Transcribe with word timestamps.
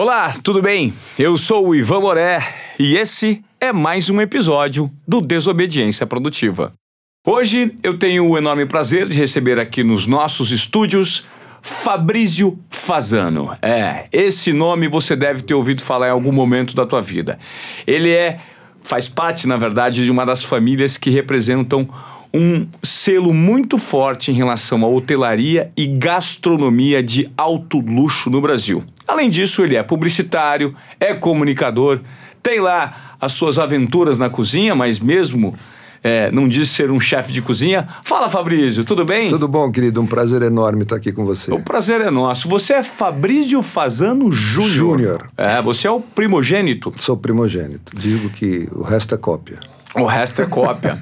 Olá, 0.00 0.32
tudo 0.44 0.62
bem? 0.62 0.94
Eu 1.18 1.36
sou 1.36 1.66
o 1.66 1.74
Ivan 1.74 2.02
Moré 2.02 2.38
e 2.78 2.94
esse 2.94 3.42
é 3.60 3.72
mais 3.72 4.08
um 4.08 4.20
episódio 4.20 4.88
do 5.08 5.20
Desobediência 5.20 6.06
Produtiva. 6.06 6.72
Hoje 7.26 7.74
eu 7.82 7.98
tenho 7.98 8.24
o 8.24 8.38
enorme 8.38 8.64
prazer 8.64 9.08
de 9.08 9.18
receber 9.18 9.58
aqui 9.58 9.82
nos 9.82 10.06
nossos 10.06 10.52
estúdios 10.52 11.26
Fabrício 11.60 12.60
Fazano. 12.70 13.58
É, 13.60 14.06
esse 14.12 14.52
nome 14.52 14.86
você 14.86 15.16
deve 15.16 15.42
ter 15.42 15.54
ouvido 15.54 15.82
falar 15.82 16.06
em 16.06 16.12
algum 16.12 16.30
momento 16.30 16.76
da 16.76 16.86
tua 16.86 17.02
vida. 17.02 17.36
Ele 17.84 18.12
é 18.12 18.38
faz 18.80 19.08
parte, 19.08 19.48
na 19.48 19.56
verdade, 19.56 20.04
de 20.04 20.12
uma 20.12 20.24
das 20.24 20.44
famílias 20.44 20.96
que 20.96 21.10
representam 21.10 21.88
um 22.32 22.66
selo 22.82 23.32
muito 23.32 23.78
forte 23.78 24.30
em 24.30 24.34
relação 24.34 24.84
à 24.84 24.88
hotelaria 24.88 25.70
e 25.76 25.86
gastronomia 25.86 27.02
de 27.02 27.30
alto 27.36 27.80
luxo 27.80 28.30
no 28.30 28.40
Brasil. 28.40 28.84
Além 29.06 29.30
disso, 29.30 29.62
ele 29.62 29.76
é 29.76 29.82
publicitário, 29.82 30.74
é 31.00 31.14
comunicador, 31.14 32.00
tem 32.42 32.60
lá 32.60 33.16
as 33.20 33.32
suas 33.32 33.58
aventuras 33.58 34.18
na 34.18 34.28
cozinha, 34.28 34.74
mas 34.74 35.00
mesmo 35.00 35.54
é, 36.02 36.30
não 36.30 36.48
diz 36.48 36.68
ser 36.70 36.90
um 36.90 37.00
chefe 37.00 37.32
de 37.32 37.42
cozinha. 37.42 37.88
Fala, 38.04 38.30
Fabrício, 38.30 38.84
tudo 38.84 39.04
bem? 39.04 39.28
Tudo 39.28 39.48
bom, 39.48 39.70
querido. 39.70 40.00
Um 40.00 40.06
prazer 40.06 40.42
enorme 40.42 40.82
estar 40.82 40.96
aqui 40.96 41.12
com 41.12 41.24
você. 41.24 41.52
O 41.52 41.60
prazer 41.60 42.00
é 42.00 42.10
nosso. 42.10 42.48
Você 42.48 42.74
é 42.74 42.82
Fabrício 42.82 43.62
Fazano 43.62 44.30
Júnior. 44.30 44.70
Júnior. 44.70 45.30
É, 45.36 45.60
você 45.60 45.88
é 45.88 45.90
o 45.90 46.00
primogênito. 46.00 46.92
Sou 46.98 47.16
primogênito. 47.16 47.96
Digo 47.96 48.30
que 48.30 48.68
o 48.72 48.82
resto 48.82 49.14
é 49.14 49.18
cópia. 49.18 49.58
O 49.94 50.04
resto 50.04 50.42
é 50.42 50.46
cópia. 50.46 50.98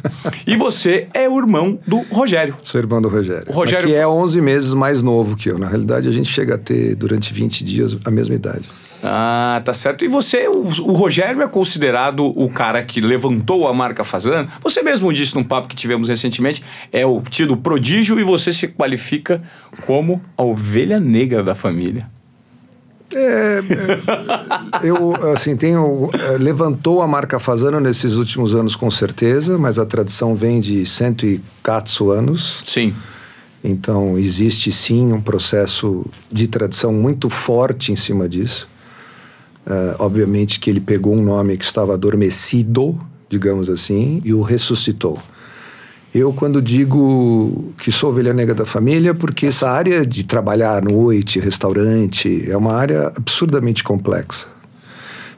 e 0.47 0.57
você 0.57 1.09
é 1.13 1.29
o 1.29 1.39
irmão 1.39 1.79
do 1.87 1.99
Rogério. 2.11 2.57
Sou 2.63 2.81
irmão 2.81 3.03
do 3.03 3.09
Rogério. 3.09 3.45
O 3.49 3.53
Rogério 3.53 3.89
que 3.89 3.95
é 3.95 4.07
11 4.07 4.41
meses 4.41 4.75
mais 4.75 5.03
novo 5.03 5.37
que 5.37 5.51
eu. 5.51 5.59
Na 5.59 5.69
realidade, 5.69 6.09
a 6.09 6.13
gente 6.13 6.31
chega 6.31 6.55
a 6.55 6.59
ter, 6.59 6.95
durante 6.95 7.33
20 7.33 7.65
dias, 7.65 7.97
a 8.05 8.11
mesma 8.11 8.35
idade. 8.35 8.69
Ah, 9.03 9.61
tá 9.65 9.75
certo. 9.75 10.05
E 10.05 10.09
você, 10.09 10.49
o, 10.49 10.63
o, 10.63 10.93
Rogério 10.93 11.43
é 11.43 11.49
considerado 11.49 12.27
o 12.27 12.49
cara 12.49 12.83
que 12.83 13.01
levantou 13.01 13.69
a 13.69 13.75
marca 13.75 14.03
Fazano. 14.03 14.49
Você 14.63 14.83
mesmo 14.83 15.13
disse 15.13 15.35
num 15.35 15.45
papo 15.45 15.69
que 15.69 15.77
tivemos 15.77 16.09
recentemente, 16.09 16.63
é 16.93 17.05
o 17.05 17.21
tido 17.23 17.57
prodígio 17.57 18.19
e 18.19 18.25
você 18.25 18.53
se 18.53 18.69
qualifica 18.69 19.43
como 19.87 20.21
a 20.37 20.43
ovelha 20.43 20.99
negra 20.99 21.43
da 21.43 21.55
família. 21.55 22.09
É, 23.19 23.61
é, 24.83 24.89
eu, 24.89 25.15
assim, 25.33 25.57
tenho. 25.57 26.11
É, 26.13 26.37
levantou 26.37 27.01
a 27.01 27.07
marca 27.07 27.39
Fazano 27.39 27.81
nesses 27.81 28.15
últimos 28.15 28.55
anos, 28.55 28.77
com 28.77 28.91
certeza, 28.91 29.57
mas 29.57 29.79
a 29.79 29.87
tradição 29.87 30.37
vem 30.37 30.61
de 30.61 30.85
cento 30.85 31.25
e 31.25 31.41
quatro 31.63 32.11
anos. 32.11 32.63
Sim. 32.67 32.95
Então, 33.65 34.19
existe 34.19 34.71
sim 34.71 35.13
um 35.13 35.21
processo 35.21 36.05
de 36.31 36.47
tradição 36.47 36.93
muito 36.93 37.31
forte 37.31 37.91
em 37.91 37.97
cima 37.97 38.29
disso. 38.29 38.69
Uh, 39.67 39.97
obviamente 39.99 40.61
que 40.61 40.71
ele 40.71 40.79
pegou 40.79 41.15
um 41.15 41.23
nome 41.23 41.57
que 41.57 41.65
estava 41.65 41.95
adormecido, 41.95 43.01
digamos 43.29 43.69
assim, 43.69 44.21
e 44.25 44.33
o 44.33 44.43
ressuscitou. 44.43 45.19
Eu, 46.17 46.33
quando 46.33 46.63
digo 46.63 47.75
que 47.77 47.93
sou 47.93 48.09
ovelha 48.09 48.33
negra 48.33 48.55
da 48.55 48.65
família, 48.65 49.15
porque 49.15 49.49
essa 49.49 49.69
área 49.69 50.07
de 50.07 50.25
trabalhar 50.25 50.79
à 50.79 50.81
noite, 50.81 51.39
restaurante, 51.39 52.51
é 52.51 52.57
uma 52.57 52.73
área 52.73 53.09
absurdamente 53.15 53.85
complexa. 53.85 54.47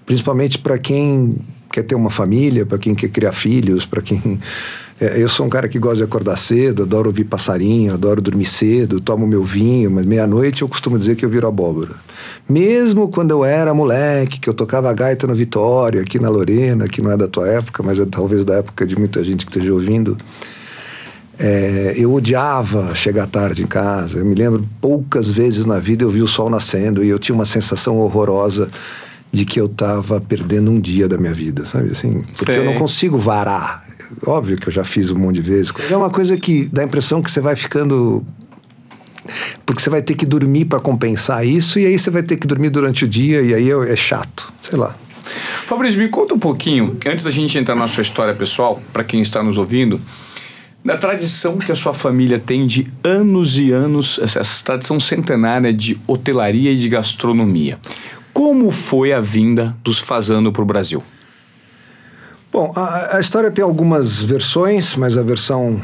Principalmente 0.06 0.56
para 0.56 0.79
quem 0.79 1.37
quer 1.73 1.83
ter 1.83 1.97
uma 1.97 2.11
família, 2.11 2.65
para 2.65 2.79
quem 2.79 2.95
quer 2.95 3.09
criar 3.09 3.33
filhos, 3.33 3.84
para 3.84 4.01
quem 4.01 4.39
é, 5.01 5.21
eu 5.21 5.29
sou 5.29 5.47
um 5.47 5.49
cara 5.49 5.69
que 5.69 5.81
gosta 5.81 5.97
de 5.97 6.05
acordar 6.05 6.37
cedo, 6.37 6.84
adoro 6.84 7.09
ouvir 7.09 7.25
passarinho, 7.25 7.93
adoro 7.93 8.23
dormir 8.23 8.45
cedo, 8.45 9.01
tomo 9.01 9.27
meu 9.27 9.43
vinho, 9.43 9.91
mas 9.91 10.06
meia-noite 10.06 10.62
eu 10.62 10.69
costumo 10.69 10.97
dizer 10.97 11.17
que 11.17 11.25
eu 11.25 11.29
viro 11.29 11.49
abóbora. 11.49 11.97
Mesmo 12.49 13.09
quando 13.09 13.33
eu 13.33 13.45
era 13.45 13.75
moleque, 13.75 14.39
que 14.39 14.49
eu 14.49 14.55
tocava 14.55 14.95
gaita 14.95 15.27
no 15.27 15.34
Vitória, 15.34 16.03
aqui 16.03 16.21
na 16.21 16.29
Lorena, 16.29 16.87
que 16.87 17.03
não 17.03 17.11
é 17.11 17.17
da 17.17 17.27
tua 17.27 17.49
época, 17.49 17.83
mas 17.83 17.99
é 17.99 18.06
talvez 18.06 18.45
da 18.45 18.59
época 18.59 18.87
de 18.87 18.97
muita 18.97 19.25
gente 19.25 19.45
que 19.45 19.51
esteja 19.51 19.75
ouvindo, 19.75 20.17
é, 21.38 21.94
eu 21.97 22.12
odiava 22.12 22.94
chegar 22.94 23.26
tarde 23.26 23.62
em 23.62 23.66
casa. 23.66 24.19
Eu 24.19 24.25
me 24.25 24.34
lembro 24.34 24.66
poucas 24.81 25.31
vezes 25.31 25.65
na 25.65 25.78
vida 25.78 26.04
eu 26.04 26.10
vi 26.10 26.22
o 26.22 26.28
sol 26.28 26.50
nascendo 26.50 27.04
e 27.04 27.09
eu 27.09 27.19
tinha 27.19 27.34
uma 27.34 27.47
sensação 27.47 27.99
horrorosa 27.99 28.69
de 29.31 29.44
que 29.44 29.60
eu 29.60 29.66
estava 29.66 30.21
perdendo 30.21 30.71
um 30.71 30.81
dia 30.81 31.06
da 31.06 31.19
minha 31.19 31.34
vida, 31.34 31.65
sabe 31.66 31.91
assim? 31.91 32.22
Porque 32.22 32.53
Sei. 32.53 32.59
eu 32.59 32.65
não 32.65 32.75
consigo 32.75 33.19
varar 33.19 33.87
óbvio 34.27 34.56
que 34.56 34.69
eu 34.69 34.72
já 34.72 34.84
fiz 34.84 35.10
um 35.10 35.19
monte 35.19 35.37
de 35.37 35.43
vezes. 35.43 35.72
É 35.91 35.97
uma 35.97 36.10
coisa 36.10 36.37
que 36.37 36.69
dá 36.72 36.82
a 36.82 36.84
impressão 36.84 37.22
que 37.22 37.31
você 37.31 37.41
vai 37.41 37.56
ficando 37.56 38.25
porque 39.66 39.82
você 39.82 39.91
vai 39.91 40.00
ter 40.00 40.15
que 40.15 40.25
dormir 40.25 40.65
para 40.65 40.81
compensar 40.81 41.47
isso 41.47 41.78
e 41.78 41.84
aí 41.84 41.98
você 41.98 42.10
vai 42.10 42.22
ter 42.22 42.37
que 42.37 42.47
dormir 42.47 42.71
durante 42.71 43.04
o 43.04 43.09
dia 43.09 43.43
e 43.43 43.53
aí 43.54 43.71
é, 43.71 43.93
é 43.93 43.97
chato, 43.97 44.53
sei 44.62 44.78
lá. 44.78 44.97
Fabrício, 45.66 45.98
me 45.98 46.09
conta 46.09 46.34
um 46.34 46.38
pouquinho, 46.38 46.97
antes 47.06 47.25
da 47.25 47.31
gente 47.31 47.59
entrar 47.59 47.75
na 47.75 47.87
sua 47.87 48.00
história 48.00 48.34
pessoal, 48.34 48.81
para 48.91 49.04
quem 49.04 49.21
está 49.21 49.43
nos 49.43 49.59
ouvindo, 49.59 50.00
da 50.84 50.97
tradição 50.97 51.59
que 51.59 51.72
a 51.72 51.75
sua 51.75 51.93
família 51.93 52.39
tem 52.39 52.66
de 52.66 52.91
anos 53.03 53.59
e 53.59 53.72
anos, 53.72 54.19
essa 54.22 54.65
tradição 54.65 54.99
centenária 54.99 55.72
de 55.72 56.00
hotelaria 56.06 56.72
e 56.72 56.77
de 56.77 56.89
gastronomia. 56.89 57.78
Como 58.33 58.71
foi 58.71 59.12
a 59.12 59.21
vinda 59.21 59.77
dos 59.83 59.99
Fazano 59.99 60.53
para 60.53 60.62
o 60.62 60.65
Brasil? 60.65 61.03
Bom, 62.50 62.72
a, 62.75 63.16
a, 63.16 63.21
história 63.21 63.50
tem 63.50 63.62
algumas 63.62 64.22
versões, 64.22 64.97
mas 64.97 65.19
a 65.19 65.22
versão 65.22 65.83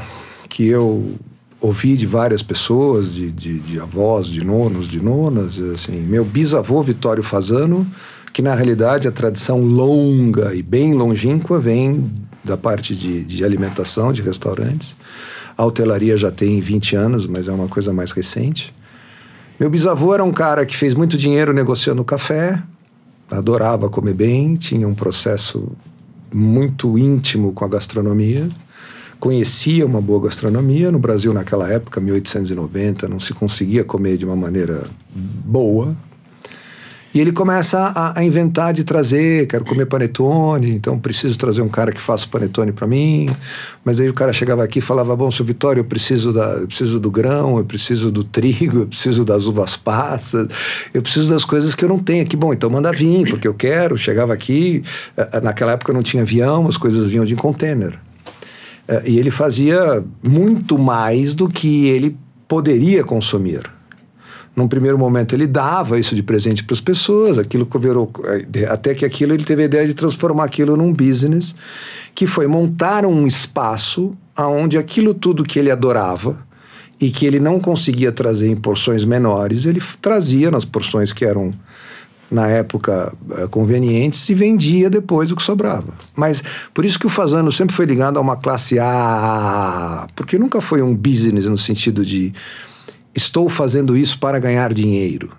que 0.49 0.66
eu 0.66 1.16
ouvi 1.61 1.97
de 1.97 2.06
várias 2.06 2.43
pessoas, 2.43 3.12
de, 3.12 3.31
de, 3.31 3.59
de 3.59 3.81
avós, 3.81 4.26
de 4.26 4.43
nonos, 4.44 4.88
de 4.88 5.03
nonas, 5.03 5.61
assim, 5.61 6.00
meu 6.00 6.25
bisavô 6.25 6.82
Vitório 6.82 7.22
Fazano, 7.22 7.87
que 8.32 8.41
na 8.41 8.55
realidade 8.55 9.06
a 9.06 9.12
tradição 9.12 9.61
longa 9.61 10.55
e 10.55 10.62
bem 10.62 10.94
longínqua 10.94 11.61
vem 11.61 12.11
da 12.44 12.56
parte 12.56 12.94
de, 12.94 13.25
de 13.25 13.44
alimentação, 13.44 14.12
de 14.12 14.22
restaurantes. 14.22 14.97
A 15.56 15.65
hotelaria 15.65 16.16
já 16.16 16.31
tem 16.31 16.60
20 16.60 16.97
anos, 16.97 17.27
mas 17.27 17.49
é 17.49 17.53
uma 17.53 17.69
coisa 17.69 17.93
mais 17.93 18.12
recente. 18.12 18.75
Meu 19.59 19.71
bisavô 19.71 20.12
era 20.12 20.25
um 20.25 20.32
cara 20.32 20.66
que 20.66 20.77
fez 20.77 20.94
muito 20.94 21.16
dinheiro 21.16 21.53
negociando 21.53 22.05
café, 22.05 22.60
adorava 23.31 23.88
comer 23.88 24.15
bem, 24.15 24.56
tinha 24.56 24.87
um 24.87 24.94
processo 24.94 25.72
muito 26.32 26.99
íntimo 26.99 27.53
com 27.53 27.65
a 27.65 27.69
gastronomia, 27.69 28.49
conhecia 29.21 29.87
uma 29.87 30.00
boa 30.00 30.25
gastronomia. 30.25 30.91
No 30.91 30.99
Brasil, 30.99 31.32
naquela 31.32 31.71
época, 31.71 32.00
1890, 32.00 33.09
não 33.09 33.21
se 33.21 33.32
conseguia 33.32 33.84
comer 33.84 34.16
de 34.16 34.25
uma 34.25 34.34
maneira 34.34 34.82
boa, 35.15 35.97
e 37.14 37.20
ele 37.20 37.30
começa 37.30 37.78
a, 37.78 38.19
a, 38.19 38.25
inventar 38.25 38.72
de 38.72 38.82
trazer, 38.82 39.47
quero 39.47 39.64
comer 39.64 39.86
panetone, 39.86 40.72
então 40.72 40.98
preciso 40.98 41.38
trazer 41.38 41.62
um 41.62 41.69
cara 41.69 41.92
que 41.92 42.00
faça 42.00 42.26
panetone 42.26 42.72
para 42.72 42.88
mim. 42.88 43.30
Mas 43.84 44.00
aí 44.00 44.08
o 44.08 44.12
cara 44.12 44.32
chegava 44.32 44.64
aqui 44.64 44.80
e 44.80 44.82
falava: 44.82 45.14
Bom, 45.14 45.30
seu 45.30 45.44
Vitório, 45.44 45.78
eu 45.78 45.84
preciso, 45.84 46.32
da, 46.32 46.54
eu 46.54 46.66
preciso 46.66 46.98
do 46.98 47.12
grão, 47.12 47.56
eu 47.56 47.64
preciso 47.64 48.10
do 48.10 48.25
trigo, 48.25 48.80
eu 48.80 48.86
preciso 48.88 49.25
das 49.25 49.47
uvas 49.47 49.76
passas, 49.76 50.48
eu 50.92 51.00
preciso 51.00 51.30
das 51.30 51.44
coisas 51.44 51.76
que 51.76 51.84
eu 51.84 51.88
não 51.88 52.00
tenho 52.00 52.25
aqui. 52.25 52.36
Bom, 52.36 52.52
então 52.52 52.69
manda 52.69 52.91
vir, 52.91 53.31
porque 53.31 53.46
eu 53.46 53.54
quero. 53.54 53.96
Chegava 53.96 54.32
aqui, 54.34 54.82
eh, 55.16 55.31
eh, 55.34 55.41
naquela 55.41 55.70
época 55.70 55.92
não 55.92 56.02
tinha 56.02 56.25
avião, 56.25 56.66
as 56.66 56.76
coisas 56.76 57.06
vinham 57.06 57.25
de 57.25 57.36
container. 57.36 57.96
Eh, 58.88 59.02
e 59.06 59.19
ele 59.20 59.31
fazia 59.31 60.04
muito 60.20 60.76
mais 60.76 61.32
do 61.32 61.48
que 61.48 61.86
ele 61.86 62.16
poderia 62.48 63.04
consumir. 63.04 63.74
Num 64.56 64.69
primeiro 64.69 64.97
momento 64.97 65.34
ele 65.34 65.47
dava 65.47 65.98
isso 65.98 66.15
de 66.15 66.22
presente 66.22 66.62
para 66.62 66.75
as 66.75 66.81
pessoas, 66.81 67.38
aquilo 67.38 67.69
virou, 67.78 68.10
até 68.69 68.94
que 68.94 69.04
aquilo 69.04 69.34
ele 69.34 69.44
teve 69.44 69.62
a 69.62 69.65
ideia 69.65 69.87
de 69.87 69.94
transformar 69.94 70.44
aquilo 70.44 70.76
num 70.76 70.92
business, 70.92 71.54
que 72.15 72.26
foi 72.26 72.47
montar 72.47 73.04
um 73.04 73.26
espaço 73.26 74.16
aonde 74.37 74.78
aquilo 74.78 75.12
tudo 75.12 75.43
que 75.43 75.59
ele 75.59 75.70
adorava 75.70 76.38
e 77.00 77.10
que 77.10 77.26
ele 77.26 77.41
não 77.41 77.59
conseguia 77.59 78.12
trazer 78.12 78.48
em 78.48 78.56
porções 78.56 79.04
menores, 79.04 79.66
ele 79.66 79.82
trazia 80.00 80.50
nas 80.50 80.64
porções 80.64 81.12
que 81.12 81.25
eram 81.25 81.53
na 82.31 82.48
época 82.48 83.14
eh, 83.31 83.46
convenientes 83.49 84.29
e 84.29 84.34
vendia 84.34 84.88
depois 84.88 85.29
do 85.29 85.37
que 85.37 85.43
sobrava. 85.43 85.94
Mas 86.17 86.43
por 86.73 86.84
isso 86.84 86.99
que 86.99 87.06
o 87.06 87.11
Fazano 87.11 87.52
sempre 87.52 87.75
foi 87.75 87.87
ligado 87.87 88.19
a 88.19 88.20
uma 88.20 88.37
classe 88.37 88.79
A, 88.79 90.06
porque 90.17 90.38
nunca 90.38 90.61
foi 90.61 90.82
um 90.82 90.94
business 90.94 91.46
no 91.46 91.58
sentido 91.58 92.05
de 92.05 92.32
estou 93.14 93.49
fazendo 93.49 93.96
isso 93.96 94.19
para 94.19 94.38
ganhar 94.38 94.72
dinheiro. 94.72 95.32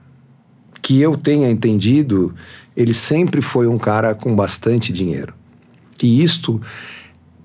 Que 0.82 1.02
eu 1.02 1.18
tenha 1.18 1.50
entendido, 1.50 2.34
ele 2.76 2.94
sempre 2.94 3.42
foi 3.42 3.68
um 3.68 3.78
cara 3.78 4.14
com 4.14 4.36
bastante 4.36 4.94
dinheiro. 4.94 5.34
E 6.02 6.24
isto, 6.24 6.62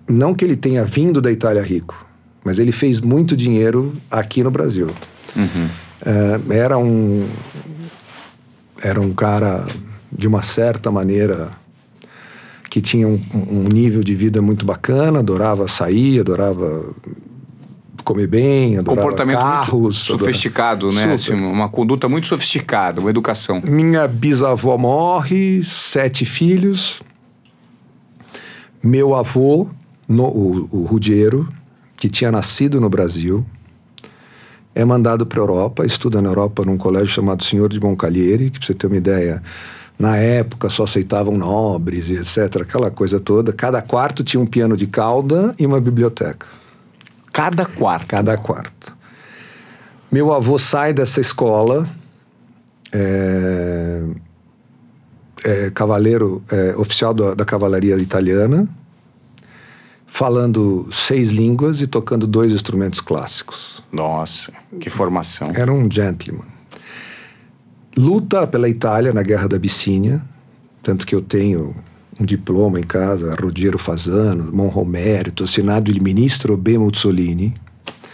não 0.08 0.34
que 0.34 0.44
ele 0.44 0.56
tenha 0.56 0.84
vindo 0.84 1.20
da 1.20 1.30
Itália 1.30 1.62
rico, 1.62 2.06
mas 2.44 2.58
ele 2.58 2.72
fez 2.72 3.00
muito 3.00 3.36
dinheiro 3.36 3.94
aqui 4.10 4.42
no 4.42 4.50
Brasil. 4.50 4.90
Uhum. 5.36 5.68
Uh, 6.02 6.52
era 6.52 6.78
um 6.78 7.26
era 8.82 9.00
um 9.00 9.12
cara 9.12 9.66
de 10.10 10.26
uma 10.26 10.42
certa 10.42 10.90
maneira 10.90 11.50
que 12.70 12.80
tinha 12.80 13.06
um, 13.06 13.20
um 13.34 13.64
nível 13.64 14.02
de 14.02 14.14
vida 14.14 14.40
muito 14.40 14.64
bacana, 14.64 15.18
adorava 15.18 15.68
sair, 15.68 16.20
adorava 16.20 16.94
comer 18.02 18.26
bem, 18.26 18.78
adorava 18.78 19.02
Comportamento 19.02 19.38
carros. 19.38 19.80
muito 19.80 19.94
sofisticado, 19.94 20.86
né? 20.86 21.00
Super. 21.00 21.14
Assim, 21.14 21.34
uma 21.34 21.68
conduta 21.68 22.08
muito 22.08 22.26
sofisticada, 22.26 23.00
uma 23.00 23.10
educação. 23.10 23.60
Minha 23.64 24.06
bisavó 24.08 24.76
morre, 24.76 25.62
sete 25.64 26.24
filhos. 26.24 27.02
Meu 28.82 29.14
avô, 29.14 29.68
no, 30.08 30.24
o, 30.24 30.68
o 30.72 30.82
Rudiero, 30.84 31.48
que 31.96 32.08
tinha 32.08 32.32
nascido 32.32 32.80
no 32.80 32.88
Brasil, 32.88 33.44
é 34.74 34.84
mandado 34.84 35.26
para 35.26 35.38
a 35.38 35.42
Europa, 35.42 35.84
estuda 35.84 36.22
na 36.22 36.28
Europa 36.28 36.64
num 36.64 36.78
colégio 36.78 37.08
chamado 37.08 37.44
Senhor 37.44 37.68
de 37.68 37.80
Moncalieri, 37.80 38.50
que 38.50 38.58
para 38.58 38.66
você 38.66 38.74
ter 38.74 38.86
uma 38.86 38.96
ideia, 38.96 39.42
na 39.98 40.16
época 40.16 40.70
só 40.70 40.84
aceitavam 40.84 41.36
nobres 41.36 42.08
e 42.08 42.14
etc, 42.14 42.62
aquela 42.62 42.90
coisa 42.90 43.20
toda. 43.20 43.52
Cada 43.52 43.82
quarto 43.82 44.24
tinha 44.24 44.40
um 44.40 44.46
piano 44.46 44.76
de 44.76 44.86
cauda 44.86 45.54
e 45.58 45.66
uma 45.66 45.80
biblioteca. 45.80 46.46
Cada 47.40 47.64
quarto. 47.64 48.06
Cada 48.06 48.36
quarto. 48.36 48.94
Meu 50.12 50.30
avô 50.30 50.58
sai 50.58 50.92
dessa 50.92 51.22
escola, 51.22 51.88
é, 52.92 54.04
é 55.42 55.70
cavaleiro, 55.70 56.44
é, 56.52 56.76
oficial 56.76 57.14
da, 57.14 57.32
da 57.32 57.42
cavalaria 57.46 57.96
italiana, 57.96 58.68
falando 60.06 60.86
seis 60.92 61.30
línguas 61.30 61.80
e 61.80 61.86
tocando 61.86 62.26
dois 62.26 62.52
instrumentos 62.52 63.00
clássicos. 63.00 63.82
Nossa, 63.90 64.52
que 64.78 64.90
formação. 64.90 65.50
Era 65.54 65.72
um 65.72 65.90
gentleman. 65.90 66.44
Luta 67.96 68.46
pela 68.46 68.68
Itália 68.68 69.14
na 69.14 69.22
Guerra 69.22 69.48
da 69.48 69.56
Abissínia, 69.56 70.22
tanto 70.82 71.06
que 71.06 71.14
eu 71.14 71.22
tenho 71.22 71.74
um 72.20 72.24
diploma 72.24 72.78
em 72.78 72.82
casa, 72.82 73.34
Rogero 73.40 73.78
Fasano, 73.78 74.52
Monromerito, 74.52 75.44
assinado 75.44 75.90
il 75.90 76.00
ministro 76.02 76.56
B. 76.56 76.76
Mussolini. 76.78 77.54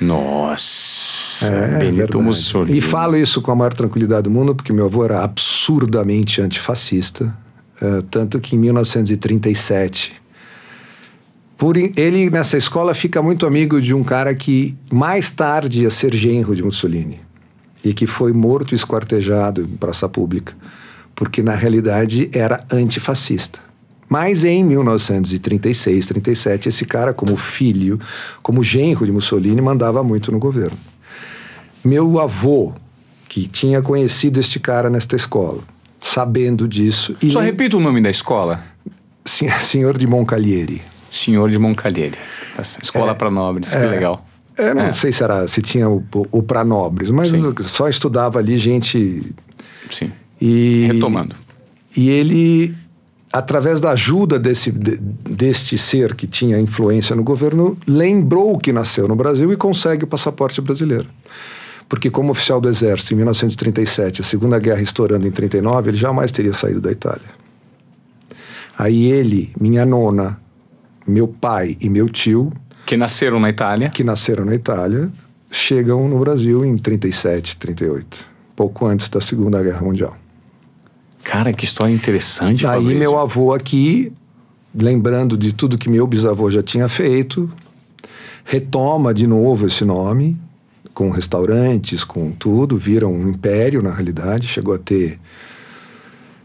Nossa, 0.00 1.47
É, 1.47 1.79
Benito 1.79 1.97
verdade. 1.97 2.25
Mussolini. 2.25 2.79
E 2.79 2.81
falo 2.81 3.17
isso 3.17 3.43
com 3.43 3.50
a 3.50 3.56
maior 3.56 3.75
tranquilidade 3.75 4.23
do 4.23 4.31
mundo, 4.31 4.55
porque 4.55 4.73
meu 4.73 4.87
avô 4.87 5.05
era 5.05 5.23
absurdamente 5.23 6.41
antifascista, 6.41 7.37
eh, 7.81 8.03
tanto 8.11 8.41
que 8.41 8.56
em 8.56 8.58
1937, 8.58 10.14
por 11.58 11.76
ele 11.76 12.31
nessa 12.31 12.56
escola 12.56 12.94
fica 12.94 13.23
muito 13.23 13.47
amigo 13.47 13.81
de 13.81 13.93
um 13.94 14.05
cara 14.05 14.35
que 14.35 14.76
mais 14.91 15.31
tarde 15.31 15.82
ia 15.82 15.91
ser 15.91 16.14
genro 16.14 16.55
de 16.55 16.62
Mussolini 16.62 17.20
e 17.85 17.93
que 17.94 18.06
foi 18.06 18.32
morto 18.32 18.73
e 18.73 18.76
esquartejado 18.76 19.62
em 19.62 19.76
praça 19.76 20.08
pública, 20.08 20.55
porque 21.14 21.43
na 21.43 21.55
realidade 21.55 22.31
era 22.32 22.64
antifascista. 22.70 23.65
Mas 24.08 24.44
em 24.44 24.62
1936, 24.64 26.06
37, 26.06 26.69
esse 26.69 26.85
cara, 26.85 27.12
como 27.12 27.37
filho, 27.37 27.99
como 28.43 28.62
genro 28.62 29.05
de 29.05 29.12
Mussolini, 29.12 29.61
mandava 29.61 30.03
muito 30.05 30.31
no 30.31 30.38
governo. 30.38 30.76
Meu 31.85 32.19
avô, 32.20 32.73
que 33.29 33.47
tinha 33.47 33.82
conhecido 33.82 34.38
este 34.41 34.58
cara 34.61 34.88
nesta 34.91 35.17
escola, 35.17 35.62
sabendo 36.00 36.69
disso. 36.69 37.17
Só 37.31 37.41
repita 37.41 37.76
o 37.76 37.81
nome 37.81 38.00
da 38.00 38.11
escola. 38.11 38.62
Sen- 39.25 39.50
Senhor 39.61 39.99
de 39.99 40.06
Moncalieri. 40.06 40.81
Senhor 41.11 41.50
de 41.50 41.58
Moncalieri. 41.58 42.17
Essa 42.58 42.79
Escola 42.82 43.14
para 43.14 43.31
nobres, 43.31 43.70
que 43.75 43.79
legal. 43.79 44.25
É, 44.56 44.73
não 44.73 44.82
É. 44.87 44.93
sei 44.93 45.12
se, 45.12 45.23
era, 45.23 45.47
se 45.47 45.61
tinha 45.61 45.88
o, 45.88 46.03
o, 46.14 46.38
o 46.38 46.43
para 46.43 46.64
nobres, 46.64 47.11
mas 47.11 47.31
só 47.64 47.88
estudava 47.88 48.38
ali 48.38 48.56
gente. 48.56 49.23
Sim. 49.91 50.11
E, 50.41 50.88
Retomando. 50.93 51.35
E 51.97 52.08
ele, 52.11 52.75
através 53.38 53.80
da 53.80 53.90
ajuda 53.90 54.38
desse, 54.38 54.70
de- 54.72 54.96
deste 54.98 55.76
ser 55.78 56.14
que 56.14 56.26
tinha 56.26 56.58
influência 56.58 57.14
no 57.16 57.22
governo, 57.24 57.76
lembrou 57.86 58.58
que 58.58 58.72
nasceu 58.72 59.06
no 59.08 59.16
Brasil 59.16 59.52
e 59.52 59.56
consegue 59.56 60.04
o 60.04 60.06
passaporte 60.06 60.60
brasileiro. 60.60 61.08
Porque, 61.88 62.10
como 62.10 62.32
oficial 62.32 62.60
do 62.60 62.68
Exército 62.68 63.14
em 63.14 63.16
1937, 63.18 64.20
a 64.20 64.24
Segunda 64.24 64.58
Guerra 64.58 64.82
estourando 64.82 65.26
em 65.26 65.30
39, 65.30 65.90
ele 65.90 65.96
jamais 65.96 66.32
teria 66.32 66.52
saído 66.52 66.80
da 66.80 66.90
Itália. 66.90 67.36
Aí 68.78 69.06
ele, 69.06 69.52
minha 69.58 69.86
nona, 69.86 70.38
meu 71.06 71.28
pai 71.28 71.76
e 71.80 71.88
meu 71.88 72.08
tio, 72.08 72.52
Que 72.84 72.96
nasceram 72.96 73.38
na 73.40 73.48
Itália. 73.50 73.88
que 73.90 74.04
nasceram 74.04 74.44
na 74.44 74.54
Itália, 74.54 75.10
chegam 75.50 76.08
no 76.08 76.18
Brasil 76.18 76.64
em 76.64 76.76
37, 76.76 77.56
38, 77.56 78.24
pouco 78.54 78.86
antes 78.86 79.08
da 79.08 79.20
Segunda 79.20 79.62
Guerra 79.62 79.80
Mundial. 79.82 80.16
Cara, 81.26 81.52
que 81.52 81.64
história 81.64 81.93
interessante, 81.93 82.62
Daí 82.62 82.76
Fabrício. 82.78 82.99
meu 83.00 83.19
avô 83.19 83.52
aqui, 83.52 84.12
lembrando 84.73 85.37
de 85.37 85.52
tudo 85.52 85.76
que 85.76 85.88
meu 85.88 86.06
bisavô 86.06 86.49
já 86.52 86.62
tinha 86.62 86.88
feito, 86.88 87.50
retoma 88.44 89.12
de 89.12 89.26
novo 89.26 89.67
esse 89.67 89.84
nome, 89.84 90.40
com 90.94 91.11
restaurantes, 91.11 92.05
com 92.05 92.31
tudo, 92.31 92.76
vira 92.76 93.08
um 93.08 93.28
império 93.28 93.82
na 93.82 93.93
realidade, 93.93 94.46
chegou 94.46 94.73
a 94.73 94.78
ter 94.78 95.19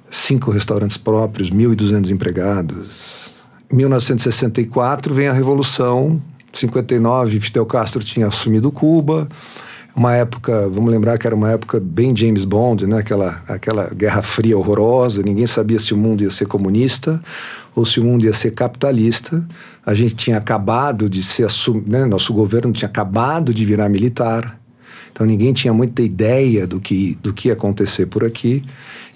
cinco 0.09 0.49
restaurantes 0.49 0.97
próprios, 0.97 1.51
1.200 1.51 2.09
empregados. 2.09 3.29
Em 3.71 3.75
1964 3.75 5.13
vem 5.13 5.27
a 5.27 5.33
Revolução, 5.33 6.19
59 6.51 7.39
Fidel 7.39 7.67
Castro 7.67 8.03
tinha 8.03 8.25
assumido 8.25 8.71
Cuba, 8.71 9.29
uma 9.95 10.15
época, 10.15 10.69
vamos 10.69 10.89
lembrar 10.89 11.17
que 11.17 11.27
era 11.27 11.35
uma 11.35 11.51
época 11.51 11.79
bem 11.79 12.15
James 12.15 12.45
Bond, 12.45 12.87
né? 12.87 12.99
aquela, 12.99 13.43
aquela 13.47 13.89
Guerra 13.93 14.21
Fria 14.21 14.57
horrorosa, 14.57 15.21
ninguém 15.21 15.47
sabia 15.47 15.79
se 15.79 15.93
o 15.93 15.97
mundo 15.97 16.23
ia 16.23 16.31
ser 16.31 16.45
comunista 16.45 17.21
ou 17.75 17.85
se 17.85 17.99
o 17.99 18.03
mundo 18.03 18.25
ia 18.25 18.33
ser 18.33 18.51
capitalista. 18.51 19.45
A 19.85 19.93
gente 19.93 20.15
tinha 20.15 20.37
acabado 20.37 21.09
de 21.09 21.21
ser 21.21 21.43
assumido, 21.43 21.89
né? 21.89 22.05
nosso 22.05 22.33
governo 22.33 22.71
tinha 22.71 22.87
acabado 22.87 23.53
de 23.53 23.65
virar 23.65 23.89
militar, 23.89 24.59
então 25.11 25.27
ninguém 25.27 25.51
tinha 25.51 25.73
muita 25.73 26.01
ideia 26.01 26.65
do 26.65 26.79
que, 26.79 27.17
do 27.21 27.33
que 27.33 27.49
ia 27.49 27.53
acontecer 27.53 28.05
por 28.05 28.23
aqui. 28.23 28.63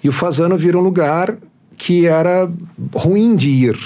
E 0.04 0.08
o 0.08 0.12
Fazano 0.12 0.56
vira 0.58 0.76
um 0.76 0.82
lugar 0.82 1.36
que 1.76 2.06
era 2.06 2.50
ruim 2.94 3.34
de 3.34 3.48
ir 3.48 3.78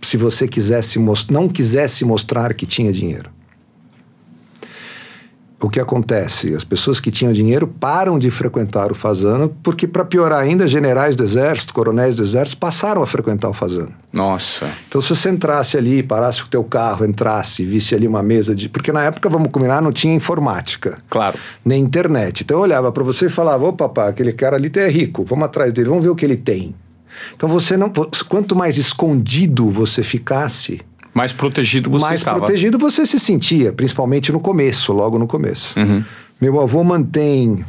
se 0.00 0.16
você 0.16 0.48
quisesse 0.48 0.98
não 1.30 1.48
quisesse 1.48 2.04
mostrar 2.04 2.54
que 2.54 2.64
tinha 2.64 2.92
dinheiro. 2.92 3.30
O 5.62 5.68
que 5.68 5.78
acontece? 5.78 6.54
As 6.54 6.64
pessoas 6.64 6.98
que 6.98 7.10
tinham 7.10 7.32
dinheiro 7.34 7.66
param 7.66 8.18
de 8.18 8.30
frequentar 8.30 8.90
o 8.90 8.94
Fazano, 8.94 9.54
porque, 9.62 9.86
para 9.86 10.06
piorar 10.06 10.40
ainda, 10.40 10.66
generais 10.66 11.14
do 11.14 11.22
exército, 11.22 11.74
coronéis 11.74 12.16
do 12.16 12.22
exército 12.22 12.56
passaram 12.58 13.02
a 13.02 13.06
frequentar 13.06 13.50
o 13.50 13.52
Fazano. 13.52 13.92
Nossa. 14.10 14.70
Então, 14.88 15.02
se 15.02 15.14
você 15.14 15.28
entrasse 15.28 15.76
ali, 15.76 16.02
parasse 16.02 16.40
com 16.40 16.46
o 16.46 16.50
teu 16.50 16.64
carro, 16.64 17.04
entrasse, 17.04 17.62
visse 17.64 17.94
ali 17.94 18.08
uma 18.08 18.22
mesa 18.22 18.54
de. 18.54 18.70
Porque 18.70 18.90
na 18.90 19.04
época, 19.04 19.28
vamos 19.28 19.50
combinar, 19.52 19.82
não 19.82 19.92
tinha 19.92 20.14
informática 20.14 20.96
Claro. 21.10 21.38
nem 21.62 21.82
internet. 21.82 22.42
Então 22.42 22.56
eu 22.56 22.62
olhava 22.62 22.90
para 22.90 23.04
você 23.04 23.26
e 23.26 23.30
falava: 23.30 23.66
ô 23.66 23.72
papá, 23.72 24.08
aquele 24.08 24.32
cara 24.32 24.56
ali 24.56 24.72
é 24.76 24.88
rico, 24.88 25.24
vamos 25.24 25.44
atrás 25.44 25.72
dele, 25.72 25.90
vamos 25.90 26.02
ver 26.02 26.10
o 26.10 26.16
que 26.16 26.24
ele 26.24 26.36
tem. 26.36 26.74
Então 27.34 27.48
você 27.48 27.76
não. 27.76 27.92
Quanto 28.28 28.56
mais 28.56 28.76
escondido 28.78 29.68
você 29.68 30.02
ficasse, 30.02 30.80
Mais 31.12 31.32
protegido 31.32 31.90
você 31.90 32.04
mais 32.04 32.20
estava. 32.20 32.38
protegido 32.38 32.78
você 32.78 33.04
se 33.04 33.18
sentia, 33.18 33.72
principalmente 33.72 34.30
no 34.30 34.40
começo, 34.40 34.92
logo 34.92 35.18
no 35.18 35.26
começo. 35.26 35.78
Uhum. 35.78 36.04
Meu 36.40 36.60
avô 36.60 36.82
mantém, 36.84 37.64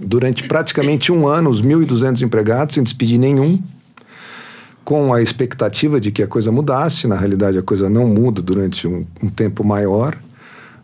durante 0.00 0.44
praticamente 0.44 1.12
um 1.12 1.26
ano, 1.26 1.50
os 1.50 1.62
1.200 1.62 2.22
empregados, 2.22 2.74
sem 2.74 2.82
despedir 2.82 3.18
nenhum, 3.18 3.62
com 4.84 5.12
a 5.12 5.20
expectativa 5.20 6.00
de 6.00 6.10
que 6.10 6.22
a 6.22 6.26
coisa 6.26 6.50
mudasse. 6.50 7.06
Na 7.06 7.16
realidade, 7.16 7.58
a 7.58 7.62
coisa 7.62 7.90
não 7.90 8.08
muda 8.08 8.40
durante 8.40 8.88
um, 8.88 9.04
um 9.22 9.28
tempo 9.28 9.62
maior. 9.62 10.16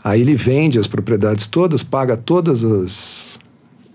Aí 0.03 0.21
ele 0.21 0.35
vende 0.35 0.79
as 0.79 0.87
propriedades 0.87 1.47
todas, 1.47 1.83
paga 1.83 2.15
todas 2.15 2.63
as, 2.63 3.39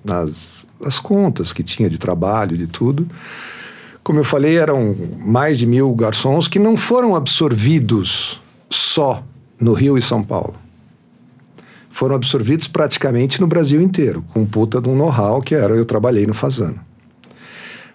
as, 0.10 0.68
as 0.84 0.98
contas 0.98 1.54
que 1.54 1.62
tinha 1.62 1.88
de 1.88 2.00
trabalho, 2.00 2.58
de 2.58 2.66
tudo. 2.66 3.08
Como 4.04 4.20
eu 4.20 4.24
falei, 4.24 4.58
eram 4.58 4.96
mais 5.20 5.60
de 5.60 5.66
mil 5.66 5.94
garçons 5.94 6.48
que 6.48 6.58
não 6.58 6.76
foram 6.76 7.16
absorvidos 7.16 8.40
só 8.70 9.24
no 9.60 9.74
Rio 9.74 9.98
e 9.98 10.02
São 10.02 10.24
Paulo. 10.24 10.56
Foram 11.90 12.16
absorvidos 12.16 12.68
praticamente 12.68 13.42
no 13.42 13.48
Brasil 13.48 13.82
inteiro, 13.82 14.24
com 14.34 14.46
puta 14.46 14.82
de 14.82 14.88
um 14.88 14.96
know-how 14.96 15.42
que 15.42 15.54
era 15.54 15.76
eu 15.76 15.86
trabalhei 15.86 16.26
no 16.26 16.34
Fazano. 16.34 16.80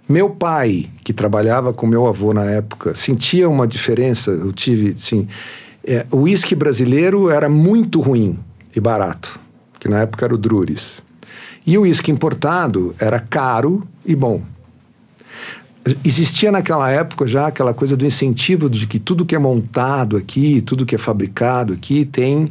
Meu 0.07 0.29
pai, 0.29 0.91
que 1.03 1.15
trabalhava 1.15 1.73
com 1.73 1.87
meu 1.87 2.07
avô 2.07 2.35
na 2.35 2.45
época, 2.45 2.95
sentia 2.95 3.49
uma 3.49 3.67
diferença. 3.67 4.31
Eu 4.31 4.53
tive, 4.53 4.95
sim. 4.99 5.27
É, 5.83 6.07
o 6.11 6.19
uísque 6.19 6.55
brasileiro 6.55 7.31
era 7.31 7.49
muito 7.49 8.03
ruim 8.03 8.39
e 8.77 8.81
barato, 8.81 9.41
que 9.81 9.89
na 9.89 10.01
época 10.01 10.27
era 10.27 10.35
o 10.35 10.39
Drures. 10.39 11.03
E 11.67 11.79
o 11.79 11.83
uísque 11.83 12.11
importado 12.11 12.95
era 12.99 13.19
caro 13.19 13.83
e 14.05 14.15
bom. 14.15 14.43
Existia 16.03 16.51
naquela 16.51 16.91
época 16.91 17.27
já 17.27 17.47
aquela 17.47 17.75
coisa 17.75 17.95
do 17.95 18.07
incentivo 18.07 18.71
de 18.71 18.87
que 18.87 18.99
tudo 18.99 19.27
que 19.27 19.35
é 19.35 19.39
montado 19.39 20.17
aqui, 20.17 20.63
tudo 20.63 20.87
que 20.87 20.95
é 20.95 20.99
fabricado 20.99 21.75
aqui 21.75 22.07
tem 22.07 22.51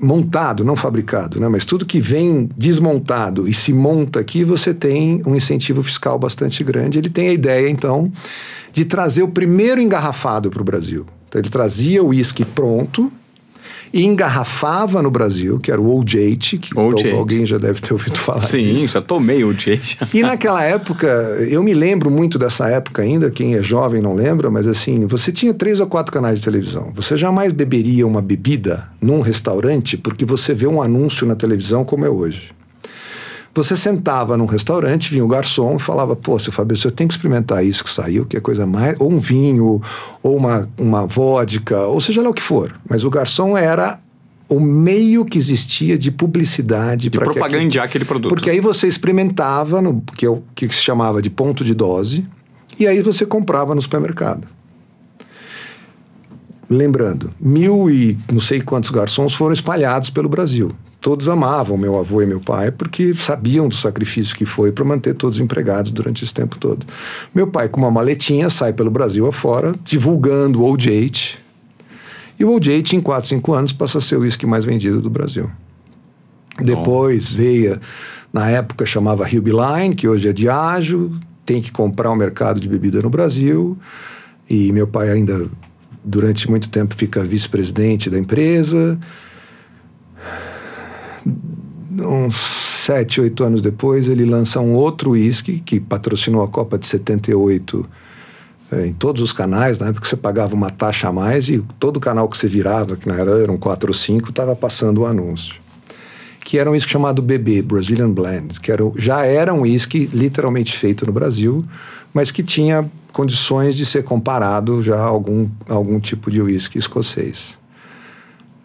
montado, 0.00 0.64
não 0.64 0.74
fabricado, 0.74 1.38
né? 1.38 1.48
mas 1.48 1.66
tudo 1.66 1.84
que 1.84 2.00
vem 2.00 2.48
desmontado 2.56 3.46
e 3.46 3.52
se 3.52 3.74
monta 3.74 4.20
aqui, 4.20 4.42
você 4.42 4.72
tem 4.72 5.22
um 5.26 5.36
incentivo 5.36 5.82
fiscal 5.82 6.18
bastante 6.18 6.64
grande. 6.64 6.98
Ele 6.98 7.10
tem 7.10 7.28
a 7.28 7.32
ideia, 7.32 7.68
então, 7.68 8.10
de 8.72 8.86
trazer 8.86 9.22
o 9.22 9.28
primeiro 9.28 9.80
engarrafado 9.80 10.50
para 10.50 10.62
o 10.62 10.64
Brasil. 10.64 11.06
Então, 11.28 11.40
ele 11.40 11.50
trazia 11.50 12.02
o 12.02 12.08
uísque 12.08 12.44
pronto 12.44 13.12
e 13.92 14.04
engarrafava 14.04 15.02
no 15.02 15.10
Brasil, 15.10 15.58
que 15.58 15.70
era 15.70 15.80
o 15.80 15.86
Old 15.86 16.16
Eight, 16.18 16.58
que 16.58 16.78
Old 16.78 17.04
Eight. 17.04 17.16
alguém 17.18 17.44
já 17.44 17.58
deve 17.58 17.80
ter 17.80 17.92
ouvido 17.92 18.16
falar 18.18 18.38
Sim, 18.40 18.76
disso. 18.76 18.94
já 18.94 19.02
tomei 19.02 19.44
o 19.44 19.52
Jade. 19.52 19.98
E 20.14 20.22
naquela 20.22 20.62
época, 20.62 21.06
eu 21.48 21.62
me 21.62 21.74
lembro 21.74 22.10
muito 22.10 22.38
dessa 22.38 22.68
época 22.68 23.02
ainda, 23.02 23.30
quem 23.30 23.54
é 23.54 23.62
jovem 23.62 24.00
não 24.00 24.14
lembra, 24.14 24.50
mas 24.50 24.66
assim, 24.66 25.04
você 25.06 25.30
tinha 25.30 25.52
três 25.52 25.80
ou 25.80 25.86
quatro 25.86 26.12
canais 26.12 26.38
de 26.38 26.44
televisão. 26.44 26.90
Você 26.94 27.16
jamais 27.16 27.52
beberia 27.52 28.06
uma 28.06 28.22
bebida 28.22 28.88
num 29.00 29.20
restaurante 29.20 29.96
porque 29.96 30.24
você 30.24 30.54
vê 30.54 30.66
um 30.66 30.80
anúncio 30.80 31.26
na 31.26 31.36
televisão 31.36 31.84
como 31.84 32.04
é 32.04 32.08
hoje. 32.10 32.50
Você 33.54 33.76
sentava 33.76 34.36
num 34.36 34.46
restaurante, 34.46 35.10
vinha 35.10 35.24
o 35.24 35.28
garçom 35.28 35.76
e 35.76 35.78
falava: 35.78 36.16
Pô, 36.16 36.38
seu 36.38 36.52
Fabrício, 36.52 36.86
eu 36.86 36.90
tenho 36.90 37.08
que 37.08 37.14
experimentar 37.14 37.64
isso 37.64 37.84
que 37.84 37.90
saiu, 37.90 38.24
que 38.24 38.36
é 38.36 38.40
coisa 38.40 38.64
mais. 38.66 38.98
Ou 38.98 39.12
um 39.12 39.20
vinho, 39.20 39.80
ou 40.22 40.36
uma, 40.36 40.68
uma 40.78 41.06
vodka, 41.06 41.80
ou 41.80 42.00
seja 42.00 42.22
lá 42.22 42.30
o 42.30 42.34
que 42.34 42.42
for. 42.42 42.74
Mas 42.88 43.04
o 43.04 43.10
garçom 43.10 43.56
era 43.56 44.00
o 44.48 44.58
meio 44.58 45.24
que 45.24 45.38
existia 45.38 45.98
de 45.98 46.10
publicidade 46.10 47.08
De 47.08 47.18
para 47.18 47.24
propagandear 47.30 47.86
aquele 47.86 48.04
produto. 48.04 48.30
porque 48.30 48.50
aí 48.50 48.60
você 48.60 48.86
experimentava, 48.86 49.80
no, 49.80 50.02
que 50.16 50.26
é 50.26 50.30
o 50.30 50.42
que 50.54 50.68
se 50.68 50.82
chamava 50.82 51.22
de 51.22 51.30
ponto 51.30 51.64
de 51.64 51.74
dose, 51.74 52.26
e 52.78 52.86
aí 52.86 53.02
você 53.02 53.24
comprava 53.24 53.74
no 53.74 53.82
supermercado. 53.82 54.46
Lembrando, 56.68 57.32
mil 57.38 57.90
e 57.90 58.16
não 58.30 58.40
sei 58.40 58.62
quantos 58.62 58.88
garçons 58.88 59.34
foram 59.34 59.52
espalhados 59.52 60.08
pelo 60.08 60.28
Brasil. 60.28 60.72
Todos 61.02 61.28
amavam 61.28 61.76
meu 61.76 61.98
avô 61.98 62.22
e 62.22 62.26
meu 62.26 62.38
pai 62.38 62.70
porque 62.70 63.12
sabiam 63.12 63.68
do 63.68 63.74
sacrifício 63.74 64.36
que 64.36 64.46
foi 64.46 64.70
para 64.70 64.84
manter 64.84 65.14
todos 65.14 65.40
empregados 65.40 65.90
durante 65.90 66.22
esse 66.22 66.32
tempo 66.32 66.56
todo. 66.58 66.86
Meu 67.34 67.48
pai, 67.48 67.68
com 67.68 67.80
uma 67.80 67.90
maletinha, 67.90 68.48
sai 68.48 68.72
pelo 68.72 68.88
Brasil 68.88 69.26
afora, 69.26 69.74
divulgando 69.82 70.60
o 70.60 70.62
Old 70.62 70.88
Eight. 70.88 71.40
E 72.38 72.44
o 72.44 72.50
Old 72.50 72.70
Eight, 72.70 72.94
em 72.94 73.00
4, 73.00 73.30
5 73.30 73.52
anos, 73.52 73.72
passa 73.72 73.98
a 73.98 74.00
ser 74.00 74.14
o 74.14 74.20
uísque 74.20 74.46
mais 74.46 74.64
vendido 74.64 75.00
do 75.00 75.10
Brasil. 75.10 75.50
Depois 76.60 77.32
veio, 77.32 77.80
na 78.32 78.48
época 78.48 78.86
chamava 78.86 79.28
Hillby 79.28 79.50
Line, 79.50 79.96
que 79.96 80.06
hoje 80.06 80.28
é 80.28 80.32
Diageo, 80.32 81.10
tem 81.44 81.60
que 81.60 81.72
comprar 81.72 82.12
o 82.12 82.16
mercado 82.16 82.60
de 82.60 82.68
bebida 82.68 83.02
no 83.02 83.10
Brasil. 83.10 83.76
E 84.48 84.70
meu 84.70 84.86
pai 84.86 85.10
ainda, 85.10 85.50
durante 86.04 86.48
muito 86.48 86.68
tempo, 86.68 86.94
fica 86.94 87.24
vice-presidente 87.24 88.08
da 88.08 88.20
empresa. 88.20 89.00
Uns 91.98 92.34
sete, 92.36 93.20
oito 93.20 93.44
anos 93.44 93.62
depois, 93.62 94.08
ele 94.08 94.24
lança 94.24 94.60
um 94.60 94.74
outro 94.74 95.10
uísque 95.10 95.60
que 95.60 95.78
patrocinou 95.78 96.42
a 96.42 96.48
Copa 96.48 96.78
de 96.78 96.86
78 96.86 97.88
eh, 98.72 98.86
em 98.86 98.92
todos 98.92 99.20
os 99.22 99.32
canais, 99.32 99.78
na 99.78 99.88
época 99.88 100.08
você 100.08 100.16
pagava 100.16 100.54
uma 100.54 100.70
taxa 100.70 101.08
a 101.08 101.12
mais 101.12 101.48
e 101.48 101.62
todo 101.78 102.00
canal 102.00 102.28
que 102.28 102.36
você 102.36 102.48
virava, 102.48 102.96
que 102.96 103.06
na 103.06 103.14
era 103.14 103.42
eram 103.42 103.56
quatro 103.56 103.90
ou 103.90 103.94
cinco, 103.94 104.30
estava 104.30 104.56
passando 104.56 105.02
o 105.02 105.06
anúncio. 105.06 105.56
Que 106.40 106.58
era 106.58 106.68
um 106.68 106.72
uísque 106.72 106.90
chamado 106.90 107.22
BB, 107.22 107.62
Brazilian 107.62 108.10
Blend, 108.10 108.58
que 108.58 108.72
era, 108.72 108.82
já 108.96 109.24
era 109.24 109.54
um 109.54 109.60
uísque 109.60 110.08
literalmente 110.12 110.76
feito 110.76 111.06
no 111.06 111.12
Brasil, 111.12 111.64
mas 112.12 112.30
que 112.30 112.42
tinha 112.42 112.90
condições 113.12 113.76
de 113.76 113.86
ser 113.86 114.02
comparado 114.02 114.82
já 114.82 114.96
a 114.96 115.04
algum, 115.04 115.48
a 115.68 115.74
algum 115.74 116.00
tipo 116.00 116.30
de 116.30 116.40
uísque 116.40 116.78
escocês. 116.78 117.61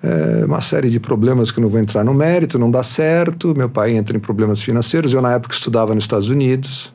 É 0.01 0.46
uma 0.46 0.62
série 0.62 0.89
de 0.89 1.00
problemas 1.00 1.50
que 1.50 1.60
eu 1.60 1.63
não 1.63 1.70
vou 1.70 1.80
entrar 1.80 2.04
no 2.04 2.13
mérito, 2.13 2.60
não 2.60 2.70
dá 2.70 2.84
certo. 2.84 3.56
Meu 3.56 3.70
pai 3.70 3.96
entra 3.96 4.16
em 4.16 4.20
problemas 4.20 4.62
financeiros. 4.62 5.13
Eu, 5.13 5.22
na 5.22 5.34
época, 5.34 5.54
estudava 5.54 5.96
nos 5.96 6.04
Estados 6.04 6.30
Unidos, 6.30 6.94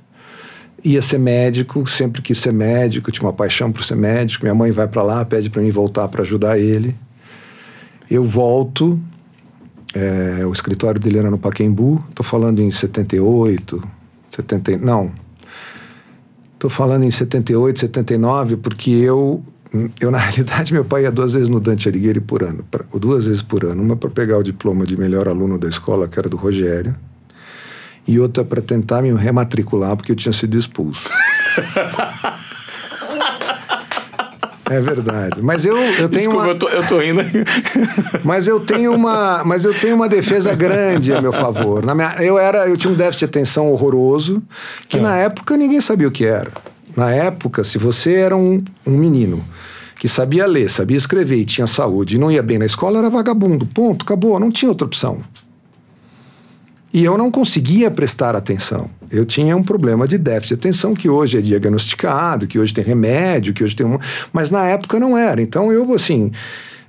ia 0.85 1.03
ser 1.03 1.19
médico, 1.19 1.89
sempre 1.89 2.23
quis 2.23 2.39
ser 2.39 2.53
médico, 2.53 3.11
tinha 3.11 3.25
uma 3.27 3.33
paixão 3.33 3.73
por 3.73 3.83
ser 3.83 3.97
médico. 3.97 4.45
Minha 4.45 4.55
mãe 4.55 4.71
vai 4.71 4.87
para 4.87 5.03
lá, 5.03 5.25
pede 5.25 5.51
para 5.51 5.63
mim 5.63 5.71
voltar 5.71 6.09
para 6.09 6.23
ajudar 6.23 6.59
ele. 6.59 6.95
Eu 8.11 8.25
volto, 8.25 9.01
é, 9.95 10.45
o 10.47 10.53
escritório 10.53 11.01
dele 11.01 11.19
era 11.19 11.31
no 11.31 11.39
Paquembu, 11.39 12.05
estou 12.11 12.25
falando 12.25 12.61
em 12.61 12.71
78, 12.71 13.83
70, 14.31 14.77
não, 14.79 15.11
estou 16.53 16.71
falando 16.71 17.05
em 17.05 17.11
78, 17.11 17.81
79, 17.81 18.57
porque 18.57 18.91
eu, 18.91 19.43
eu 20.01 20.11
na 20.11 20.19
realidade, 20.19 20.73
meu 20.73 20.85
pai 20.85 21.03
ia 21.03 21.13
duas 21.13 21.33
vezes 21.33 21.49
no 21.49 21.61
Dante 21.61 21.89
Alighieri 21.89 22.21
por 22.21 22.43
ano, 22.43 22.65
pra, 22.71 22.85
duas 22.95 23.27
vezes 23.27 23.43
por 23.43 23.65
ano, 23.65 23.83
uma 23.83 23.97
para 23.97 24.11
pegar 24.11 24.39
o 24.39 24.43
diploma 24.43 24.87
de 24.87 24.97
melhor 24.97 25.29
aluno 25.29 25.59
da 25.59 25.69
escola, 25.69 26.09
que 26.09 26.19
era 26.19 26.29
do 26.29 26.37
Rogério, 26.37 26.95
e 28.07 28.19
outra 28.19 28.45
para 28.45 28.61
tentar 28.61 29.03
me 29.03 29.13
rematricular, 29.13 29.97
porque 29.97 30.13
eu 30.13 30.17
tinha 30.17 30.33
sido 30.33 30.59
expulso. 30.59 31.09
É 34.73 34.81
verdade. 34.81 35.43
Mas 35.43 35.67
eu, 35.67 35.77
eu 35.77 36.09
tenho 36.09 36.31
Desculpa, 36.31 36.45
uma... 36.45 36.49
eu, 36.49 36.59
tô, 36.59 36.69
eu 36.69 36.87
tô 36.87 37.03
indo. 37.03 37.21
Mas 38.25 38.49
eu 38.49 38.59
tenho 38.59 38.95
uma, 38.95 39.43
mas 39.45 39.67
eu 39.67 39.75
tenho 39.75 39.95
uma 39.95 40.09
defesa 40.09 40.55
grande 40.55 41.13
a 41.13 41.21
meu 41.21 41.33
favor. 41.33 41.85
Na 41.85 41.95
minha, 41.95 42.15
eu 42.23 42.39
era, 42.39 42.67
eu 42.69 42.77
tinha 42.77 42.91
um 42.91 42.97
déficit 42.97 43.19
de 43.19 43.25
atenção 43.27 43.71
horroroso, 43.71 44.43
que 44.89 44.99
na 44.99 45.17
época 45.17 45.57
ninguém 45.59 45.81
sabia 45.81 46.09
o 46.09 46.11
que 46.11 46.25
era. 46.25 46.51
Na 46.97 47.11
época, 47.11 47.65
se 47.65 47.79
você 47.79 48.15
era 48.15 48.37
um, 48.37 48.63
um 48.87 48.97
menino 48.97 49.45
que 49.99 50.09
sabia 50.09 50.47
ler, 50.47 50.69
sabia 50.69 50.97
escrever 50.97 51.37
e 51.37 51.45
tinha 51.45 51.67
saúde 51.67 52.17
e 52.17 52.19
não 52.19 52.31
ia 52.31 52.43
bem 52.43 52.59
na 52.59 52.67
escola, 52.67 52.99
era 52.99 53.09
vagabundo. 53.09 53.67
Ponto, 53.67 54.05
acabou, 54.05 54.39
não 54.39 54.51
tinha 54.51 54.69
outra 54.69 54.87
opção. 54.87 55.23
E 56.93 57.03
eu 57.05 57.17
não 57.17 57.31
conseguia 57.31 57.91
prestar 57.91 58.37
atenção. 58.37 58.91
Eu 59.11 59.25
tinha 59.25 59.57
um 59.57 59.63
problema 59.63 60.07
de 60.07 60.19
déficit 60.19 60.49
de 60.49 60.55
atenção 60.55 60.93
que 60.93 61.09
hoje 61.09 61.39
é 61.39 61.41
diagnosticado, 61.41 62.47
que 62.47 62.59
hoje 62.59 62.75
tem 62.75 62.85
remédio, 62.85 63.55
que 63.55 63.65
hoje 63.65 63.75
tem 63.75 63.87
um. 63.87 63.99
Mas 64.33 64.51
na 64.51 64.67
época 64.67 65.01
não 65.01 65.17
era. 65.17 65.41
Então 65.41 65.73
eu, 65.73 65.95
assim. 65.95 66.31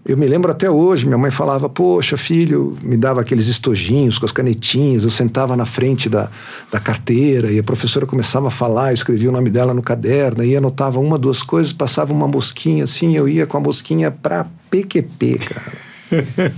Eu 0.05 0.17
me 0.17 0.27
lembro 0.27 0.51
até 0.51 0.69
hoje, 0.69 1.05
minha 1.05 1.17
mãe 1.17 1.31
falava, 1.31 1.69
poxa, 1.69 2.17
filho, 2.17 2.77
me 2.83 2.98
dava 2.98 3.22
aqueles 3.22 3.48
estojinhos 3.48 4.19
com 4.19 4.25
as 4.25 4.33
canetinhas, 4.33 5.05
eu 5.05 5.10
sentava 5.10 5.55
na 5.55 5.65
frente 5.65 6.10
da, 6.10 6.29
da 6.69 6.77
carteira 6.77 7.50
e 7.50 7.57
a 7.57 7.63
professora 7.63 8.05
começava 8.05 8.50
a 8.50 8.51
falar, 8.51 8.91
eu 8.91 8.95
escrevia 8.95 9.29
o 9.29 9.31
nome 9.31 9.50
dela 9.50 9.74
no 9.74 9.81
caderno, 9.81 10.43
e 10.43 10.57
anotava 10.57 11.00
uma, 11.00 11.17
duas 11.17 11.41
coisas, 11.41 11.72
passava 11.72 12.12
uma 12.12 12.27
mosquinha 12.27 12.83
assim, 12.83 13.15
eu 13.15 13.29
ia 13.29 13.48
com 13.48 13.55
a 13.55 13.62
mosquinha 13.62 14.12
pra 14.12 14.45
PQP, 14.69 15.39
cara. 15.39 15.93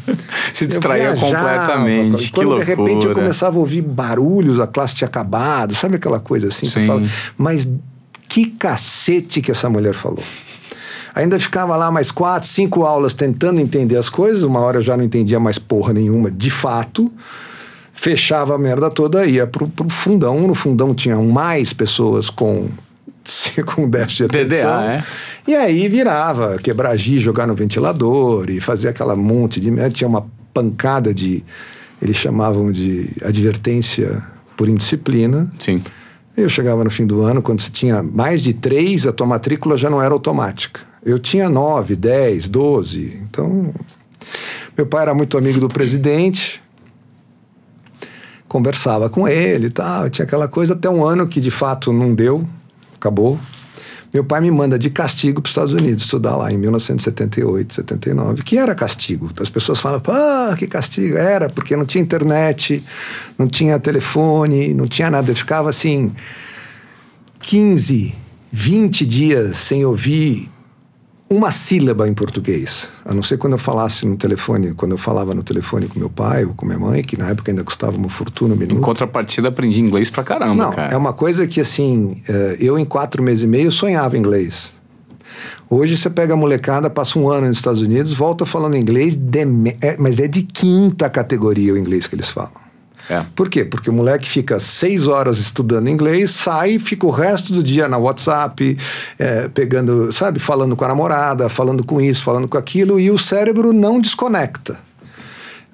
Se 0.51 0.65
distraía 0.65 1.15
completamente. 1.15 2.31
Quando 2.31 2.55
que 2.55 2.61
de 2.61 2.65
repente 2.65 3.05
eu 3.05 3.13
começava 3.13 3.57
a 3.57 3.59
ouvir 3.59 3.81
barulhos, 3.81 4.59
a 4.59 4.65
classe 4.65 4.95
tinha 4.95 5.07
acabado, 5.07 5.75
sabe 5.75 5.97
aquela 5.97 6.19
coisa 6.19 6.47
assim? 6.47 6.65
Você 6.65 6.81
Sim. 6.81 6.87
fala, 6.87 7.03
mas 7.37 7.69
que 8.27 8.47
cacete 8.47 9.39
que 9.39 9.51
essa 9.51 9.69
mulher 9.69 9.93
falou. 9.93 10.23
Ainda 11.15 11.39
ficava 11.39 11.77
lá 11.77 11.89
mais 11.89 12.11
quatro, 12.11 12.49
cinco 12.49 12.83
aulas 12.83 13.13
tentando 13.13 13.61
entender 13.61 13.95
as 13.95 14.09
coisas, 14.09 14.43
uma 14.43 14.59
hora 14.59 14.79
eu 14.79 14.81
já 14.81 14.97
não 14.97 15.03
entendia 15.05 15.39
mais 15.39 15.57
porra 15.57 15.93
nenhuma, 15.93 16.29
de 16.29 16.51
fato. 16.51 17.09
Fechava 17.93 18.53
a 18.53 18.57
merda 18.57 18.91
toda, 18.91 19.25
ia 19.25 19.47
pro, 19.47 19.69
pro 19.69 19.89
fundão. 19.89 20.45
No 20.45 20.53
fundão 20.53 20.93
tinha 20.93 21.15
mais 21.15 21.71
pessoas 21.71 22.29
com, 22.29 22.67
com 23.73 23.89
déficit 23.89 24.27
de 24.27 24.39
atenção. 24.41 24.81
é? 24.81 25.05
E 25.47 25.55
aí 25.55 25.87
virava, 25.87 26.57
quebrar 26.57 26.93
giz, 26.97 27.21
jogar 27.21 27.47
no 27.47 27.55
ventilador 27.55 28.49
e 28.49 28.59
fazer 28.59 28.89
aquela 28.89 29.15
monte 29.15 29.61
de. 29.61 29.71
merda. 29.71 29.91
Tinha 29.91 30.09
uma 30.09 30.25
pancada 30.53 31.13
de. 31.13 31.45
Eles 32.01 32.17
chamavam 32.17 32.73
de 32.73 33.09
advertência 33.23 34.21
por 34.57 34.67
indisciplina. 34.67 35.49
Sim. 35.57 35.81
Eu 36.35 36.49
chegava 36.49 36.83
no 36.83 36.89
fim 36.89 37.05
do 37.05 37.21
ano, 37.21 37.41
quando 37.41 37.61
você 37.61 37.71
tinha 37.71 38.03
mais 38.03 38.43
de 38.43 38.53
três, 38.53 39.07
a 39.07 39.13
tua 39.13 39.25
matrícula 39.25 39.77
já 39.77 39.89
não 39.89 40.01
era 40.01 40.13
automática. 40.13 40.81
Eu 41.05 41.19
tinha 41.19 41.47
nove, 41.47 41.95
dez, 41.95 42.47
doze. 42.47 43.21
Então, 43.29 43.71
meu 44.75 44.87
pai 44.87 45.03
era 45.03 45.13
muito 45.13 45.37
amigo 45.37 45.59
do 45.59 45.69
presidente, 45.69 46.63
conversava 48.47 49.07
com 49.07 49.27
ele 49.27 49.67
e 49.67 49.69
tal. 49.69 50.09
Tinha 50.09 50.25
aquela 50.25 50.47
coisa 50.47 50.73
até 50.73 50.89
um 50.89 51.05
ano 51.05 51.27
que 51.27 51.39
de 51.39 51.51
fato 51.51 51.93
não 51.93 52.11
deu, 52.11 52.43
acabou. 52.95 53.39
Meu 54.11 54.23
pai 54.23 54.41
me 54.41 54.49
manda 54.49 54.79
de 54.79 54.89
castigo 54.89 55.41
para 55.41 55.47
os 55.47 55.51
Estados 55.51 55.73
Unidos 55.73 56.05
estudar 56.05 56.37
lá 56.37 56.51
em 56.51 56.57
1978, 56.57 57.73
79, 57.73 58.43
que 58.43 58.57
era 58.57 58.73
castigo. 58.73 59.29
As 59.39 59.49
pessoas 59.49 59.79
falam, 59.79 60.01
ah, 60.07 60.55
que 60.57 60.65
castigo. 60.65 61.17
Era, 61.17 61.49
porque 61.49 61.75
não 61.75 61.85
tinha 61.85 62.01
internet, 62.01 62.83
não 63.37 63.45
tinha 63.45 63.77
telefone, 63.77 64.73
não 64.73 64.87
tinha 64.87 65.11
nada. 65.11 65.29
Eu 65.29 65.35
ficava 65.35 65.69
assim, 65.69 66.13
15, 67.41 68.15
20 68.51 69.05
dias 69.05 69.57
sem 69.57 69.83
ouvir 69.83 70.49
uma 71.29 71.51
sílaba 71.51 72.07
em 72.07 72.13
português. 72.13 72.87
A 73.03 73.13
não 73.13 73.23
ser 73.23 73.37
quando 73.37 73.53
eu 73.53 73.59
falasse 73.59 74.05
no 74.05 74.15
telefone, 74.15 74.73
quando 74.73 74.91
eu 74.91 74.97
falava 74.97 75.33
no 75.33 75.41
telefone 75.43 75.87
com 75.87 75.97
meu 75.99 76.09
pai 76.09 76.45
ou 76.45 76.53
com 76.53 76.65
minha 76.65 76.77
mãe, 76.77 77.03
que 77.03 77.17
na 77.17 77.29
época 77.29 77.51
ainda 77.51 77.63
custava 77.63 77.97
uma 77.97 78.09
fortuna 78.09 78.53
Em 78.53 78.57
minuto. 78.57 78.81
contrapartida, 78.81 79.47
aprendi 79.49 79.81
inglês 79.81 80.09
pra 80.09 80.23
caramba, 80.23 80.55
Não, 80.65 80.71
cara. 80.71 80.93
é 80.93 80.97
uma 80.97 81.13
coisa 81.13 81.47
que 81.47 81.59
assim, 81.59 82.21
eh, 82.29 82.57
eu 82.59 82.77
em 82.77 82.85
quatro 82.85 83.23
meses 83.23 83.43
e 83.43 83.47
meio 83.47 83.71
sonhava 83.71 84.17
inglês. 84.17 84.71
Hoje 85.67 85.97
você 85.97 86.09
pega 86.11 86.35
a 86.35 86.37
molecada, 86.37 86.89
passa 86.91 87.17
um 87.17 87.27
ano 87.27 87.47
nos 87.47 87.57
Estados 87.57 87.81
Unidos, 87.81 88.13
volta 88.13 88.45
falando 88.45 88.77
inglês, 88.77 89.15
deme- 89.15 89.75
é, 89.81 89.97
mas 89.97 90.19
é 90.19 90.27
de 90.27 90.43
quinta 90.43 91.09
categoria 91.09 91.73
o 91.73 91.77
inglês 91.77 92.05
que 92.05 92.13
eles 92.15 92.29
falam. 92.29 92.64
É. 93.09 93.25
Por 93.35 93.49
quê? 93.49 93.63
Porque 93.63 93.89
o 93.89 93.93
moleque 93.93 94.27
fica 94.27 94.59
seis 94.59 95.07
horas 95.07 95.37
estudando 95.37 95.89
inglês, 95.89 96.31
sai, 96.31 96.79
fica 96.79 97.05
o 97.05 97.11
resto 97.11 97.53
do 97.53 97.61
dia 97.61 97.87
na 97.87 97.97
WhatsApp, 97.97 98.77
é, 99.19 99.47
pegando, 99.49 100.11
sabe, 100.11 100.39
falando 100.39 100.75
com 100.75 100.85
a 100.85 100.87
namorada, 100.87 101.49
falando 101.49 101.83
com 101.83 102.01
isso, 102.01 102.23
falando 102.23 102.47
com 102.47 102.57
aquilo, 102.57 102.99
e 102.99 103.11
o 103.11 103.17
cérebro 103.17 103.71
não 103.73 103.99
desconecta. 103.99 104.84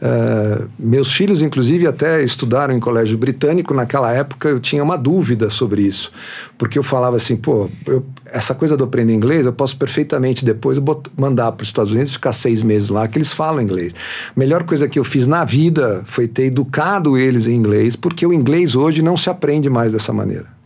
Uh, 0.01 0.67
meus 0.79 1.13
filhos, 1.13 1.43
inclusive, 1.43 1.86
até 1.86 2.24
estudaram 2.24 2.74
em 2.75 2.79
colégio 2.79 3.15
britânico. 3.20 3.72
Naquela 3.72 4.12
época 4.12 4.50
eu 4.50 4.60
tinha 4.60 4.84
uma 4.84 4.98
dúvida 4.98 5.51
sobre 5.51 5.84
isso, 5.84 6.12
porque 6.58 6.79
eu 6.79 6.81
falava 6.81 7.17
assim: 7.17 7.36
pô, 7.36 7.70
eu, 7.86 8.03
essa 8.25 8.55
coisa 8.55 8.75
do 8.75 8.84
aprender 8.84 9.13
inglês 9.13 9.46
eu 9.46 9.53
posso 9.53 9.77
perfeitamente 9.77 10.43
depois 10.43 10.79
mandar 11.15 11.51
para 11.51 11.62
os 11.62 11.70
Estados 11.70 11.91
Unidos 11.91 12.13
ficar 12.13 12.34
seis 12.34 12.63
meses 12.63 12.89
lá, 12.89 13.08
que 13.08 13.20
eles 13.20 13.31
falam 13.31 13.62
inglês. 13.62 13.93
A 14.36 14.39
melhor 14.39 14.63
coisa 14.63 14.89
que 14.89 14.98
eu 14.98 15.03
fiz 15.03 15.27
na 15.27 15.46
vida 15.46 16.01
foi 16.05 16.27
ter 16.27 16.46
educado 16.46 17.15
eles 17.15 17.46
em 17.46 17.53
inglês, 17.53 17.96
porque 17.96 18.25
o 18.25 18.34
inglês 18.34 18.74
hoje 18.75 19.03
não 19.03 19.15
se 19.15 19.29
aprende 19.29 19.70
mais 19.70 19.91
dessa 19.91 20.12
maneira. 20.12 20.61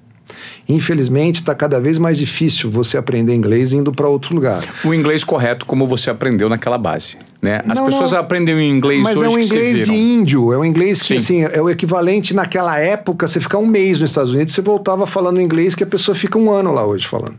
Infelizmente, 0.68 1.36
está 1.36 1.54
cada 1.54 1.80
vez 1.80 2.00
mais 2.00 2.18
difícil 2.18 2.72
você 2.72 2.98
aprender 2.98 3.36
inglês 3.36 3.72
indo 3.72 3.92
para 3.92 4.08
outro 4.08 4.34
lugar. 4.34 4.64
O 4.84 4.94
inglês 4.94 5.24
correto, 5.24 5.66
como 5.66 5.88
você 5.88 6.10
aprendeu 6.10 6.50
naquela 6.50 6.78
base. 6.78 7.18
Né? 7.40 7.62
As 7.68 7.78
Não, 7.78 7.86
pessoas 7.86 8.12
não. 8.12 8.20
aprendem 8.20 8.72
inglês 8.72 9.04
Mas 9.04 9.16
hoje 9.18 9.26
é 9.26 9.30
um 9.30 9.40
inglês 9.40 9.82
de 9.82 9.94
índio, 9.94 10.52
é 10.52 10.58
um 10.58 10.66
inglês 10.66 11.02
que 11.04 11.20
Sim. 11.20 11.44
assim, 11.44 11.56
é 11.58 11.62
o 11.62 11.70
equivalente 11.70 12.34
naquela 12.34 12.80
época, 12.80 13.28
você 13.28 13.40
ficar 13.40 13.60
um 13.60 13.68
mês 13.68 14.00
nos 14.00 14.10
Estados 14.10 14.34
Unidos, 14.34 14.56
você 14.56 14.62
voltava 14.62 15.06
falando 15.06 15.40
inglês 15.40 15.76
que 15.76 15.84
a 15.84 15.88
pessoa 15.88 16.16
fica 16.16 16.38
um 16.40 16.50
ano 16.50 16.72
lá 16.72 16.84
hoje 16.84 17.06
falando. 17.06 17.38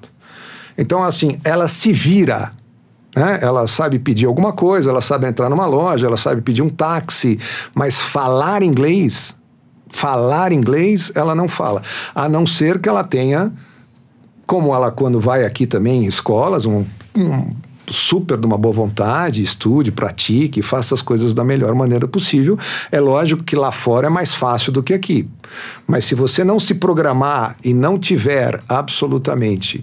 Então, 0.78 1.02
assim, 1.02 1.38
ela 1.42 1.66
se 1.66 1.92
vira. 1.92 2.52
Né? 3.16 3.38
Ela 3.42 3.66
sabe 3.66 3.99
pedir 3.99 4.26
alguma 4.26 4.52
coisa, 4.52 4.90
ela 4.90 5.00
sabe 5.00 5.26
entrar 5.26 5.49
numa 5.49 5.66
loja, 5.66 6.06
ela 6.06 6.18
sabe 6.18 6.42
pedir 6.42 6.62
um 6.62 6.68
táxi, 6.68 7.38
mas 7.75 7.99
falar 7.99 8.62
inglês, 8.62 9.35
falar 9.96 10.52
inglês, 10.52 11.10
ela 11.14 11.34
não 11.34 11.48
fala. 11.48 11.82
A 12.14 12.28
não 12.28 12.46
ser 12.46 12.78
que 12.78 12.88
ela 12.88 13.02
tenha 13.02 13.50
como 14.46 14.72
ela 14.72 14.92
quando 14.92 15.18
vai 15.18 15.44
aqui 15.44 15.66
também 15.66 16.04
em 16.04 16.06
escolas, 16.06 16.66
um, 16.66 16.84
um 17.16 17.50
super 17.88 18.38
de 18.38 18.46
uma 18.46 18.58
boa 18.58 18.74
vontade, 18.74 19.42
estude, 19.42 19.90
pratique, 19.90 20.62
faça 20.62 20.94
as 20.94 21.02
coisas 21.02 21.32
da 21.32 21.42
melhor 21.42 21.74
maneira 21.74 22.06
possível. 22.06 22.58
É 22.92 23.00
lógico 23.00 23.42
que 23.42 23.56
lá 23.56 23.72
fora 23.72 24.06
é 24.06 24.10
mais 24.10 24.34
fácil 24.34 24.70
do 24.70 24.82
que 24.82 24.94
aqui. 24.94 25.28
Mas 25.86 26.04
se 26.04 26.14
você 26.14 26.44
não 26.44 26.60
se 26.60 26.74
programar 26.74 27.56
e 27.64 27.72
não 27.72 27.98
tiver 27.98 28.62
absolutamente 28.68 29.82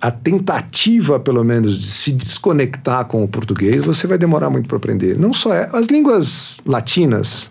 a 0.00 0.10
tentativa, 0.10 1.20
pelo 1.20 1.44
menos, 1.44 1.78
de 1.78 1.90
se 1.90 2.12
desconectar 2.12 3.04
com 3.04 3.22
o 3.22 3.28
português, 3.28 3.84
você 3.84 4.06
vai 4.06 4.16
demorar 4.16 4.48
muito 4.48 4.66
para 4.66 4.78
aprender. 4.78 5.18
Não 5.18 5.34
só 5.34 5.52
é, 5.52 5.68
as 5.74 5.88
línguas 5.88 6.56
latinas, 6.64 7.50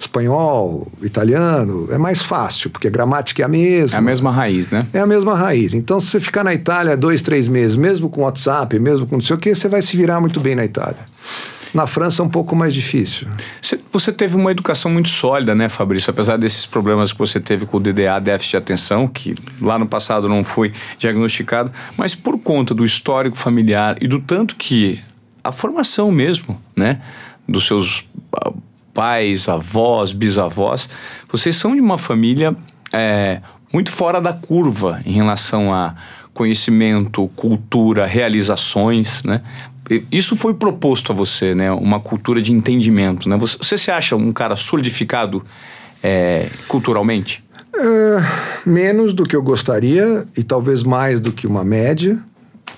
espanhol, 0.00 0.90
italiano, 1.02 1.86
é 1.90 1.98
mais 1.98 2.22
fácil, 2.22 2.70
porque 2.70 2.88
a 2.88 2.90
gramática 2.90 3.42
é 3.42 3.44
a 3.44 3.48
mesma. 3.48 3.98
É 3.98 3.98
a 3.98 4.02
mesma 4.02 4.32
raiz, 4.32 4.70
né? 4.70 4.86
É 4.94 4.98
a 4.98 5.06
mesma 5.06 5.34
raiz. 5.34 5.74
Então, 5.74 6.00
se 6.00 6.08
você 6.08 6.20
ficar 6.20 6.42
na 6.42 6.54
Itália 6.54 6.96
dois, 6.96 7.20
três 7.20 7.46
meses, 7.46 7.76
mesmo 7.76 8.08
com 8.08 8.22
WhatsApp, 8.22 8.78
mesmo 8.78 9.06
com 9.06 9.16
não 9.16 9.20
sei 9.20 9.36
o 9.36 9.38
quê, 9.38 9.54
você 9.54 9.68
vai 9.68 9.82
se 9.82 9.96
virar 9.96 10.18
muito 10.18 10.40
bem 10.40 10.54
na 10.54 10.64
Itália. 10.64 11.04
Na 11.74 11.86
França 11.86 12.22
é 12.22 12.24
um 12.24 12.28
pouco 12.28 12.56
mais 12.56 12.74
difícil. 12.74 13.28
Você, 13.92 14.10
teve 14.10 14.34
uma 14.34 14.50
educação 14.50 14.90
muito 14.90 15.08
sólida, 15.08 15.54
né, 15.54 15.68
Fabrício? 15.68 16.10
Apesar 16.10 16.36
desses 16.36 16.66
problemas 16.66 17.12
que 17.12 17.18
você 17.18 17.38
teve 17.38 17.64
com 17.66 17.76
o 17.76 17.80
DDA, 17.80 18.18
déficit 18.20 18.52
de 18.52 18.56
atenção, 18.56 19.06
que 19.06 19.34
lá 19.60 19.78
no 19.78 19.86
passado 19.86 20.28
não 20.28 20.42
foi 20.42 20.72
diagnosticado, 20.98 21.70
mas 21.96 22.14
por 22.14 22.38
conta 22.40 22.74
do 22.74 22.84
histórico 22.84 23.36
familiar 23.36 23.96
e 24.00 24.08
do 24.08 24.18
tanto 24.18 24.56
que 24.56 25.00
a 25.44 25.52
formação 25.52 26.10
mesmo, 26.10 26.60
né, 26.74 27.00
dos 27.46 27.66
seus 27.66 28.04
pais, 28.92 29.48
avós, 29.48 30.12
bisavós, 30.12 30.88
vocês 31.30 31.56
são 31.56 31.74
de 31.74 31.80
uma 31.80 31.98
família 31.98 32.56
é, 32.92 33.40
muito 33.72 33.90
fora 33.90 34.20
da 34.20 34.32
curva 34.32 35.00
em 35.04 35.12
relação 35.12 35.72
a 35.72 35.94
conhecimento, 36.32 37.28
cultura, 37.36 38.06
realizações, 38.06 39.22
né? 39.24 39.42
Isso 40.10 40.36
foi 40.36 40.54
proposto 40.54 41.10
a 41.10 41.14
você, 41.14 41.54
né? 41.54 41.72
Uma 41.72 41.98
cultura 41.98 42.40
de 42.40 42.52
entendimento, 42.52 43.28
né? 43.28 43.36
Você, 43.36 43.58
você 43.58 43.76
se 43.76 43.90
acha 43.90 44.14
um 44.14 44.30
cara 44.30 44.56
solidificado 44.56 45.42
é, 46.02 46.48
culturalmente? 46.68 47.44
É, 47.74 48.16
menos 48.64 49.12
do 49.12 49.24
que 49.24 49.34
eu 49.34 49.42
gostaria 49.42 50.24
e 50.36 50.42
talvez 50.42 50.82
mais 50.82 51.20
do 51.20 51.32
que 51.32 51.46
uma 51.46 51.64
média, 51.64 52.18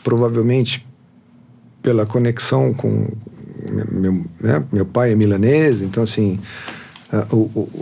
provavelmente 0.02 0.86
pela 1.82 2.06
conexão 2.06 2.72
com 2.72 3.08
meu, 3.70 4.24
né, 4.40 4.62
meu 4.72 4.86
pai 4.86 5.12
é 5.12 5.14
milanês, 5.14 5.80
então 5.80 6.02
assim 6.02 6.38
a, 7.12 7.18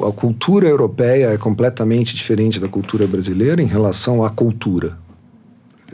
a 0.09 0.13
cultura 0.13 0.67
europeia 0.67 1.27
é 1.27 1.37
completamente 1.37 2.17
diferente 2.17 2.59
da 2.59 2.69
cultura 2.69 3.07
brasileira 3.07 3.63
em 3.63 3.67
relação 3.67 4.25
à 4.25 4.31
cultura. 4.31 4.99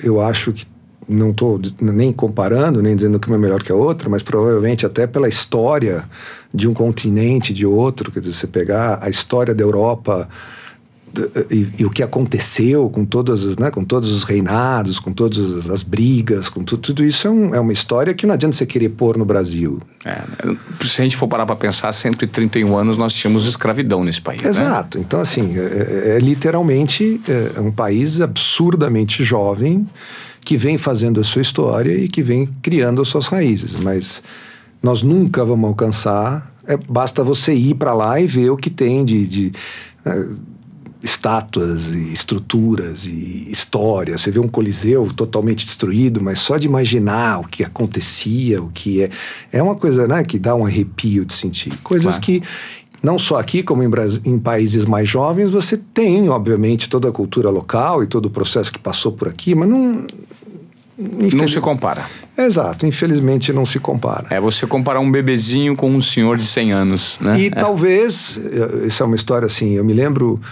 Eu 0.02 0.20
acho 0.20 0.52
que 0.52 0.66
não 1.08 1.30
estou 1.30 1.60
nem 1.80 2.12
comparando, 2.12 2.82
nem 2.82 2.96
dizendo 2.96 3.20
que 3.20 3.28
uma 3.28 3.36
é 3.36 3.38
melhor 3.38 3.62
que 3.62 3.70
a 3.70 3.74
outra, 3.74 4.08
mas 4.08 4.22
provavelmente 4.22 4.84
até 4.84 5.06
pela 5.06 5.28
história 5.28 6.04
de 6.52 6.66
um 6.66 6.74
continente, 6.74 7.52
de 7.52 7.64
outro, 7.64 8.10
quer 8.10 8.20
dizer, 8.20 8.32
você 8.32 8.46
pegar 8.46 8.98
a 9.02 9.08
história 9.08 9.54
da 9.54 9.62
Europa 9.62 10.28
e, 11.50 11.66
e 11.78 11.84
o 11.86 11.90
que 11.90 12.02
aconteceu 12.02 12.90
com 12.90 13.04
todas 13.04 13.56
né, 13.56 13.70
com 13.70 13.82
todos 13.84 14.10
os 14.10 14.22
reinados, 14.24 14.98
com 14.98 15.12
todas 15.12 15.70
as 15.70 15.82
brigas, 15.82 16.48
com 16.48 16.62
tu- 16.62 16.76
tudo 16.76 17.02
isso 17.04 17.26
é, 17.26 17.30
um- 17.30 17.54
é 17.54 17.60
uma 17.60 17.72
história 17.72 18.12
que 18.12 18.26
não 18.26 18.34
adianta 18.34 18.56
você 18.56 18.66
querer 18.66 18.90
pôr 18.90 19.16
no 19.16 19.24
Brasil. 19.24 19.80
É, 20.04 20.22
se 20.84 21.00
a 21.00 21.04
gente 21.04 21.16
for 21.16 21.26
parar 21.28 21.46
para 21.46 21.56
pensar, 21.56 21.92
131 21.92 22.76
anos 22.76 22.96
nós 22.96 23.12
tínhamos 23.14 23.46
escravidão 23.46 24.04
nesse 24.04 24.20
país. 24.20 24.42
né? 24.42 24.48
Exato. 24.50 24.98
Então, 24.98 25.20
assim, 25.20 25.54
é, 25.56 25.60
é- 25.60 26.16
é 26.16 26.18
literalmente 26.18 27.20
é, 27.28 27.60
um 27.60 27.70
país 27.72 28.20
absurdamente 28.20 29.24
jovem 29.24 29.86
que 30.44 30.56
vem 30.56 30.78
fazendo 30.78 31.20
a 31.20 31.24
sua 31.24 31.42
história 31.42 31.92
e 31.96 32.08
que 32.08 32.22
vem 32.22 32.48
criando 32.62 33.00
as 33.02 33.08
suas 33.08 33.26
raízes. 33.26 33.74
Mas 33.76 34.22
nós 34.82 35.02
nunca 35.02 35.44
vamos 35.44 35.66
alcançar. 35.68 36.52
é, 36.68 36.76
basta 36.76 37.22
você 37.24 37.54
ir 37.54 37.74
para 37.74 37.92
lá 37.94 38.20
e 38.20 38.26
ver 38.26 38.50
o 38.50 38.56
que 38.56 38.68
tem 38.70 39.04
de. 39.04 39.26
de 39.26 39.52
é, 40.04 40.24
estátuas 41.06 41.88
e 41.88 42.12
estruturas 42.12 43.06
e 43.06 43.48
história. 43.50 44.18
Você 44.18 44.30
vê 44.30 44.38
um 44.38 44.48
coliseu 44.48 45.10
totalmente 45.14 45.64
destruído, 45.64 46.20
mas 46.22 46.40
só 46.40 46.56
de 46.58 46.66
imaginar 46.66 47.40
o 47.40 47.48
que 47.48 47.64
acontecia, 47.64 48.62
o 48.62 48.68
que 48.68 49.02
é, 49.02 49.10
é 49.52 49.62
uma 49.62 49.74
coisa, 49.74 50.06
né, 50.06 50.22
que 50.24 50.38
dá 50.38 50.54
um 50.54 50.66
arrepio 50.66 51.24
de 51.24 51.32
sentir. 51.32 51.72
Coisas 51.82 52.18
Claro. 52.18 52.22
que 52.22 52.42
não 53.02 53.18
só 53.18 53.38
aqui, 53.38 53.62
como 53.62 53.82
em, 53.82 53.90
em 54.24 54.38
países 54.38 54.84
mais 54.84 55.08
jovens, 55.08 55.50
você 55.50 55.76
tem, 55.76 56.28
obviamente, 56.28 56.88
toda 56.88 57.08
a 57.08 57.12
cultura 57.12 57.48
local 57.50 58.02
e 58.02 58.06
todo 58.06 58.26
o 58.26 58.30
processo 58.30 58.72
que 58.72 58.78
passou 58.78 59.12
por 59.12 59.28
aqui, 59.28 59.54
mas 59.54 59.68
não. 59.68 60.04
Não 60.98 61.46
se 61.46 61.60
compara. 61.60 62.06
Exato, 62.38 62.86
infelizmente 62.86 63.52
não 63.52 63.66
se 63.66 63.78
compara. 63.78 64.28
É 64.30 64.40
você 64.40 64.66
comparar 64.66 64.98
um 64.98 65.10
bebezinho 65.12 65.76
com 65.76 65.90
um 65.90 66.00
senhor 66.00 66.38
de 66.38 66.46
100 66.46 66.72
anos, 66.72 67.18
né? 67.20 67.38
E 67.38 67.46
É. 67.48 67.50
talvez, 67.50 68.38
eh, 68.42 68.86
isso 68.86 69.02
é 69.02 69.06
uma 69.06 69.14
história 69.14 69.44
assim, 69.44 69.74
eu 69.74 69.84
me 69.84 69.92
lembro, 69.92 70.40
eh, 70.42 70.46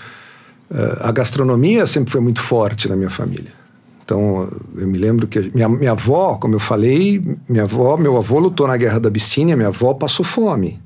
a 1.01 1.13
gastronomia 1.13 1.87
sempre 1.87 2.11
foi 2.11 2.21
muito 2.21 2.41
forte 2.41 2.89
na 2.89 2.97
minha 2.97 3.11
família. 3.11 3.53
Então, 4.05 4.49
eu 4.77 4.87
me 4.87 4.99
lembro 4.99 5.27
que 5.27 5.51
minha, 5.55 5.69
minha 5.69 5.93
avó, 5.93 6.37
como 6.37 6.55
eu 6.55 6.61
falei, 6.61 7.23
minha 7.49 7.65
avó, 7.65 7.97
meu 7.97 8.17
avô 8.19 8.39
lutou 8.39 8.69
na 8.69 8.77
guerra 8.77 9.01
da 9.01 9.09
Abissínia, 9.09 9.57
minha 9.57 9.69
avó 9.69 9.95
passou 9.95 10.25
fome. 10.25 10.79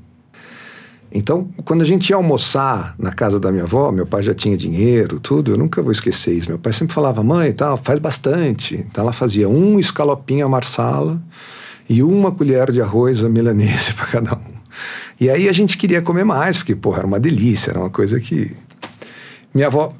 Então, 1.10 1.48
quando 1.64 1.80
a 1.80 1.84
gente 1.84 2.10
ia 2.10 2.16
almoçar 2.16 2.94
na 2.98 3.10
casa 3.12 3.40
da 3.40 3.50
minha 3.50 3.64
avó, 3.64 3.90
meu 3.90 4.06
pai 4.06 4.22
já 4.22 4.34
tinha 4.34 4.56
dinheiro, 4.56 5.18
tudo, 5.18 5.52
eu 5.52 5.58
nunca 5.58 5.82
vou 5.82 5.90
esquecer 5.90 6.34
isso. 6.34 6.48
Meu 6.48 6.58
pai 6.58 6.72
sempre 6.72 6.94
falava, 6.94 7.22
mãe, 7.22 7.50
tal, 7.52 7.78
faz 7.82 7.98
bastante. 7.98 8.76
Então, 8.76 9.02
ela 9.02 9.12
fazia 9.12 9.48
um 9.48 9.80
escalopinho 9.80 10.44
à 10.44 10.48
marsala 10.48 11.20
e 11.88 12.02
uma 12.02 12.30
colher 12.30 12.70
de 12.70 12.82
arroz 12.82 13.24
à 13.24 13.28
milanese 13.28 13.94
para 13.96 14.06
cada 14.06 14.34
um. 14.34 14.58
E 15.20 15.28
aí 15.30 15.48
a 15.48 15.52
gente 15.52 15.76
queria 15.76 16.02
comer 16.02 16.24
mais, 16.24 16.58
porque, 16.58 16.76
porra, 16.76 16.98
era 16.98 17.06
uma 17.06 17.18
delícia, 17.18 17.70
era 17.70 17.80
uma 17.80 17.90
coisa 17.90 18.20
que... 18.20 18.54
Minha 19.54 19.68
avó 19.68 19.92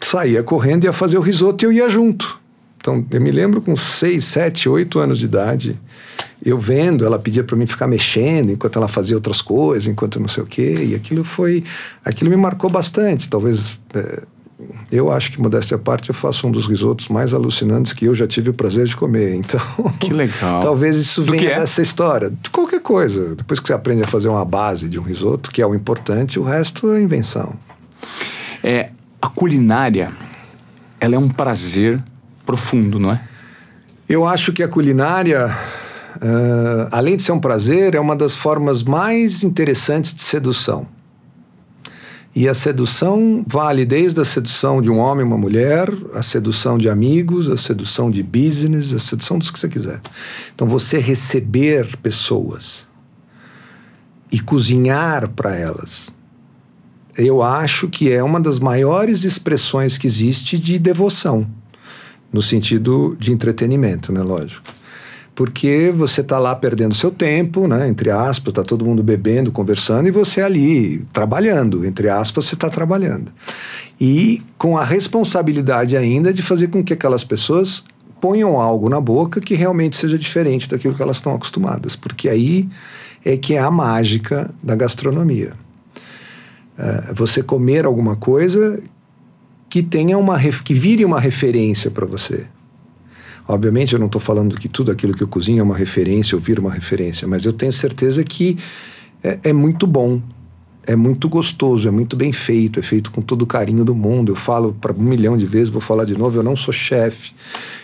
saía 0.00 0.42
correndo 0.42 0.84
e 0.84 0.86
ia 0.86 0.92
fazer 0.92 1.18
o 1.18 1.20
risoto 1.20 1.64
e 1.64 1.66
eu 1.66 1.72
ia 1.72 1.90
junto. 1.90 2.38
Então, 2.78 3.04
eu 3.10 3.20
me 3.20 3.30
lembro 3.30 3.60
com 3.60 3.76
seis, 3.76 4.24
sete, 4.24 4.68
oito 4.68 4.98
anos 4.98 5.18
de 5.18 5.26
idade, 5.26 5.78
eu 6.42 6.58
vendo, 6.58 7.04
ela 7.04 7.18
pedia 7.18 7.44
para 7.44 7.54
mim 7.54 7.66
ficar 7.66 7.86
mexendo 7.86 8.50
enquanto 8.50 8.76
ela 8.78 8.88
fazia 8.88 9.14
outras 9.14 9.42
coisas, 9.42 9.86
enquanto 9.86 10.18
não 10.18 10.28
sei 10.28 10.42
o 10.42 10.46
quê, 10.46 10.74
e 10.78 10.94
aquilo 10.94 11.22
foi, 11.22 11.62
aquilo 12.02 12.30
me 12.30 12.36
marcou 12.36 12.70
bastante. 12.70 13.28
Talvez, 13.28 13.78
é, 13.92 14.22
eu 14.90 15.12
acho 15.12 15.30
que, 15.30 15.38
modéstia 15.38 15.74
à 15.74 15.78
parte, 15.78 16.08
eu 16.08 16.14
faço 16.14 16.46
um 16.46 16.50
dos 16.50 16.64
risotos 16.66 17.08
mais 17.08 17.34
alucinantes 17.34 17.92
que 17.92 18.06
eu 18.06 18.14
já 18.14 18.26
tive 18.26 18.48
o 18.48 18.54
prazer 18.54 18.86
de 18.86 18.96
comer. 18.96 19.34
Então, 19.40 19.60
Que 20.00 20.14
legal. 20.14 20.60
talvez 20.60 20.96
isso 20.96 21.22
Do 21.22 21.32
venha 21.32 21.50
é? 21.50 21.60
dessa 21.60 21.82
história, 21.82 22.30
de 22.30 22.48
qualquer 22.48 22.80
coisa. 22.80 23.34
Depois 23.34 23.60
que 23.60 23.66
você 23.66 23.74
aprende 23.74 24.02
a 24.02 24.06
fazer 24.06 24.28
uma 24.28 24.44
base 24.44 24.88
de 24.88 24.98
um 24.98 25.02
risoto, 25.02 25.50
que 25.50 25.60
é 25.60 25.66
o 25.66 25.74
importante, 25.74 26.38
o 26.38 26.42
resto 26.42 26.90
é 26.92 27.02
invenção. 27.02 27.54
É, 28.62 28.90
a 29.20 29.28
culinária, 29.28 30.12
ela 30.98 31.14
é 31.14 31.18
um 31.18 31.28
prazer 31.28 32.02
profundo, 32.44 32.98
não 32.98 33.12
é? 33.12 33.22
Eu 34.08 34.26
acho 34.26 34.52
que 34.52 34.62
a 34.62 34.68
culinária, 34.68 35.46
ah, 35.46 36.88
além 36.90 37.16
de 37.16 37.22
ser 37.22 37.32
um 37.32 37.38
prazer, 37.38 37.94
é 37.94 38.00
uma 38.00 38.16
das 38.16 38.34
formas 38.34 38.82
mais 38.82 39.44
interessantes 39.44 40.12
de 40.12 40.22
sedução. 40.22 40.86
E 42.34 42.48
a 42.48 42.54
sedução 42.54 43.44
vale 43.46 43.84
desde 43.84 44.20
a 44.20 44.24
sedução 44.24 44.80
de 44.80 44.88
um 44.90 44.98
homem 44.98 45.24
e 45.24 45.26
uma 45.26 45.38
mulher, 45.38 45.88
a 46.14 46.22
sedução 46.22 46.78
de 46.78 46.88
amigos, 46.88 47.48
a 47.48 47.56
sedução 47.56 48.08
de 48.10 48.22
business, 48.22 48.92
a 48.92 49.00
sedução 49.00 49.38
dos 49.38 49.50
que 49.50 49.58
você 49.58 49.68
quiser. 49.68 50.00
Então, 50.54 50.68
você 50.68 50.98
receber 50.98 51.96
pessoas 51.96 52.86
e 54.30 54.38
cozinhar 54.38 55.28
para 55.28 55.56
elas, 55.56 56.14
eu 57.16 57.42
acho 57.42 57.88
que 57.88 58.10
é 58.10 58.22
uma 58.22 58.40
das 58.40 58.58
maiores 58.58 59.24
expressões 59.24 59.98
que 59.98 60.06
existe 60.06 60.58
de 60.58 60.78
devoção, 60.78 61.46
no 62.32 62.40
sentido 62.40 63.16
de 63.18 63.32
entretenimento, 63.32 64.12
né? 64.12 64.22
Lógico 64.22 64.80
porque 65.40 65.90
você 65.96 66.20
está 66.20 66.38
lá 66.38 66.54
perdendo 66.54 66.94
seu 66.94 67.10
tempo, 67.10 67.66
né? 67.66 67.88
Entre 67.88 68.10
aspas, 68.10 68.50
está 68.50 68.62
todo 68.62 68.84
mundo 68.84 69.02
bebendo, 69.02 69.50
conversando 69.50 70.06
e 70.06 70.10
você 70.10 70.42
ali 70.42 70.98
trabalhando, 71.14 71.82
entre 71.86 72.10
aspas, 72.10 72.44
você 72.44 72.54
está 72.54 72.68
trabalhando. 72.68 73.32
E 73.98 74.42
com 74.58 74.76
a 74.76 74.84
responsabilidade 74.84 75.96
ainda 75.96 76.30
de 76.30 76.42
fazer 76.42 76.66
com 76.68 76.84
que 76.84 76.92
aquelas 76.92 77.24
pessoas 77.24 77.82
ponham 78.20 78.60
algo 78.60 78.90
na 78.90 79.00
boca 79.00 79.40
que 79.40 79.54
realmente 79.54 79.96
seja 79.96 80.18
diferente 80.18 80.68
daquilo 80.68 80.94
que 80.94 81.02
elas 81.02 81.16
estão 81.16 81.34
acostumadas, 81.34 81.96
porque 81.96 82.28
aí 82.28 82.68
é 83.24 83.34
que 83.38 83.54
é 83.54 83.58
a 83.58 83.70
mágica 83.70 84.52
da 84.62 84.76
gastronomia. 84.76 85.54
É 86.80 87.12
você 87.12 87.42
comer 87.42 87.84
alguma 87.84 88.16
coisa 88.16 88.82
que 89.68 89.82
tenha 89.82 90.16
uma 90.16 90.38
que 90.64 90.72
vire 90.72 91.04
uma 91.04 91.20
referência 91.20 91.90
para 91.90 92.06
você. 92.06 92.46
Obviamente, 93.46 93.92
eu 93.92 93.98
não 93.98 94.06
estou 94.06 94.20
falando 94.20 94.56
que 94.56 94.68
tudo 94.68 94.90
aquilo 94.90 95.12
que 95.12 95.22
eu 95.22 95.28
cozinho 95.28 95.60
é 95.60 95.62
uma 95.62 95.76
referência 95.76 96.34
ou 96.36 96.40
vira 96.40 96.60
uma 96.60 96.72
referência, 96.72 97.28
mas 97.28 97.44
eu 97.44 97.52
tenho 97.52 97.72
certeza 97.72 98.24
que 98.24 98.56
é, 99.22 99.38
é 99.44 99.52
muito 99.52 99.86
bom, 99.86 100.22
é 100.86 100.96
muito 100.96 101.28
gostoso, 101.28 101.86
é 101.86 101.90
muito 101.90 102.16
bem 102.16 102.32
feito, 102.32 102.80
é 102.80 102.82
feito 102.82 103.10
com 103.10 103.20
todo 103.20 103.42
o 103.42 103.46
carinho 103.46 103.84
do 103.84 103.94
mundo. 103.94 104.32
Eu 104.32 104.36
falo 104.36 104.74
para 104.80 104.92
um 104.92 105.02
milhão 105.02 105.36
de 105.36 105.44
vezes, 105.44 105.68
vou 105.68 105.82
falar 105.82 106.04
de 106.04 106.16
novo, 106.16 106.38
eu 106.38 106.42
não 106.42 106.56
sou 106.56 106.72
chefe. 106.72 107.32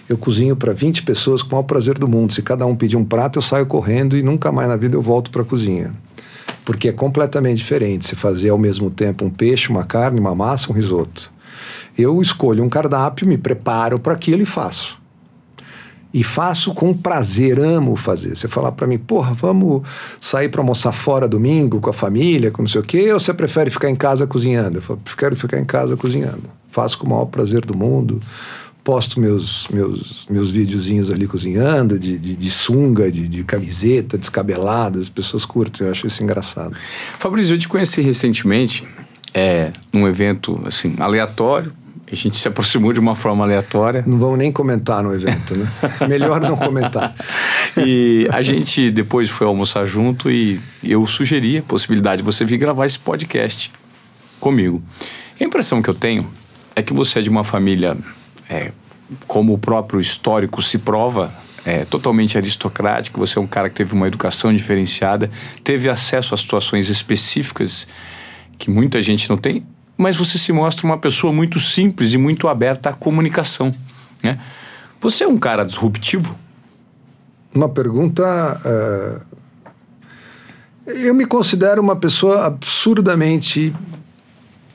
Eu 0.08 0.16
cozinho 0.16 0.56
para 0.56 0.72
20 0.72 1.02
pessoas 1.02 1.42
com 1.42 1.48
o 1.48 1.52
maior 1.52 1.64
prazer 1.64 1.98
do 1.98 2.08
mundo. 2.08 2.32
Se 2.32 2.40
cada 2.40 2.64
um 2.64 2.74
pedir 2.74 2.96
um 2.96 3.04
prato, 3.04 3.38
eu 3.38 3.42
saio 3.42 3.66
correndo 3.66 4.16
e 4.16 4.22
nunca 4.22 4.50
mais 4.50 4.68
na 4.68 4.76
vida 4.76 4.96
eu 4.96 5.02
volto 5.02 5.30
para 5.30 5.42
a 5.42 5.44
cozinha. 5.44 5.92
Porque 6.66 6.88
é 6.88 6.92
completamente 6.92 7.56
diferente 7.56 8.06
se 8.06 8.14
fazer 8.14 8.50
ao 8.50 8.58
mesmo 8.58 8.90
tempo 8.90 9.24
um 9.24 9.30
peixe, 9.30 9.70
uma 9.70 9.84
carne, 9.84 10.20
uma 10.20 10.34
massa, 10.34 10.70
um 10.70 10.74
risoto. 10.74 11.32
Eu 11.96 12.20
escolho 12.20 12.62
um 12.62 12.68
cardápio, 12.68 13.26
me 13.26 13.38
preparo 13.38 13.98
para 13.98 14.12
aquilo 14.12 14.42
e 14.42 14.46
faço 14.46 14.98
e 16.16 16.24
faço 16.24 16.72
com 16.72 16.94
prazer, 16.94 17.60
amo 17.60 17.94
fazer. 17.94 18.34
Você 18.34 18.48
falar 18.48 18.72
para 18.72 18.86
mim, 18.86 18.96
porra, 18.96 19.34
vamos 19.34 19.82
sair 20.18 20.48
para 20.48 20.62
almoçar 20.62 20.90
fora 20.92 21.28
domingo 21.28 21.78
com 21.78 21.90
a 21.90 21.92
família, 21.92 22.50
com 22.50 22.62
não 22.62 22.68
sei 22.68 22.80
o 22.80 22.84
quê, 22.84 23.12
ou 23.12 23.20
você 23.20 23.34
prefere 23.34 23.68
ficar 23.68 23.90
em 23.90 23.94
casa 23.94 24.26
cozinhando? 24.26 24.78
Eu 24.78 24.82
falo, 24.82 24.98
quero 25.14 25.36
ficar 25.36 25.58
em 25.58 25.64
casa 25.66 25.94
cozinhando. 25.94 26.44
Faço 26.70 26.96
com 26.96 27.06
o 27.06 27.10
maior 27.10 27.26
prazer 27.26 27.66
do 27.66 27.76
mundo. 27.76 28.18
Posto 28.86 29.18
meus, 29.18 29.66
meus, 29.66 30.24
meus 30.30 30.52
videozinhos 30.52 31.10
ali 31.10 31.26
cozinhando, 31.26 31.98
de, 31.98 32.16
de, 32.20 32.36
de 32.36 32.50
sunga, 32.52 33.10
de, 33.10 33.26
de, 33.26 33.42
camiseta, 33.42 34.16
descabelada, 34.16 35.00
as 35.00 35.08
pessoas 35.08 35.44
curtem, 35.44 35.84
eu 35.84 35.90
acho 35.90 36.06
isso 36.06 36.22
engraçado. 36.22 36.76
Fabrício, 37.18 37.54
eu 37.54 37.58
te 37.58 37.66
conheci 37.66 38.00
recentemente, 38.00 38.86
é, 39.34 39.72
num 39.92 40.06
evento 40.06 40.62
assim, 40.64 40.94
aleatório, 41.00 41.72
a 42.10 42.14
gente 42.14 42.38
se 42.38 42.46
aproximou 42.46 42.92
de 42.92 43.00
uma 43.00 43.16
forma 43.16 43.42
aleatória. 43.42 44.04
Não 44.06 44.20
vamos 44.20 44.38
nem 44.38 44.52
comentar 44.52 45.02
no 45.02 45.12
evento, 45.12 45.56
né? 45.56 45.68
Melhor 46.08 46.40
não 46.40 46.56
comentar. 46.56 47.12
e 47.76 48.28
a 48.30 48.40
gente 48.40 48.92
depois 48.92 49.28
foi 49.28 49.48
almoçar 49.48 49.84
junto 49.86 50.30
e 50.30 50.60
eu 50.80 51.04
sugeri 51.08 51.58
a 51.58 51.62
possibilidade 51.62 52.18
de 52.18 52.24
você 52.24 52.44
vir 52.44 52.58
gravar 52.58 52.86
esse 52.86 53.00
podcast 53.00 53.72
comigo. 54.38 54.80
A 55.40 55.42
impressão 55.42 55.82
que 55.82 55.90
eu 55.90 55.94
tenho 55.94 56.24
é 56.76 56.82
que 56.82 56.92
você 56.92 57.18
é 57.18 57.22
de 57.22 57.28
uma 57.28 57.42
família, 57.42 57.96
é, 58.48 58.72
como 59.26 59.52
o 59.52 59.58
próprio 59.58 60.00
histórico 60.00 60.60
se 60.62 60.78
prova, 60.78 61.32
é, 61.64 61.84
totalmente 61.84 62.36
aristocrática. 62.36 63.18
Você 63.18 63.38
é 63.38 63.42
um 63.42 63.46
cara 63.46 63.68
que 63.68 63.76
teve 63.76 63.94
uma 63.94 64.06
educação 64.06 64.54
diferenciada, 64.54 65.30
teve 65.64 65.88
acesso 65.88 66.34
a 66.34 66.36
situações 66.36 66.88
específicas 66.88 67.86
que 68.58 68.70
muita 68.70 69.02
gente 69.02 69.28
não 69.28 69.36
tem 69.36 69.64
mas 69.96 70.16
você 70.16 70.38
se 70.38 70.52
mostra 70.52 70.84
uma 70.86 70.98
pessoa 70.98 71.32
muito 71.32 71.58
simples 71.58 72.12
e 72.12 72.18
muito 72.18 72.48
aberta 72.48 72.90
à 72.90 72.92
comunicação. 72.92 73.72
Né? 74.22 74.38
Você 75.00 75.24
é 75.24 75.28
um 75.28 75.38
cara 75.38 75.64
disruptivo? 75.64 76.36
Uma 77.54 77.68
pergunta. 77.68 78.60
Uh... 78.64 79.36
Eu 80.86 81.14
me 81.14 81.24
considero 81.24 81.80
uma 81.80 81.96
pessoa 81.96 82.46
absurdamente 82.46 83.74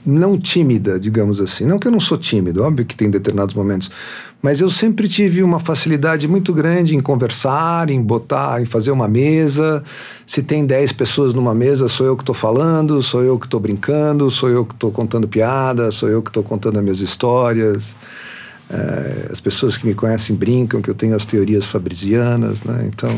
não 0.05 0.37
tímida, 0.37 0.99
digamos 0.99 1.39
assim. 1.39 1.65
Não 1.65 1.77
que 1.77 1.87
eu 1.87 1.91
não 1.91 1.99
sou 1.99 2.17
tímido, 2.17 2.63
óbvio 2.63 2.85
que 2.85 2.95
tem 2.95 3.09
determinados 3.09 3.53
momentos, 3.53 3.91
mas 4.41 4.59
eu 4.59 4.69
sempre 4.69 5.07
tive 5.07 5.43
uma 5.43 5.59
facilidade 5.59 6.27
muito 6.27 6.51
grande 6.51 6.95
em 6.95 6.99
conversar, 6.99 7.89
em 7.89 8.01
botar, 8.01 8.61
em 8.61 8.65
fazer 8.65 8.91
uma 8.91 9.07
mesa. 9.07 9.83
Se 10.25 10.41
tem 10.41 10.65
10 10.65 10.93
pessoas 10.93 11.33
numa 11.33 11.53
mesa, 11.53 11.87
sou 11.87 12.05
eu 12.05 12.15
que 12.15 12.23
estou 12.23 12.33
falando, 12.33 13.01
sou 13.03 13.21
eu 13.21 13.37
que 13.37 13.45
estou 13.45 13.59
brincando, 13.59 14.31
sou 14.31 14.49
eu 14.49 14.65
que 14.65 14.73
estou 14.73 14.91
contando 14.91 15.27
piada, 15.27 15.91
sou 15.91 16.09
eu 16.09 16.21
que 16.21 16.29
estou 16.29 16.43
contando 16.43 16.77
as 16.77 16.83
minhas 16.83 16.99
histórias. 16.99 17.95
É, 18.67 19.27
as 19.29 19.41
pessoas 19.41 19.77
que 19.77 19.85
me 19.85 19.93
conhecem 19.93 20.35
brincam 20.35 20.81
que 20.81 20.89
eu 20.89 20.95
tenho 20.95 21.13
as 21.13 21.25
teorias 21.25 21.65
fabrisianas, 21.65 22.63
né? 22.63 22.87
Então, 22.87 23.09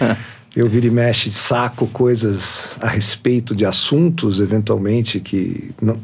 eu 0.60 0.68
viro 0.68 0.86
e 0.86 0.90
mexe, 0.90 1.30
saco 1.30 1.86
coisas 1.86 2.76
a 2.80 2.88
respeito 2.88 3.54
de 3.54 3.64
assuntos, 3.64 4.40
eventualmente, 4.40 5.20
que 5.20 5.70
não, 5.80 5.98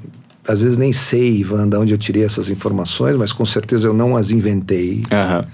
às 0.47 0.63
vezes 0.63 0.77
nem 0.77 0.93
sei, 0.93 1.45
Wanda, 1.45 1.81
onde 1.81 1.93
eu 1.93 1.99
tirei 1.99 2.23
essas 2.23 2.49
informações, 2.49 3.17
mas 3.17 3.33
com 3.33 3.45
certeza 3.45 3.89
eu 3.89 3.93
não 3.93 4.17
as 4.17 4.31
inventei. 4.31 5.03
Uhum. 5.11 5.45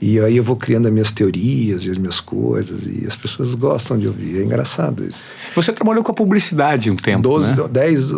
E 0.00 0.20
aí 0.20 0.36
eu 0.36 0.44
vou 0.44 0.54
criando 0.54 0.86
as 0.86 0.92
minhas 0.92 1.10
teorias 1.10 1.84
e 1.86 1.90
as 1.90 1.98
minhas 1.98 2.20
coisas, 2.20 2.86
e 2.86 3.04
as 3.04 3.16
pessoas 3.16 3.52
gostam 3.56 3.98
de 3.98 4.06
ouvir. 4.06 4.38
É 4.38 4.44
engraçado 4.44 5.04
isso. 5.04 5.32
Você 5.56 5.72
trabalhou 5.72 6.04
com 6.04 6.12
a 6.12 6.14
publicidade 6.14 6.92
um 6.92 6.96
tempo, 6.96 7.22
12, 7.22 7.56
né? 7.56 7.68
10, 7.68 8.12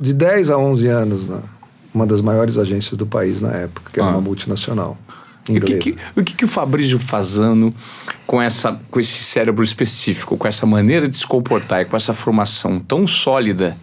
de 0.00 0.14
10 0.14 0.50
a 0.50 0.58
11 0.58 0.86
anos, 0.86 1.26
né? 1.26 1.40
uma 1.96 2.06
das 2.06 2.20
maiores 2.20 2.58
agências 2.58 2.96
do 2.96 3.06
país 3.06 3.40
na 3.40 3.52
época, 3.52 3.90
que 3.90 3.98
era 3.98 4.08
ah. 4.10 4.12
uma 4.12 4.20
multinacional. 4.20 4.98
O 5.48 5.60
que, 5.60 5.76
que, 5.76 5.96
o 6.16 6.24
que, 6.24 6.34
que 6.34 6.44
o 6.44 6.48
Fabrício 6.48 6.98
Fazano, 6.98 7.74
com, 8.26 8.42
essa, 8.42 8.80
com 8.90 8.98
esse 8.98 9.22
cérebro 9.22 9.62
específico, 9.62 10.36
com 10.36 10.48
essa 10.48 10.66
maneira 10.66 11.08
de 11.08 11.16
se 11.16 11.26
comportar 11.26 11.82
e 11.82 11.84
com 11.84 11.96
essa 11.96 12.12
formação 12.12 12.80
tão 12.80 13.06
sólida, 13.06 13.76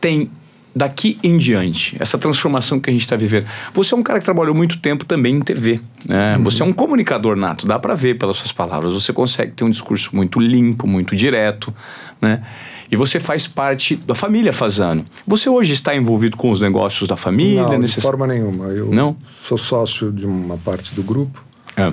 tem 0.00 0.30
daqui 0.78 1.18
em 1.24 1.36
diante, 1.36 1.96
essa 1.98 2.16
transformação 2.16 2.78
que 2.78 2.88
a 2.88 2.92
gente 2.92 3.02
está 3.02 3.16
vivendo. 3.16 3.46
Você 3.74 3.94
é 3.94 3.96
um 3.96 4.02
cara 4.02 4.20
que 4.20 4.24
trabalhou 4.24 4.54
muito 4.54 4.78
tempo 4.78 5.04
também 5.04 5.34
em 5.34 5.40
TV. 5.40 5.80
Né? 6.06 6.36
Uhum. 6.36 6.44
Você 6.44 6.62
é 6.62 6.64
um 6.64 6.72
comunicador 6.72 7.34
nato, 7.34 7.66
dá 7.66 7.78
para 7.80 7.94
ver 7.96 8.16
pelas 8.16 8.36
suas 8.36 8.52
palavras. 8.52 8.92
Você 8.92 9.12
consegue 9.12 9.52
ter 9.52 9.64
um 9.64 9.70
discurso 9.70 10.14
muito 10.14 10.38
limpo, 10.38 10.86
muito 10.86 11.16
direto. 11.16 11.74
Né? 12.22 12.42
E 12.90 12.94
você 12.94 13.18
faz 13.18 13.48
parte 13.48 13.96
da 13.96 14.14
família 14.14 14.52
Fazano. 14.52 15.04
Você 15.26 15.50
hoje 15.50 15.72
está 15.72 15.96
envolvido 15.96 16.36
com 16.36 16.50
os 16.52 16.60
negócios 16.60 17.08
da 17.08 17.16
família? 17.16 17.64
Não, 17.64 17.80
de 17.80 18.00
forma 18.00 18.26
nenhuma. 18.26 18.66
Eu 18.66 18.86
não? 18.86 19.16
sou 19.28 19.58
sócio 19.58 20.12
de 20.12 20.26
uma 20.26 20.56
parte 20.56 20.94
do 20.94 21.02
grupo, 21.02 21.44
é. 21.76 21.92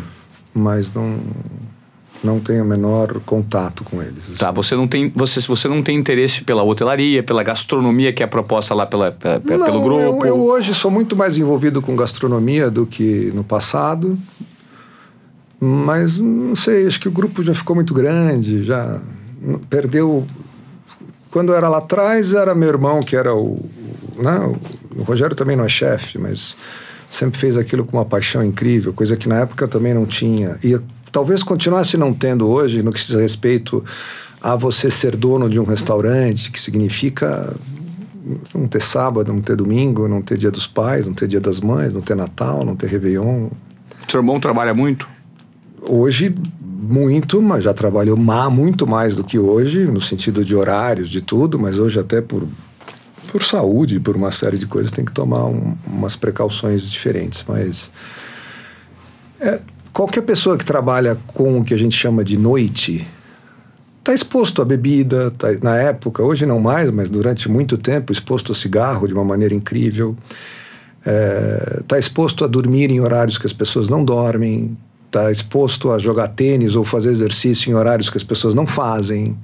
mas 0.53 0.93
não 0.93 1.19
não 2.23 2.39
tenho 2.39 2.63
o 2.63 2.67
menor 2.67 3.19
contato 3.25 3.83
com 3.83 4.01
eles. 4.01 4.37
Tá, 4.37 4.51
você 4.51 4.75
não 4.75 4.87
tem 4.87 5.11
você, 5.15 5.39
você 5.41 5.67
não 5.67 5.83
tem 5.83 5.97
interesse 5.97 6.43
pela 6.43 6.63
hotelaria, 6.63 7.21
pela 7.21 7.43
gastronomia 7.43 8.11
que 8.11 8.23
é 8.23 8.27
proposta 8.27 8.73
lá 8.73 8.85
pela, 8.85 9.11
pela 9.11 9.39
não, 9.39 9.65
pelo 9.65 9.81
grupo? 9.81 10.25
Eu, 10.25 10.25
eu 10.25 10.41
hoje 10.43 10.73
sou 10.73 10.89
muito 10.89 11.15
mais 11.15 11.37
envolvido 11.37 11.81
com 11.81 11.95
gastronomia 11.95 12.69
do 12.69 12.85
que 12.85 13.31
no 13.35 13.43
passado, 13.43 14.17
mas 15.59 16.19
não 16.19 16.55
sei, 16.55 16.87
acho 16.87 16.99
que 16.99 17.07
o 17.07 17.11
grupo 17.11 17.43
já 17.43 17.53
ficou 17.53 17.75
muito 17.75 17.93
grande, 17.93 18.63
já 18.63 19.01
perdeu. 19.69 20.25
Quando 21.31 21.53
era 21.53 21.67
lá 21.67 21.79
atrás 21.79 22.33
era 22.33 22.55
meu 22.55 22.69
irmão 22.69 23.01
que 23.01 23.15
era 23.15 23.35
o, 23.35 23.59
né, 24.17 24.57
o 24.95 25.03
Rogério 25.03 25.35
também 25.35 25.55
não 25.55 25.65
é 25.65 25.69
chefe, 25.69 26.17
mas 26.17 26.55
sempre 27.09 27.39
fez 27.39 27.57
aquilo 27.57 27.85
com 27.85 27.97
uma 27.97 28.05
paixão 28.05 28.43
incrível, 28.43 28.93
coisa 28.93 29.15
que 29.15 29.27
na 29.27 29.41
época 29.41 29.65
eu 29.65 29.67
também 29.67 29.93
não 29.93 30.05
tinha. 30.05 30.57
E 30.63 30.79
talvez 31.15 31.41
continuasse 31.43 31.95
não 31.95 32.13
tendo 32.13 32.45
hoje 32.45 32.83
no 32.83 32.91
que 32.91 32.99
diz 32.99 33.15
respeito 33.15 33.81
a 34.41 34.53
você 34.53 34.91
ser 34.91 35.15
dono 35.15 35.49
de 35.49 35.57
um 35.57 35.63
restaurante, 35.63 36.51
que 36.51 36.59
significa 36.59 37.55
não 38.53 38.67
ter 38.67 38.81
sábado, 38.81 39.31
não 39.31 39.41
ter 39.41 39.55
domingo, 39.55 40.09
não 40.09 40.21
ter 40.21 40.37
dia 40.37 40.51
dos 40.51 40.67
pais, 40.67 41.07
não 41.07 41.13
ter 41.13 41.29
dia 41.29 41.39
das 41.39 41.61
mães, 41.61 41.93
não 41.93 42.01
ter 42.01 42.17
Natal, 42.17 42.65
não 42.65 42.75
ter 42.75 42.87
Réveillon. 42.87 43.47
Seu 44.09 44.19
irmão 44.19 44.41
trabalha 44.41 44.73
muito? 44.73 45.07
Hoje, 45.81 46.35
muito, 46.59 47.41
mas 47.41 47.63
já 47.63 47.73
trabalhou 47.73 48.17
má, 48.17 48.49
muito 48.49 48.85
mais 48.85 49.15
do 49.15 49.23
que 49.23 49.39
hoje, 49.39 49.85
no 49.85 50.01
sentido 50.01 50.43
de 50.43 50.53
horários, 50.53 51.07
de 51.07 51.21
tudo, 51.21 51.57
mas 51.57 51.79
hoje 51.79 51.97
até 51.97 52.19
por, 52.19 52.45
por 53.31 53.41
saúde, 53.41 54.01
por 54.01 54.17
uma 54.17 54.33
série 54.33 54.57
de 54.57 54.67
coisas, 54.67 54.91
tem 54.91 55.05
que 55.05 55.13
tomar 55.13 55.45
um, 55.45 55.77
umas 55.87 56.17
precauções 56.17 56.81
diferentes, 56.91 57.45
mas... 57.47 57.89
É, 59.39 59.61
qualquer 59.95 60.23
pessoa 60.23 60.57
que 60.57 60.65
trabalha 60.65 61.17
com 61.25 61.59
o 61.59 61.63
que 61.63 61.73
a 61.73 61.77
gente 61.77 61.95
chama 61.95 62.21
de 62.21 62.37
noite, 62.37 63.07
está 63.99 64.13
exposto 64.13 64.61
à 64.61 64.65
bebida, 64.65 65.31
tá, 65.31 65.47
na 65.63 65.77
época, 65.77 66.21
hoje 66.21 66.45
não 66.45 66.59
mais, 66.59 66.91
mas 66.91 67.09
durante 67.09 67.49
muito 67.49 67.77
tempo, 67.77 68.11
exposto 68.11 68.51
a 68.51 68.55
cigarro 68.55 69.07
de 69.07 69.13
uma 69.13 69.23
maneira 69.23 69.55
incrível, 69.55 70.17
está 70.99 71.09
é, 71.09 71.83
tá 71.87 71.97
exposto 71.97 72.43
a 72.43 72.47
dormir 72.47 72.91
em 72.91 72.99
horários 72.99 73.37
que 73.37 73.47
as 73.47 73.53
pessoas 73.53 73.87
não 73.87 74.03
dormem, 74.03 74.77
está 75.07 75.31
exposto 75.31 75.89
a 75.89 75.97
jogar 75.97 76.27
tênis 76.27 76.75
ou 76.75 76.83
fazer 76.83 77.09
exercício 77.09 77.71
em 77.71 77.73
horários 77.73 78.09
que 78.09 78.17
as 78.17 78.23
pessoas 78.23 78.53
não 78.53 78.67
fazem, 78.67 79.37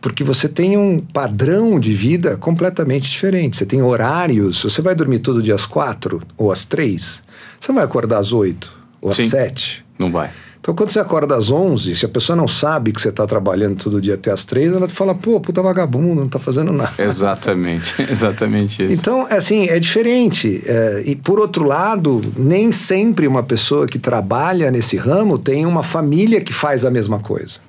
porque 0.00 0.22
você 0.22 0.48
tem 0.48 0.76
um 0.76 1.00
padrão 1.00 1.80
de 1.80 1.92
vida 1.92 2.36
completamente 2.36 3.10
diferente. 3.10 3.56
Você 3.56 3.66
tem 3.66 3.82
horários, 3.82 4.62
você 4.62 4.80
vai 4.80 4.94
dormir 4.94 5.18
todo 5.18 5.42
dia 5.42 5.56
às 5.56 5.66
quatro 5.66 6.22
ou 6.36 6.52
às 6.52 6.64
três, 6.64 7.20
você 7.58 7.72
vai 7.72 7.82
acordar 7.82 8.18
às 8.18 8.32
oito 8.32 8.78
ou 9.00 9.10
às 9.10 9.16
Sim, 9.16 9.28
sete. 9.28 9.87
Não 9.98 10.10
vai. 10.10 10.30
Então, 10.60 10.74
quando 10.74 10.90
você 10.90 11.00
acorda 11.00 11.34
às 11.34 11.50
11, 11.50 11.96
se 11.96 12.04
a 12.04 12.08
pessoa 12.08 12.36
não 12.36 12.46
sabe 12.46 12.92
que 12.92 13.00
você 13.00 13.08
está 13.08 13.26
trabalhando 13.26 13.76
todo 13.76 14.00
dia 14.00 14.14
até 14.14 14.30
às 14.30 14.44
3, 14.44 14.76
ela 14.76 14.88
fala, 14.88 15.14
pô, 15.14 15.40
puta 15.40 15.62
vagabundo, 15.62 16.16
não 16.16 16.26
está 16.26 16.38
fazendo 16.38 16.72
nada. 16.72 16.92
Exatamente, 16.98 17.94
exatamente 18.10 18.84
isso. 18.84 18.94
Então, 18.94 19.26
assim, 19.30 19.68
é 19.68 19.78
diferente. 19.78 20.62
É, 20.66 21.04
e, 21.06 21.16
por 21.16 21.40
outro 21.40 21.64
lado, 21.64 22.20
nem 22.36 22.70
sempre 22.70 23.26
uma 23.26 23.42
pessoa 23.42 23.86
que 23.86 23.98
trabalha 23.98 24.70
nesse 24.70 24.96
ramo 24.96 25.38
tem 25.38 25.64
uma 25.64 25.82
família 25.82 26.40
que 26.40 26.52
faz 26.52 26.84
a 26.84 26.90
mesma 26.90 27.18
coisa. 27.18 27.60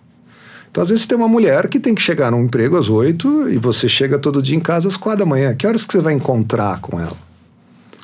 Então, 0.70 0.84
às 0.84 0.90
vezes, 0.90 1.06
tem 1.06 1.18
uma 1.18 1.28
mulher 1.28 1.68
que 1.68 1.80
tem 1.80 1.96
que 1.96 2.02
chegar 2.02 2.32
num 2.32 2.44
emprego 2.44 2.76
às 2.76 2.90
8 2.90 3.50
e 3.50 3.58
você 3.58 3.88
chega 3.88 4.20
todo 4.20 4.42
dia 4.42 4.58
em 4.58 4.60
casa 4.60 4.88
às 4.88 4.98
4 4.98 5.20
da 5.20 5.26
manhã. 5.26 5.56
Que 5.56 5.66
horas 5.66 5.86
que 5.86 5.94
você 5.94 6.02
vai 6.02 6.14
encontrar 6.14 6.80
com 6.82 7.00
ela? 7.00 7.18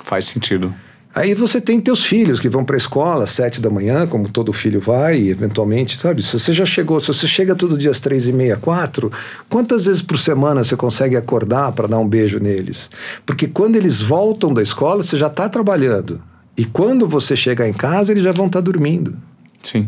Faz 0.04 0.26
sentido. 0.26 0.74
Aí 1.16 1.34
você 1.34 1.62
tem 1.62 1.80
teus 1.80 2.04
filhos 2.04 2.42
que 2.42 2.50
vão 2.50 2.66
para 2.66 2.76
a 2.76 2.78
escola 2.78 3.24
às 3.24 3.30
sete 3.30 3.62
da 3.62 3.70
manhã, 3.70 4.06
como 4.06 4.28
todo 4.28 4.52
filho 4.52 4.82
vai, 4.82 5.18
e 5.18 5.30
eventualmente, 5.30 5.98
sabe? 5.98 6.22
Se 6.22 6.38
você 6.38 6.52
já 6.52 6.66
chegou, 6.66 7.00
se 7.00 7.08
você 7.08 7.26
chega 7.26 7.56
todo 7.56 7.78
dia 7.78 7.90
às 7.90 8.02
três 8.02 8.28
e 8.28 8.34
meia, 8.34 8.58
quatro, 8.58 9.10
quantas 9.48 9.86
vezes 9.86 10.02
por 10.02 10.18
semana 10.18 10.62
você 10.62 10.76
consegue 10.76 11.16
acordar 11.16 11.72
para 11.72 11.88
dar 11.88 12.00
um 12.00 12.08
beijo 12.08 12.38
neles? 12.38 12.90
Porque 13.26 13.48
quando 13.48 13.78
eles 13.78 14.02
voltam 14.02 14.54
da 14.54 14.62
escola, 14.62 15.04
você 15.04 15.16
já 15.16 15.28
está 15.28 15.48
trabalhando. 15.48 16.22
E 16.58 16.66
quando 16.66 17.08
você 17.08 17.34
chegar 17.34 17.66
em 17.66 17.74
casa, 17.74 18.12
eles 18.12 18.24
já 18.24 18.34
vão 18.34 18.48
estar 18.48 18.60
tá 18.60 18.66
dormindo. 18.66 19.16
Sim. 19.64 19.88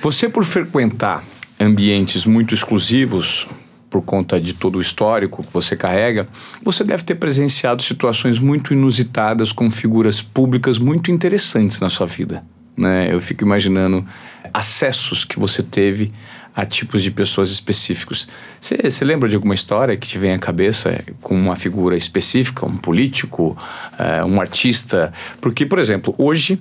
Você, 0.00 0.30
por 0.30 0.44
frequentar 0.44 1.24
ambientes 1.60 2.24
muito 2.24 2.54
exclusivos, 2.54 3.46
por 3.90 4.02
conta 4.02 4.40
de 4.40 4.52
todo 4.52 4.76
o 4.76 4.80
histórico 4.80 5.42
que 5.42 5.52
você 5.52 5.76
carrega, 5.76 6.28
você 6.62 6.84
deve 6.84 7.02
ter 7.02 7.14
presenciado 7.14 7.82
situações 7.82 8.38
muito 8.38 8.72
inusitadas 8.72 9.52
com 9.52 9.70
figuras 9.70 10.20
públicas 10.20 10.78
muito 10.78 11.10
interessantes 11.10 11.80
na 11.80 11.88
sua 11.88 12.06
vida. 12.06 12.44
Né? 12.76 13.12
Eu 13.12 13.20
fico 13.20 13.44
imaginando 13.44 14.06
acessos 14.52 15.24
que 15.24 15.38
você 15.38 15.62
teve 15.62 16.12
a 16.54 16.64
tipos 16.64 17.04
de 17.04 17.10
pessoas 17.12 17.50
específicos. 17.50 18.26
Você 18.60 19.04
lembra 19.04 19.28
de 19.28 19.36
alguma 19.36 19.54
história 19.54 19.96
que 19.96 20.08
te 20.08 20.18
vem 20.18 20.32
à 20.32 20.38
cabeça 20.40 21.04
com 21.20 21.34
uma 21.36 21.54
figura 21.54 21.96
específica, 21.96 22.66
um 22.66 22.76
político, 22.76 23.56
uh, 23.92 24.26
um 24.26 24.40
artista? 24.40 25.12
Porque, 25.40 25.64
por 25.64 25.78
exemplo, 25.78 26.14
hoje 26.18 26.58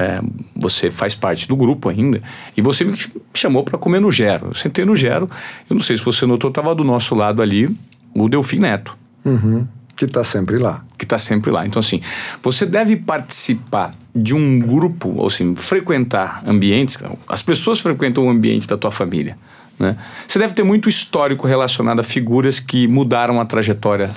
é, 0.00 0.22
você 0.56 0.90
faz 0.90 1.14
parte 1.14 1.46
do 1.46 1.54
grupo 1.54 1.90
ainda, 1.90 2.22
e 2.56 2.62
você 2.62 2.84
me 2.84 2.98
chamou 3.34 3.62
para 3.62 3.76
comer 3.76 4.00
no 4.00 4.10
Gero. 4.10 4.48
Eu 4.48 4.54
sentei 4.54 4.84
no 4.84 4.96
Gero, 4.96 5.28
eu 5.68 5.74
não 5.74 5.80
sei 5.80 5.98
se 5.98 6.02
você 6.02 6.24
notou, 6.24 6.48
estava 6.48 6.74
do 6.74 6.82
nosso 6.82 7.14
lado 7.14 7.42
ali 7.42 7.68
o 8.14 8.28
Delfim 8.28 8.60
Neto. 8.60 8.96
Uhum. 9.24 9.66
Que 9.94 10.06
está 10.06 10.24
sempre 10.24 10.56
lá. 10.56 10.82
Que 10.96 11.04
está 11.04 11.18
sempre 11.18 11.50
lá. 11.50 11.66
Então, 11.66 11.78
assim, 11.78 12.00
você 12.42 12.64
deve 12.64 12.96
participar 12.96 13.94
de 14.16 14.34
um 14.34 14.58
grupo, 14.58 15.10
ou 15.14 15.26
assim, 15.26 15.54
frequentar 15.54 16.42
ambientes, 16.46 16.98
as 17.28 17.42
pessoas 17.42 17.78
frequentam 17.80 18.26
o 18.26 18.30
ambiente 18.30 18.66
da 18.66 18.78
tua 18.78 18.90
família. 18.90 19.36
Né? 19.78 19.98
Você 20.26 20.38
deve 20.38 20.54
ter 20.54 20.62
muito 20.62 20.88
histórico 20.88 21.46
relacionado 21.46 22.00
a 22.00 22.02
figuras 22.02 22.58
que 22.58 22.88
mudaram 22.88 23.38
a 23.38 23.44
trajetória 23.44 24.10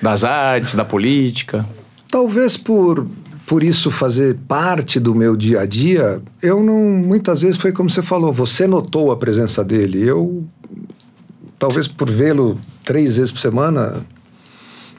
das 0.00 0.24
artes, 0.24 0.74
da 0.74 0.84
política. 0.84 1.66
Talvez 2.10 2.56
por 2.56 3.06
por 3.46 3.62
isso 3.62 3.92
fazer 3.92 4.36
parte 4.48 4.98
do 4.98 5.14
meu 5.14 5.36
dia 5.36 5.60
a 5.60 5.66
dia, 5.66 6.20
eu 6.42 6.62
não. 6.62 6.80
Muitas 6.80 7.42
vezes 7.42 7.56
foi 7.56 7.70
como 7.70 7.88
você 7.88 8.02
falou, 8.02 8.32
você 8.32 8.66
notou 8.66 9.12
a 9.12 9.16
presença 9.16 9.62
dele. 9.62 10.02
Eu, 10.02 10.44
talvez 11.56 11.86
por 11.86 12.10
vê-lo 12.10 12.60
três 12.84 13.16
vezes 13.16 13.30
por 13.30 13.38
semana, 13.38 14.04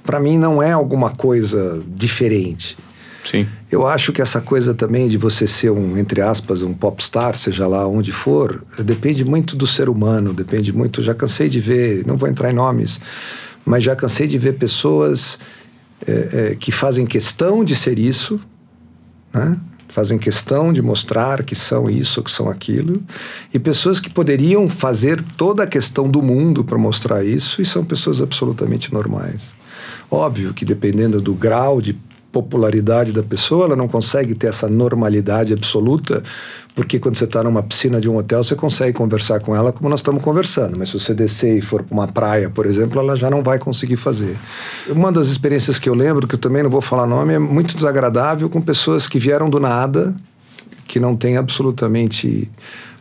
para 0.02 0.22
mim 0.22 0.38
não 0.38 0.64
é 0.64 0.72
alguma 0.72 1.10
coisa 1.10 1.84
diferente. 1.86 2.78
Sim. 3.26 3.46
Eu 3.70 3.86
acho 3.86 4.14
que 4.14 4.22
essa 4.22 4.40
coisa 4.40 4.74
também 4.74 5.10
de 5.10 5.18
você 5.18 5.46
ser 5.46 5.70
um, 5.70 5.98
entre 5.98 6.22
aspas, 6.22 6.62
um 6.64 6.74
popstar, 6.74 7.36
seja 7.36 7.68
lá 7.68 7.86
onde 7.86 8.14
for, 8.14 8.66
depende 8.80 9.26
muito 9.26 9.58
do 9.58 9.68
ser 9.68 9.90
humano, 9.90 10.34
depende 10.34 10.72
muito. 10.72 11.04
Já 11.04 11.14
cansei 11.14 11.50
de 11.50 11.60
ver, 11.60 12.08
não 12.08 12.16
vou 12.16 12.30
entrar 12.30 12.50
em 12.50 12.54
nomes, 12.54 12.98
mas 13.66 13.84
já 13.84 13.94
cansei 13.94 14.28
de 14.28 14.38
ver 14.38 14.54
pessoas 14.54 15.38
é, 16.06 16.52
é, 16.52 16.56
que 16.56 16.72
fazem 16.72 17.06
questão 17.06 17.64
de 17.64 17.76
ser 17.76 17.98
isso, 17.98 18.40
né? 19.34 19.58
fazem 19.90 20.18
questão 20.18 20.74
de 20.74 20.82
mostrar 20.82 21.44
que 21.44 21.56
são 21.56 21.90
isso, 21.90 22.22
que 22.22 22.30
são 22.30 22.50
aquilo, 22.50 23.02
e 23.54 23.58
pessoas 23.58 24.00
que 24.00 24.10
poderiam 24.10 24.70
fazer 24.70 25.22
toda 25.38 25.64
a 25.64 25.68
questão 25.68 26.10
do 26.10 26.22
mundo 26.22 26.64
para 26.64 26.78
mostrar 26.78 27.24
isso, 27.24 27.62
e 27.62 27.66
são 27.66 27.84
pessoas 27.86 28.22
absolutamente 28.22 28.94
normais. 28.94 29.50
Óbvio 30.10 30.54
que 30.54 30.66
dependendo 30.66 31.22
do 31.22 31.34
grau 31.34 31.82
de 31.82 31.94
popularidade 32.42 33.12
da 33.12 33.24
pessoa, 33.24 33.66
ela 33.66 33.76
não 33.76 33.88
consegue 33.88 34.36
ter 34.36 34.48
essa 34.48 34.68
normalidade 34.68 35.54
absoluta, 35.54 36.22
porque 36.76 37.00
quando 37.00 37.16
você 37.16 37.24
está 37.24 37.44
numa 37.44 37.64
piscina 37.64 38.00
de 38.00 38.08
um 38.08 38.18
hotel, 38.18 38.44
você 38.44 38.56
consegue 38.56 38.94
conversar 38.94 39.40
com 39.40 39.56
ela 39.56 39.72
como 39.72 39.90
nós 39.90 40.00
estamos 40.00 40.22
conversando, 40.22 40.78
mas 40.78 40.90
se 40.90 41.00
você 41.00 41.14
descer 41.14 41.58
e 41.58 41.62
for 41.62 41.82
para 41.82 41.94
uma 41.94 42.08
praia, 42.08 42.50
por 42.50 42.68
exemplo, 42.68 43.00
ela 43.00 43.16
já 43.16 43.30
não 43.30 43.42
vai 43.42 43.58
conseguir 43.58 43.98
fazer. 43.98 44.38
Uma 44.88 45.12
das 45.12 45.28
experiências 45.28 45.80
que 45.80 45.90
eu 45.90 45.96
lembro, 45.96 46.28
que 46.28 46.36
eu 46.36 46.40
também 46.40 46.62
não 46.62 46.70
vou 46.70 46.82
falar 46.82 47.08
nome, 47.08 47.34
é 47.34 47.40
muito 47.40 47.76
desagradável 47.76 48.50
com 48.50 48.62
pessoas 48.62 49.08
que 49.08 49.18
vieram 49.18 49.50
do 49.50 49.60
nada, 49.60 50.16
que 50.86 51.00
não 51.00 51.16
têm 51.16 51.38
absolutamente 51.38 52.50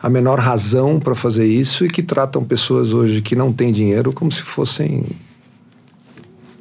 a 0.03 0.09
menor 0.09 0.39
razão 0.39 0.99
para 0.99 1.15
fazer 1.15 1.47
isso 1.47 1.85
e 1.85 1.89
que 1.89 2.03
tratam 2.03 2.43
pessoas 2.43 2.93
hoje 2.93 3.21
que 3.21 3.37
não 3.37 3.53
têm 3.53 3.71
dinheiro 3.71 4.13
como 4.13 4.33
se 4.33 4.43
fossem 4.43 5.05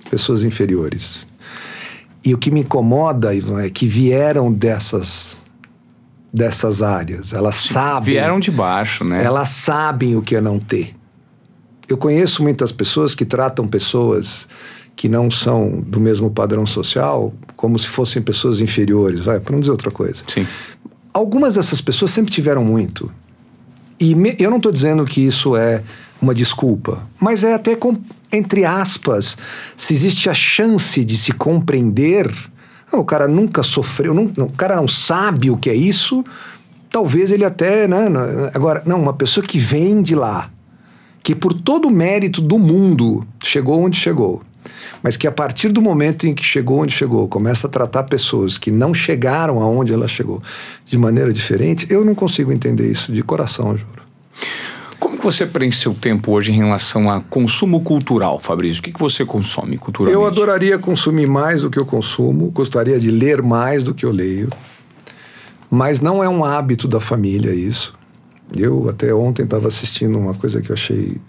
pessoas 0.09 0.43
inferiores. 0.43 1.24
E 2.25 2.33
o 2.33 2.37
que 2.37 2.49
me 2.49 2.61
incomoda, 2.61 3.35
Ivan, 3.35 3.61
é 3.61 3.69
que 3.69 3.85
vieram 3.85 4.51
dessas 4.51 5.37
dessas 6.33 6.81
áreas. 6.81 7.31
Elas 7.31 7.55
sabem. 7.55 8.15
Vieram 8.15 8.41
de 8.41 8.51
baixo, 8.51 9.05
né? 9.05 9.23
Elas 9.23 9.49
sabem 9.49 10.17
o 10.17 10.21
que 10.21 10.35
é 10.35 10.41
não 10.41 10.59
ter. 10.59 10.93
Eu 11.87 11.97
conheço 11.97 12.43
muitas 12.43 12.73
pessoas 12.73 13.15
que 13.15 13.23
tratam 13.23 13.65
pessoas 13.65 14.45
que 14.95 15.07
não 15.07 15.31
são 15.31 15.81
do 15.81 15.99
mesmo 15.99 16.29
padrão 16.29 16.65
social 16.65 17.33
como 17.55 17.79
se 17.79 17.87
fossem 17.87 18.21
pessoas 18.21 18.59
inferiores, 18.59 19.21
vai, 19.21 19.39
para 19.39 19.53
não 19.53 19.59
dizer 19.59 19.71
outra 19.71 19.91
coisa. 19.91 20.21
Sim. 20.25 20.45
Algumas 21.13 21.55
dessas 21.55 21.79
pessoas 21.79 22.11
sempre 22.11 22.31
tiveram 22.31 22.65
muito. 22.65 23.09
E 23.99 24.13
me, 24.13 24.35
eu 24.39 24.49
não 24.49 24.57
estou 24.57 24.71
dizendo 24.71 25.05
que 25.05 25.21
isso 25.21 25.55
é 25.55 25.83
uma 26.21 26.35
desculpa, 26.35 27.07
mas 27.19 27.43
é 27.43 27.53
até 27.53 27.75
com, 27.75 27.97
entre 28.31 28.65
aspas, 28.65 29.37
se 29.75 29.93
existe 29.93 30.29
a 30.29 30.33
chance 30.33 31.03
de 31.03 31.17
se 31.17 31.31
compreender. 31.31 32.31
Não, 32.91 32.99
o 32.99 33.05
cara 33.05 33.27
nunca 33.27 33.63
sofreu, 33.63 34.13
não, 34.13 34.25
o 34.45 34.51
cara 34.51 34.75
não 34.75 34.87
sabe 34.87 35.49
o 35.49 35.57
que 35.57 35.69
é 35.69 35.75
isso, 35.75 36.23
talvez 36.89 37.31
ele 37.31 37.43
até. 37.43 37.87
Né, 37.87 37.97
agora, 38.53 38.83
não, 38.85 39.01
uma 39.01 39.13
pessoa 39.13 39.45
que 39.45 39.57
vem 39.57 40.01
de 40.01 40.15
lá, 40.15 40.49
que 41.23 41.35
por 41.35 41.53
todo 41.53 41.87
o 41.87 41.91
mérito 41.91 42.41
do 42.41 42.59
mundo 42.59 43.25
chegou 43.43 43.81
onde 43.81 43.97
chegou, 43.97 44.41
mas 45.01 45.17
que 45.17 45.27
a 45.27 45.31
partir 45.31 45.69
do 45.69 45.81
momento 45.81 46.27
em 46.27 46.33
que 46.33 46.43
chegou 46.43 46.81
onde 46.81 46.93
chegou, 46.93 47.27
começa 47.27 47.67
a 47.67 47.69
tratar 47.69 48.03
pessoas 48.03 48.57
que 48.57 48.71
não 48.71 48.93
chegaram 48.93 49.59
aonde 49.59 49.91
ela 49.91 50.07
chegou 50.07 50.41
de 50.85 50.97
maneira 50.97 51.33
diferente, 51.33 51.87
eu 51.89 52.05
não 52.05 52.15
consigo 52.15 52.51
entender 52.51 52.91
isso 52.91 53.11
de 53.11 53.23
coração, 53.23 53.75
juro. 53.75 54.05
Como 55.05 55.19
que 55.19 55.23
você 55.23 55.45
preenche 55.45 55.77
seu 55.77 55.93
tempo 55.93 56.31
hoje 56.31 56.51
em 56.51 56.55
relação 56.55 57.11
a 57.11 57.21
consumo 57.21 57.79
cultural, 57.81 58.39
Fabrício? 58.39 58.79
O 58.79 58.83
que, 58.83 58.91
que 58.91 58.99
você 58.99 59.23
consome 59.23 59.77
culturalmente? 59.77 60.19
Eu 60.19 60.25
adoraria 60.25 60.79
consumir 60.79 61.27
mais 61.27 61.61
do 61.61 61.69
que 61.69 61.77
eu 61.77 61.85
consumo, 61.85 62.49
gostaria 62.49 62.99
de 62.99 63.11
ler 63.11 63.43
mais 63.43 63.83
do 63.83 63.93
que 63.93 64.03
eu 64.03 64.09
leio, 64.09 64.49
mas 65.69 66.01
não 66.01 66.23
é 66.23 66.27
um 66.27 66.43
hábito 66.43 66.87
da 66.87 66.99
família 66.99 67.53
isso. 67.53 67.93
Eu 68.57 68.89
até 68.89 69.13
ontem 69.13 69.43
estava 69.43 69.67
assistindo 69.67 70.17
uma 70.17 70.33
coisa 70.33 70.59
que 70.59 70.71
eu 70.71 70.73
achei. 70.73 71.21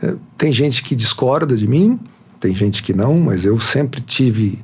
É, 0.00 0.14
tem 0.38 0.52
gente 0.52 0.84
que 0.84 0.94
discorda 0.94 1.56
de 1.56 1.66
mim, 1.66 1.98
tem 2.38 2.54
gente 2.54 2.80
que 2.80 2.94
não, 2.94 3.18
mas 3.18 3.44
eu 3.44 3.58
sempre 3.58 4.00
tive 4.00 4.60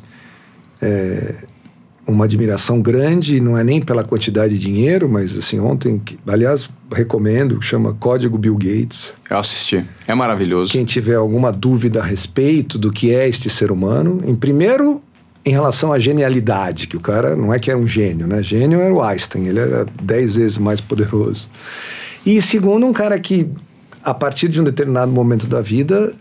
é, 0.80 1.48
uma 2.08 2.24
admiração 2.24 2.80
grande, 2.80 3.40
não 3.40 3.56
é 3.56 3.62
nem 3.62 3.80
pela 3.80 4.02
quantidade 4.02 4.58
de 4.58 4.64
dinheiro, 4.64 5.08
mas 5.08 5.36
assim, 5.36 5.60
ontem, 5.60 6.00
aliás, 6.26 6.68
recomendo, 6.90 7.60
chama 7.60 7.92
Código 7.92 8.38
Bill 8.38 8.56
Gates. 8.56 9.12
Eu 9.30 9.38
assisti, 9.38 9.84
é 10.06 10.14
maravilhoso. 10.14 10.72
Quem 10.72 10.84
tiver 10.84 11.16
alguma 11.16 11.52
dúvida 11.52 12.00
a 12.00 12.04
respeito 12.04 12.78
do 12.78 12.90
que 12.90 13.14
é 13.14 13.28
este 13.28 13.50
ser 13.50 13.70
humano, 13.70 14.22
em 14.26 14.34
primeiro, 14.34 15.02
em 15.44 15.50
relação 15.50 15.92
à 15.92 15.98
genialidade, 15.98 16.86
que 16.86 16.96
o 16.96 17.00
cara 17.00 17.36
não 17.36 17.52
é 17.52 17.58
que 17.58 17.70
era 17.70 17.78
um 17.78 17.86
gênio, 17.86 18.26
né? 18.26 18.42
Gênio 18.42 18.80
era 18.80 18.92
o 18.92 19.02
Einstein, 19.02 19.46
ele 19.46 19.60
era 19.60 19.86
dez 20.02 20.36
vezes 20.36 20.58
mais 20.58 20.80
poderoso. 20.80 21.48
E 22.24 22.40
segundo, 22.40 22.86
um 22.86 22.92
cara 22.92 23.18
que 23.20 23.48
a 24.02 24.14
partir 24.14 24.48
de 24.48 24.60
um 24.60 24.64
determinado 24.64 25.12
momento 25.12 25.46
da 25.46 25.60
vida, 25.60 26.12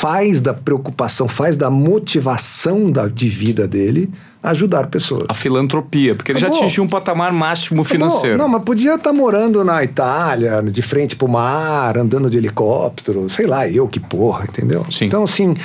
faz 0.00 0.40
da 0.40 0.54
preocupação, 0.54 1.26
faz 1.26 1.56
da 1.56 1.68
motivação 1.68 2.88
da, 2.88 3.08
de 3.08 3.28
vida 3.28 3.66
dele 3.66 4.08
ajudar 4.40 4.86
pessoas. 4.86 5.26
A 5.28 5.34
filantropia, 5.34 6.14
porque 6.14 6.30
ele 6.30 6.38
já 6.38 6.46
Acabou. 6.46 6.62
atingiu 6.62 6.84
um 6.84 6.88
patamar 6.88 7.32
máximo 7.32 7.82
financeiro. 7.82 8.38
Não, 8.38 8.48
mas 8.48 8.62
podia 8.62 8.94
estar 8.94 9.12
morando 9.12 9.64
na 9.64 9.82
Itália, 9.82 10.62
de 10.62 10.82
frente 10.82 11.16
pro 11.16 11.26
mar, 11.26 11.98
andando 11.98 12.30
de 12.30 12.36
helicóptero, 12.36 13.28
sei 13.28 13.48
lá, 13.48 13.68
eu 13.68 13.88
que 13.88 13.98
porra, 13.98 14.44
entendeu? 14.48 14.86
Sim. 14.88 15.06
Então, 15.06 15.24
assim, 15.24 15.56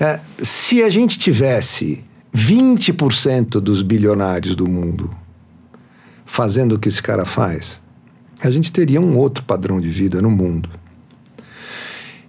é, 0.00 0.18
se 0.40 0.82
a 0.82 0.88
gente 0.88 1.18
tivesse 1.18 2.02
20% 2.34 3.60
dos 3.60 3.82
bilionários 3.82 4.56
do 4.56 4.66
mundo 4.66 5.14
fazendo 6.24 6.76
o 6.76 6.78
que 6.78 6.88
esse 6.88 7.02
cara 7.02 7.26
faz, 7.26 7.82
a 8.40 8.50
gente 8.50 8.72
teria 8.72 9.00
um 9.00 9.18
outro 9.18 9.44
padrão 9.44 9.78
de 9.78 9.90
vida 9.90 10.22
no 10.22 10.30
mundo. 10.30 10.70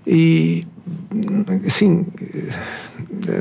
E, 0.06 0.68
assim, 1.66 2.06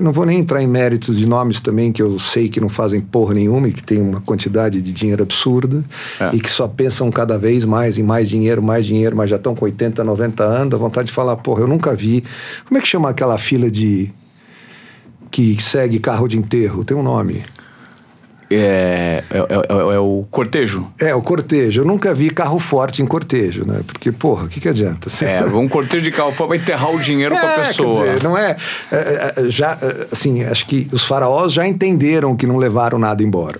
não 0.00 0.12
vou 0.12 0.24
nem 0.24 0.38
entrar 0.38 0.62
em 0.62 0.66
méritos 0.66 1.18
de 1.18 1.26
nomes 1.26 1.60
também 1.60 1.92
que 1.92 2.00
eu 2.00 2.18
sei 2.18 2.48
que 2.48 2.60
não 2.60 2.68
fazem 2.68 3.00
porra 3.00 3.34
nenhuma 3.34 3.68
e 3.68 3.72
que 3.72 3.82
tem 3.82 4.00
uma 4.00 4.20
quantidade 4.20 4.80
de 4.80 4.92
dinheiro 4.92 5.22
absurda 5.22 5.84
É. 6.20 6.34
e 6.34 6.40
que 6.40 6.50
só 6.50 6.66
pensam 6.66 7.10
cada 7.10 7.38
vez 7.38 7.64
mais 7.64 7.98
em 7.98 8.02
mais 8.02 8.28
dinheiro, 8.28 8.62
mais 8.62 8.86
dinheiro, 8.86 9.14
mas 9.16 9.28
já 9.30 9.36
estão 9.36 9.54
com 9.54 9.64
80, 9.64 10.02
90 10.02 10.42
anos, 10.44 10.70
dá 10.70 10.76
vontade 10.76 11.08
de 11.08 11.12
falar, 11.12 11.36
porra, 11.36 11.60
eu 11.62 11.68
nunca 11.68 11.94
vi. 11.94 12.24
Como 12.64 12.78
é 12.78 12.80
que 12.80 12.88
chama 12.88 13.08
aquela 13.10 13.36
fila 13.38 13.70
de 13.70 14.10
que 15.30 15.60
segue 15.62 15.98
carro 15.98 16.28
de 16.28 16.38
enterro? 16.38 16.84
Tem 16.84 16.96
um 16.96 17.02
nome. 17.02 17.44
É, 18.50 19.24
é, 19.30 19.38
é- 19.38 19.94
é 19.94 19.98
o 19.98 20.24
cortejo. 20.30 20.86
É, 21.00 21.14
o 21.14 21.22
cortejo. 21.22 21.80
Eu 21.80 21.84
nunca 21.86 22.12
vi 22.12 22.28
carro 22.30 22.58
forte 22.58 23.02
em 23.02 23.06
cortejo, 23.06 23.64
né? 23.66 23.80
Porque, 23.86 24.12
porra, 24.12 24.44
o 24.44 24.48
que, 24.48 24.60
que 24.60 24.68
adianta? 24.68 25.08
Você- 25.08 25.24
É, 25.24 25.44
um 25.44 25.66
cortejo 25.68 26.02
de 26.04 26.10
carro 26.12 26.30
fora 26.30 26.48
pra 26.48 26.56
enterrar 26.58 26.94
o 26.94 27.00
dinheiro 27.00 27.34
com 27.34 27.46
a 27.46 27.50
É, 27.52 27.56
pessoa. 27.66 28.04
Quer 28.04 28.14
dizer, 28.14 28.22
não 28.22 28.36
é, 28.36 28.56
é, 28.92 29.34
é, 29.36 29.48
já 29.48 29.78
é, 29.80 30.06
assim 30.12 30.42
acho 30.44 30.66
que 30.66 30.86
os 30.92 31.04
faraós 31.04 31.52
já 31.54 31.66
entenderam 31.66 32.36
que 32.36 32.46
não 32.46 32.56
levaram 32.58 32.98
nada 32.98 33.22
embora 33.22 33.58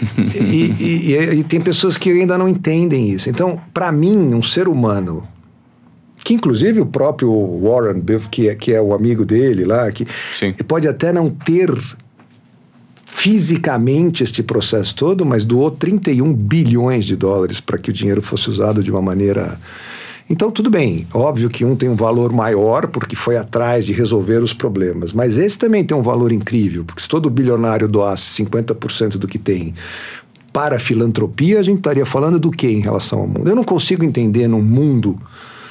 e, 0.34 0.72
e- 0.80 1.12
e- 1.14 1.34
e 1.40 1.44
tem 1.44 1.60
pessoas 1.60 1.96
que 1.96 2.10
ainda 2.10 2.36
não 2.38 2.48
entendem 2.48 3.08
isso 3.10 3.28
então 3.30 3.60
para 3.72 3.90
mim 3.92 4.34
um 4.34 4.42
ser 4.42 4.68
humano 4.68 5.26
que 6.24 6.34
inclusive 6.34 6.80
o 6.80 6.86
próprio 6.86 7.30
Warren 7.62 8.02
que 8.30 8.48
é, 8.48 8.54
que 8.54 8.72
é 8.72 8.80
o 8.80 8.92
amigo 8.94 9.24
dele 9.24 9.64
lá 9.64 9.90
que 9.92 10.06
Sim. 10.34 10.52
pode 10.66 10.86
até 10.88 11.12
não 11.12 11.30
ter 11.30 11.70
fisicamente 13.16 14.22
este 14.22 14.42
processo 14.42 14.94
todo, 14.94 15.24
mas 15.24 15.42
doou 15.42 15.70
31 15.70 16.34
bilhões 16.34 17.06
de 17.06 17.16
dólares 17.16 17.60
para 17.60 17.78
que 17.78 17.88
o 17.88 17.92
dinheiro 17.92 18.20
fosse 18.20 18.50
usado 18.50 18.84
de 18.84 18.90
uma 18.90 19.00
maneira. 19.00 19.58
Então, 20.28 20.50
tudo 20.50 20.68
bem, 20.68 21.06
óbvio 21.14 21.48
que 21.48 21.64
um 21.64 21.74
tem 21.74 21.88
um 21.88 21.96
valor 21.96 22.30
maior 22.30 22.88
porque 22.88 23.16
foi 23.16 23.38
atrás 23.38 23.86
de 23.86 23.94
resolver 23.94 24.42
os 24.42 24.52
problemas, 24.52 25.14
mas 25.14 25.38
esse 25.38 25.58
também 25.58 25.82
tem 25.82 25.96
um 25.96 26.02
valor 26.02 26.30
incrível, 26.30 26.84
porque 26.84 27.00
se 27.00 27.08
todo 27.08 27.30
bilionário 27.30 27.88
doasse 27.88 28.44
50% 28.44 29.16
do 29.16 29.26
que 29.26 29.38
tem 29.38 29.72
para 30.52 30.76
a 30.76 30.78
filantropia, 30.78 31.58
a 31.58 31.62
gente 31.62 31.78
estaria 31.78 32.04
falando 32.04 32.38
do 32.38 32.50
que 32.50 32.66
em 32.66 32.80
relação 32.80 33.20
ao 33.20 33.26
mundo? 33.26 33.48
Eu 33.48 33.56
não 33.56 33.64
consigo 33.64 34.04
entender 34.04 34.46
num 34.46 34.62
mundo 34.62 35.18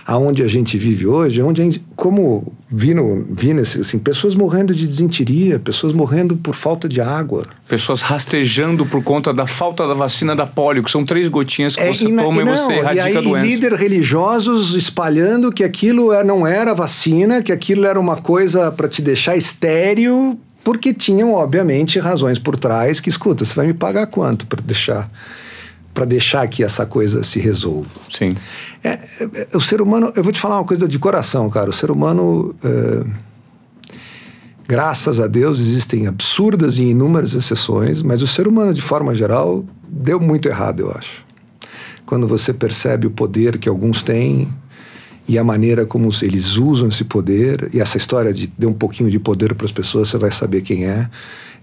aonde 0.05 0.43
a 0.43 0.47
gente 0.47 0.77
vive 0.77 1.07
hoje, 1.07 1.41
onde 1.41 1.61
a 1.61 1.63
gente, 1.63 1.83
como 1.95 2.53
vi, 2.69 2.93
no, 2.93 3.25
vi 3.31 3.53
nesse, 3.53 3.79
assim, 3.81 3.97
pessoas 3.97 4.35
morrendo 4.35 4.73
de 4.73 4.85
desinteria, 4.85 5.57
pessoas 5.57 5.93
morrendo 5.93 6.37
por 6.37 6.53
falta 6.53 6.87
de 6.87 7.01
água. 7.01 7.47
Pessoas 7.67 8.01
rastejando 8.01 8.85
por 8.85 9.01
conta 9.03 9.33
da 9.33 9.47
falta 9.47 9.87
da 9.87 9.93
vacina 9.95 10.35
da 10.35 10.45
polio, 10.45 10.83
que 10.83 10.91
são 10.91 11.03
três 11.03 11.27
gotinhas 11.27 11.75
que 11.75 11.83
você 11.87 12.07
na- 12.07 12.21
toma 12.23 12.41
e, 12.41 12.45
não, 12.45 12.55
você 12.55 12.73
erradica 12.73 13.09
e 13.09 13.15
a 13.15 13.19
aí, 13.19 13.25
doença. 13.25 13.45
líderes 13.47 13.79
religiosos 13.79 14.75
espalhando 14.75 15.51
que 15.51 15.63
aquilo 15.63 16.13
é- 16.13 16.23
não 16.23 16.45
era 16.45 16.73
vacina, 16.75 17.41
que 17.41 17.51
aquilo 17.51 17.85
era 17.85 17.99
uma 17.99 18.17
coisa 18.17 18.71
para 18.71 18.87
te 18.87 19.01
deixar 19.01 19.35
estéril, 19.35 20.39
porque 20.63 20.93
tinham, 20.93 21.33
obviamente, 21.33 21.97
razões 21.99 22.37
por 22.39 22.57
trás 22.57 22.99
que, 22.99 23.09
escuta, 23.09 23.43
você 23.45 23.53
vai 23.55 23.67
me 23.67 23.73
pagar 23.73 24.05
quanto 24.07 24.45
para 24.47 24.61
deixar, 24.63 25.09
para 25.95 26.03
deixar 26.03 26.45
que 26.49 26.61
essa 26.61 26.85
coisa 26.85 27.23
se 27.23 27.39
resolva? 27.39 27.87
Sim. 28.11 28.35
É, 28.83 28.89
é, 28.89 28.99
é, 29.53 29.57
o 29.57 29.61
ser 29.61 29.81
humano, 29.81 30.11
eu 30.13 30.21
vou 30.21 30.33
te 30.33 30.39
falar 30.39 30.57
uma 30.57 30.65
coisa 30.65 30.89
de 30.89 30.99
coração, 30.99 31.49
cara. 31.49 31.69
O 31.69 31.73
ser 31.73 31.89
humano, 31.89 32.53
é, 32.61 33.05
graças 34.67 35.21
a 35.21 35.25
Deus, 35.25 35.57
existem 35.61 36.05
absurdas 36.05 36.77
e 36.77 36.83
inúmeras 36.83 37.33
exceções, 37.33 38.01
mas 38.01 38.21
o 38.21 38.27
ser 38.27 38.45
humano, 38.45 38.73
de 38.73 38.81
forma 38.81 39.15
geral, 39.15 39.63
deu 39.87 40.19
muito 40.19 40.49
errado, 40.49 40.81
eu 40.81 40.91
acho. 40.91 41.23
Quando 42.05 42.27
você 42.27 42.53
percebe 42.53 43.07
o 43.07 43.11
poder 43.11 43.57
que 43.57 43.69
alguns 43.69 44.03
têm 44.03 44.49
e 45.25 45.39
a 45.39 45.43
maneira 45.45 45.85
como 45.85 46.09
eles 46.21 46.57
usam 46.57 46.89
esse 46.89 47.05
poder, 47.05 47.69
e 47.73 47.79
essa 47.79 47.97
história 47.97 48.33
de 48.33 48.47
dar 48.47 48.67
um 48.67 48.73
pouquinho 48.73 49.09
de 49.09 49.17
poder 49.17 49.55
para 49.55 49.65
as 49.65 49.71
pessoas, 49.71 50.09
você 50.09 50.17
vai 50.17 50.31
saber 50.31 50.61
quem 50.61 50.85
é. 50.85 51.09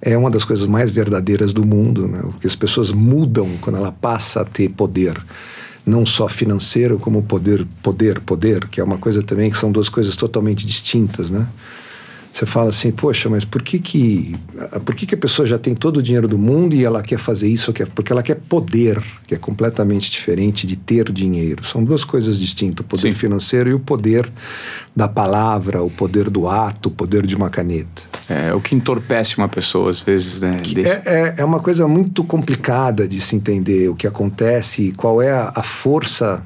É 0.05 0.19
uma 0.19 0.29
das 0.31 0.45
coisas 0.45 0.67
mais 0.67 0.91
verdadeiras 0.91 1.53
do 1.53 1.65
mundo, 1.65 2.09
né? 2.09 2.21
O 2.25 2.33
que 2.33 2.47
as 2.47 2.57
pessoas 2.57 2.91
mudam 2.91 3.57
quando 3.61 3.77
ela 3.77 3.93
passa 3.93 4.41
a 4.41 4.45
ter 4.45 4.69
poder 4.71 5.17
não 5.87 6.05
só 6.07 6.29
financeiro 6.29 6.99
como 6.99 7.23
poder, 7.23 7.67
poder, 7.83 8.21
poder, 8.21 8.69
que 8.69 8.81
é 8.81 8.85
uma 8.85 8.99
coisa 8.99 9.23
também 9.23 9.51
que 9.51 9.59
são 9.59 9.71
duas 9.73 9.89
coisas 9.89 10.17
totalmente 10.17 10.65
distintas, 10.67 11.31
né? 11.31 11.47
Você 12.33 12.47
fala 12.47 12.71
assim, 12.71 12.91
poxa, 12.91 13.29
mas 13.29 13.45
por 13.45 13.63
que 13.63 13.79
que, 13.79 14.35
por 14.87 14.95
que 14.95 15.05
que 15.07 15.15
a 15.15 15.19
pessoa 15.19 15.45
já 15.45 15.59
tem 15.59 15.75
todo 15.75 15.99
o 15.99 16.03
dinheiro 16.03 16.27
do 16.27 16.39
mundo 16.39 16.75
e 16.75 16.83
ela 16.83 17.03
quer 17.03 17.19
fazer 17.19 17.47
isso? 17.49 17.73
Quer- 17.75 17.89
Porque 17.89 18.11
ela 18.11 18.23
quer 18.23 18.37
poder, 18.37 19.03
que 19.27 19.35
é 19.35 19.39
completamente 19.39 20.11
diferente 20.11 20.67
de 20.67 20.75
ter 20.77 21.13
dinheiro. 21.13 21.63
São 21.65 21.85
duas 21.85 22.05
coisas 22.05 22.39
distintas, 22.41 22.81
o 22.87 22.89
poder 22.89 23.13
Sim. 23.13 23.19
financeiro 23.19 23.69
e 23.69 23.75
o 23.75 23.81
poder 23.81 24.33
da 24.97 25.07
palavra, 25.09 25.83
o 25.83 25.91
poder 25.91 26.31
do 26.31 26.49
ato, 26.49 26.89
o 26.89 26.93
poder 26.93 27.27
de 27.27 27.37
uma 27.37 27.51
caneta. 27.51 28.12
É 28.29 28.55
o 28.55 28.61
que 28.61 28.75
entorpece 28.75 29.37
uma 29.37 29.49
pessoa, 29.49 29.91
às 29.91 30.01
vezes, 30.01 30.41
né? 30.41 30.57
É, 30.85 30.91
é, 30.91 31.35
é 31.39 31.45
uma 31.45 31.61
coisa 31.61 31.87
muito 31.89 32.23
complicada 32.23 33.07
de 33.07 33.21
se 33.21 33.35
entender 33.35 33.89
o 33.89 33.95
que 33.95 34.07
acontece 34.07 34.93
qual 34.97 35.21
é 35.21 35.31
a, 35.31 35.53
a 35.57 35.63
força. 35.63 36.45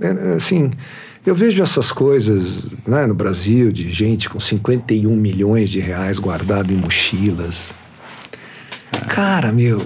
É, 0.00 0.06
é, 0.06 0.34
assim, 0.34 0.70
eu 1.24 1.34
vejo 1.34 1.62
essas 1.62 1.92
coisas 1.92 2.66
né, 2.86 3.06
no 3.06 3.14
Brasil 3.14 3.70
de 3.70 3.90
gente 3.90 4.28
com 4.28 4.40
51 4.40 5.14
milhões 5.14 5.70
de 5.70 5.80
reais 5.80 6.18
guardado 6.18 6.72
em 6.72 6.76
mochilas. 6.76 7.72
Cara, 9.08 9.52
meu, 9.52 9.80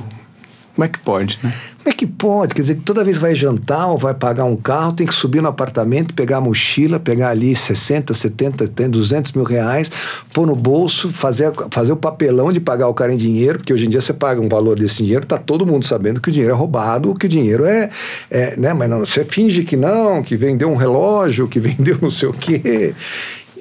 Como 0.75 0.85
é 0.85 0.89
que 0.89 0.99
pode, 0.99 1.39
né? 1.43 1.55
Como 1.87 1.95
é 1.95 1.97
que 1.97 2.07
pode? 2.07 2.53
Quer 2.53 2.63
dizer, 2.63 2.75
que 2.75 2.83
toda 2.83 3.05
vez 3.05 3.17
vai 3.17 3.33
jantar 3.33 3.87
ou 3.87 3.97
vai 3.97 4.13
pagar 4.13 4.45
um 4.45 4.57
carro, 4.57 4.93
tem 4.93 5.07
que 5.07 5.15
subir 5.15 5.41
no 5.41 5.47
apartamento, 5.47 6.15
pegar 6.15 6.39
a 6.39 6.41
mochila, 6.41 6.99
pegar 6.99 7.29
ali 7.29 7.55
60, 7.55 8.13
70, 8.13 8.67
tem 8.67 8.91
200 8.91 9.31
mil 9.35 9.45
reais, 9.45 9.89
pôr 10.33 10.49
no 10.49 10.57
bolso, 10.57 11.11
fazer, 11.11 11.53
fazer 11.71 11.93
o 11.93 11.97
papelão 11.97 12.53
de 12.53 12.59
pagar 12.59 12.89
o 12.89 12.95
cara 12.95 13.15
em 13.15 13.17
dinheiro, 13.17 13.61
porque 13.61 13.73
hoje 13.73 13.87
em 13.87 13.89
dia 13.89 14.01
você 14.01 14.13
paga 14.13 14.41
um 14.41 14.49
valor 14.49 14.77
desse 14.77 14.97
dinheiro, 15.05 15.25
tá 15.25 15.39
todo 15.39 15.65
mundo 15.65 15.87
sabendo 15.87 16.21
que 16.21 16.29
o 16.29 16.33
dinheiro 16.33 16.53
é 16.53 16.57
roubado, 16.57 17.15
que 17.15 17.27
o 17.27 17.29
dinheiro 17.29 17.65
é, 17.65 17.89
é 18.29 18.57
né? 18.57 18.75
Mas 18.75 18.91
não, 18.91 18.99
você 18.99 19.25
finge 19.25 19.63
que 19.63 19.77
não, 19.77 20.25
que 20.25 20.37
vendeu 20.37 20.69
um 20.69 20.77
relógio, 20.77 21.47
que 21.47 21.61
vendeu 21.63 21.99
não 22.03 22.11
sei 22.11 22.29
o 22.29 22.33
quê. 22.33 22.95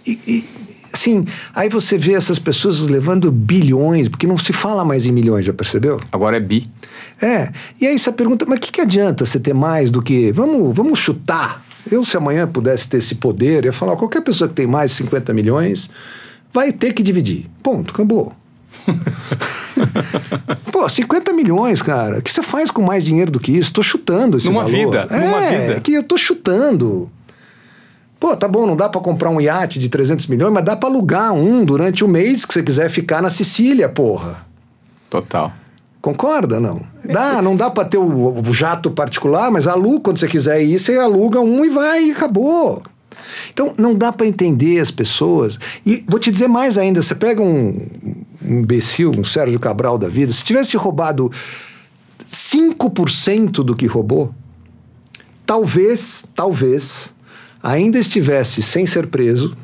E, 0.03 0.19
e, 0.25 0.49
assim, 0.91 1.25
aí 1.53 1.69
você 1.69 1.95
vê 1.95 2.13
essas 2.13 2.39
pessoas 2.39 2.79
levando 2.79 3.31
bilhões, 3.31 4.09
porque 4.09 4.25
não 4.25 4.35
se 4.35 4.51
fala 4.51 4.83
mais 4.83 5.05
em 5.05 5.11
milhões, 5.11 5.45
já 5.45 5.53
percebeu? 5.53 6.01
Agora 6.11 6.38
é 6.38 6.39
bi. 6.39 6.67
É. 7.21 7.49
E 7.80 7.88
aí 7.88 7.97
você 7.97 8.12
pergunta, 8.12 8.45
mas 8.47 8.58
o 8.58 8.62
que, 8.62 8.71
que 8.71 8.82
adianta 8.82 9.25
você 9.25 9.39
ter 9.39 9.54
mais 9.54 9.89
do 9.91 10.01
que. 10.01 10.32
Vamos, 10.32 10.75
vamos 10.75 10.99
chutar. 10.99 11.63
Eu, 11.89 12.04
se 12.04 12.17
amanhã 12.17 12.47
pudesse 12.47 12.89
ter 12.89 12.97
esse 12.97 13.15
poder, 13.15 13.63
eu 13.63 13.67
ia 13.69 13.73
falar: 13.73 13.95
qualquer 13.95 14.21
pessoa 14.21 14.47
que 14.47 14.54
tem 14.54 14.67
mais 14.67 14.91
de 14.91 14.97
50 14.97 15.34
milhões 15.34 15.89
vai 16.51 16.71
ter 16.71 16.93
que 16.93 17.01
dividir. 17.04 17.47
Ponto, 17.63 17.93
acabou. 17.93 18.34
Pô, 20.71 20.88
50 20.88 21.32
milhões, 21.34 21.82
cara. 21.82 22.19
O 22.19 22.21
que 22.21 22.32
você 22.32 22.43
faz 22.43 22.69
com 22.71 22.82
mais 22.82 23.04
dinheiro 23.04 23.32
do 23.32 23.39
que 23.39 23.51
isso? 23.51 23.71
Tô 23.73 23.82
chutando 23.84 24.38
esse 24.38 24.47
Numa 24.47 24.63
valor. 24.63 24.71
vida, 24.78 25.06
numa 25.10 25.43
É, 25.43 25.67
vida. 25.67 25.80
que 25.82 25.93
eu 25.93 26.04
tô 26.04 26.17
chutando. 26.17 27.10
Pô, 28.19 28.36
tá 28.36 28.47
bom, 28.47 28.65
não 28.65 28.75
dá 28.75 28.88
pra 28.89 28.99
comprar 29.01 29.30
um 29.30 29.39
iate 29.41 29.78
de 29.78 29.89
300 29.89 30.28
milhões, 30.28 30.51
mas 30.54 30.63
dá 30.63 30.75
pra 30.75 30.89
alugar 30.89 31.34
um 31.34 31.63
durante 31.65 32.04
o 32.04 32.08
mês 32.08 32.45
que 32.45 32.54
você 32.54 32.63
quiser 32.63 32.89
ficar 32.89 33.21
na 33.21 33.30
Sicília, 33.30 33.88
porra. 33.89 34.45
Total. 35.10 35.54
Concorda, 36.05 36.59
não? 36.59 36.83
Dá, 37.03 37.41
não 37.41 37.57
dá 37.57 37.71
pra 37.71 37.83
ter 37.83 37.97
o, 37.97 38.39
o 38.39 38.53
jato 38.53 38.91
particular, 38.91 39.49
mas 39.49 39.65
aluga 39.65 40.01
quando 40.01 40.19
você 40.19 40.27
quiser 40.27 40.63
ir, 40.63 40.77
você 40.77 40.99
aluga 40.99 41.39
um 41.39 41.65
e 41.65 41.69
vai 41.69 42.03
e 42.03 42.11
acabou. 42.11 42.84
Então, 43.51 43.73
não 43.75 43.95
dá 43.95 44.11
pra 44.13 44.27
entender 44.27 44.80
as 44.80 44.91
pessoas. 44.91 45.57
E 45.84 46.05
vou 46.07 46.19
te 46.19 46.30
dizer 46.30 46.47
mais 46.47 46.77
ainda, 46.77 47.01
você 47.01 47.15
pega 47.15 47.41
um, 47.41 47.88
um 48.45 48.59
imbecil, 48.59 49.13
um 49.17 49.23
Sérgio 49.23 49.59
Cabral 49.59 49.97
da 49.97 50.07
vida, 50.07 50.32
se 50.32 50.43
tivesse 50.43 50.77
roubado 50.77 51.32
5% 52.30 53.63
do 53.63 53.75
que 53.75 53.88
roubou, 53.88 54.32
talvez, 55.43 56.23
talvez, 56.36 57.09
ainda 57.63 57.97
estivesse 57.97 58.61
sem 58.61 58.86
ser 58.86 59.07
preso, 59.07 59.57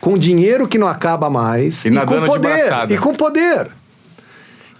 com 0.00 0.16
dinheiro 0.16 0.66
que 0.66 0.78
não 0.78 0.88
acaba 0.88 1.28
mais 1.28 1.84
E 1.84 1.90
com 1.90 1.96
nadando 1.96 2.20
de 2.22 2.26
poder. 2.30 2.90
E 2.90 2.96
com 2.96 3.14
poder. 3.14 3.81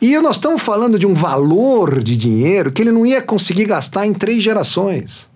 E 0.02 0.18
nós 0.20 0.34
estamos 0.34 0.60
falando 0.60 0.98
de 0.98 1.06
um 1.06 1.14
valor 1.14 2.02
de 2.02 2.16
dinheiro 2.16 2.72
que 2.72 2.82
ele 2.82 2.90
não 2.90 3.06
ia 3.06 3.22
conseguir 3.22 3.66
gastar 3.66 4.04
em 4.04 4.12
três 4.12 4.42
gerações. 4.42 5.28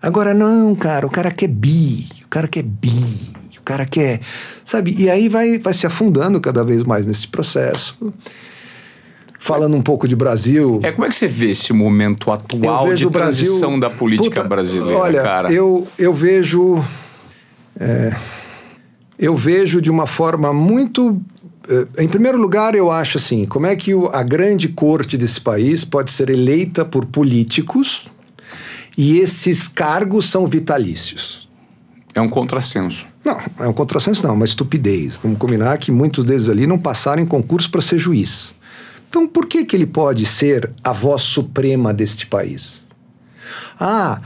Agora, 0.00 0.32
não, 0.32 0.74
cara, 0.74 1.06
o 1.06 1.10
cara 1.10 1.30
quer 1.30 1.48
bi, 1.48 2.08
o 2.24 2.28
cara 2.28 2.48
quer 2.48 2.62
bi, 2.62 2.88
o 3.58 3.62
cara 3.62 3.84
quer. 3.84 4.20
Sabe? 4.64 4.96
E 4.98 5.10
aí 5.10 5.28
vai, 5.28 5.58
vai 5.58 5.74
se 5.74 5.86
afundando 5.86 6.40
cada 6.40 6.64
vez 6.64 6.84
mais 6.84 7.04
nesse 7.04 7.28
processo. 7.28 7.94
Falando 9.38 9.76
um 9.76 9.82
pouco 9.82 10.08
de 10.08 10.16
Brasil. 10.16 10.80
É, 10.82 10.90
como 10.90 11.04
é 11.04 11.10
que 11.10 11.16
você 11.16 11.28
vê 11.28 11.50
esse 11.50 11.74
momento 11.74 12.32
atual 12.32 12.94
de 12.94 13.10
transição 13.10 13.78
Brasil, 13.78 13.80
da 13.80 13.90
política 13.90 14.36
puta, 14.36 14.48
brasileira, 14.48 14.98
olha, 14.98 15.22
cara? 15.22 15.52
Eu, 15.52 15.86
eu 15.98 16.14
vejo. 16.14 16.82
É, 17.78 18.16
eu 19.18 19.36
vejo 19.36 19.82
de 19.82 19.90
uma 19.90 20.06
forma 20.06 20.50
muito. 20.50 21.20
É, 21.68 22.02
em 22.02 22.08
primeiro 22.08 22.38
lugar, 22.38 22.74
eu 22.74 22.90
acho 22.90 23.18
assim: 23.18 23.46
como 23.46 23.66
é 23.66 23.76
que 23.76 23.94
o, 23.94 24.08
a 24.08 24.22
grande 24.22 24.68
corte 24.68 25.16
desse 25.16 25.40
país 25.40 25.84
pode 25.84 26.10
ser 26.10 26.30
eleita 26.30 26.84
por 26.84 27.06
políticos 27.06 28.08
e 28.96 29.18
esses 29.18 29.68
cargos 29.68 30.28
são 30.28 30.46
vitalícios? 30.46 31.48
É 32.14 32.20
um 32.20 32.28
contrassenso. 32.28 33.08
Não, 33.24 33.40
é 33.58 33.68
um 33.68 33.72
contrassenso, 33.72 34.22
não, 34.22 34.30
é 34.30 34.34
uma 34.34 34.44
estupidez. 34.44 35.14
Vamos 35.22 35.38
combinar 35.38 35.78
que 35.78 35.90
muitos 35.90 36.24
deles 36.24 36.48
ali 36.48 36.66
não 36.66 36.78
passaram 36.78 37.22
em 37.22 37.26
concurso 37.26 37.70
para 37.70 37.80
ser 37.80 37.98
juiz. 37.98 38.52
Então, 39.08 39.26
por 39.26 39.46
que, 39.46 39.64
que 39.64 39.76
ele 39.76 39.86
pode 39.86 40.26
ser 40.26 40.72
a 40.82 40.92
voz 40.92 41.22
suprema 41.22 41.92
deste 41.92 42.26
país? 42.26 42.82
Ah, 43.78 44.20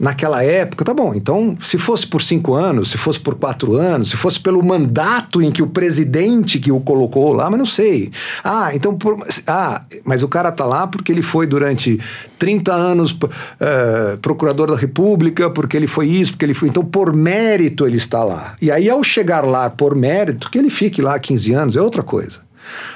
naquela 0.00 0.42
época, 0.42 0.82
tá 0.82 0.94
bom. 0.94 1.12
Então, 1.14 1.56
se 1.60 1.76
fosse 1.76 2.06
por 2.06 2.22
cinco 2.22 2.54
anos, 2.54 2.90
se 2.90 2.96
fosse 2.96 3.20
por 3.20 3.34
quatro 3.34 3.76
anos, 3.76 4.08
se 4.08 4.16
fosse 4.16 4.40
pelo 4.40 4.62
mandato 4.64 5.42
em 5.42 5.52
que 5.52 5.62
o 5.62 5.66
presidente 5.66 6.58
que 6.58 6.72
o 6.72 6.80
colocou 6.80 7.34
lá, 7.34 7.50
mas 7.50 7.58
não 7.58 7.66
sei. 7.66 8.10
Ah, 8.42 8.74
então, 8.74 8.96
por, 8.96 9.18
ah, 9.46 9.84
mas 10.02 10.22
o 10.22 10.28
cara 10.28 10.50
tá 10.50 10.64
lá 10.64 10.86
porque 10.86 11.12
ele 11.12 11.20
foi 11.20 11.46
durante 11.46 12.00
30 12.38 12.72
anos 12.72 13.12
uh, 13.12 14.16
procurador 14.22 14.70
da 14.70 14.76
República, 14.76 15.50
porque 15.50 15.76
ele 15.76 15.86
foi 15.86 16.06
isso, 16.08 16.32
porque 16.32 16.46
ele 16.46 16.54
foi. 16.54 16.70
Então, 16.70 16.84
por 16.84 17.14
mérito, 17.14 17.86
ele 17.86 17.98
está 17.98 18.24
lá. 18.24 18.54
E 18.62 18.70
aí, 18.70 18.88
ao 18.88 19.04
chegar 19.04 19.44
lá 19.44 19.68
por 19.68 19.94
mérito, 19.94 20.50
que 20.50 20.56
ele 20.56 20.70
fique 20.70 21.02
lá 21.02 21.18
15 21.18 21.52
anos, 21.52 21.76
é 21.76 21.82
outra 21.82 22.02
coisa. 22.02 22.38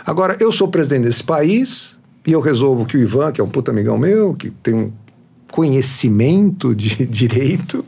Agora, 0.07 0.39
eu 0.41 0.51
sou 0.51 0.69
presidente 0.69 1.03
desse 1.03 1.23
país. 1.23 2.03
E 2.27 2.33
eu 2.33 2.41
resolvo 2.41 2.87
que 2.87 2.97
o 2.97 3.01
Ivan, 3.01 3.31
que 3.33 3.39
é 3.39 3.45
um 3.45 3.51
puta 3.51 3.71
amigão 3.71 3.99
meu, 3.99 4.33
que 4.33 4.49
tem 4.49 4.73
um 4.73 4.91
conhecimento 5.55 6.75
de 6.75 7.07
direito, 7.07 7.85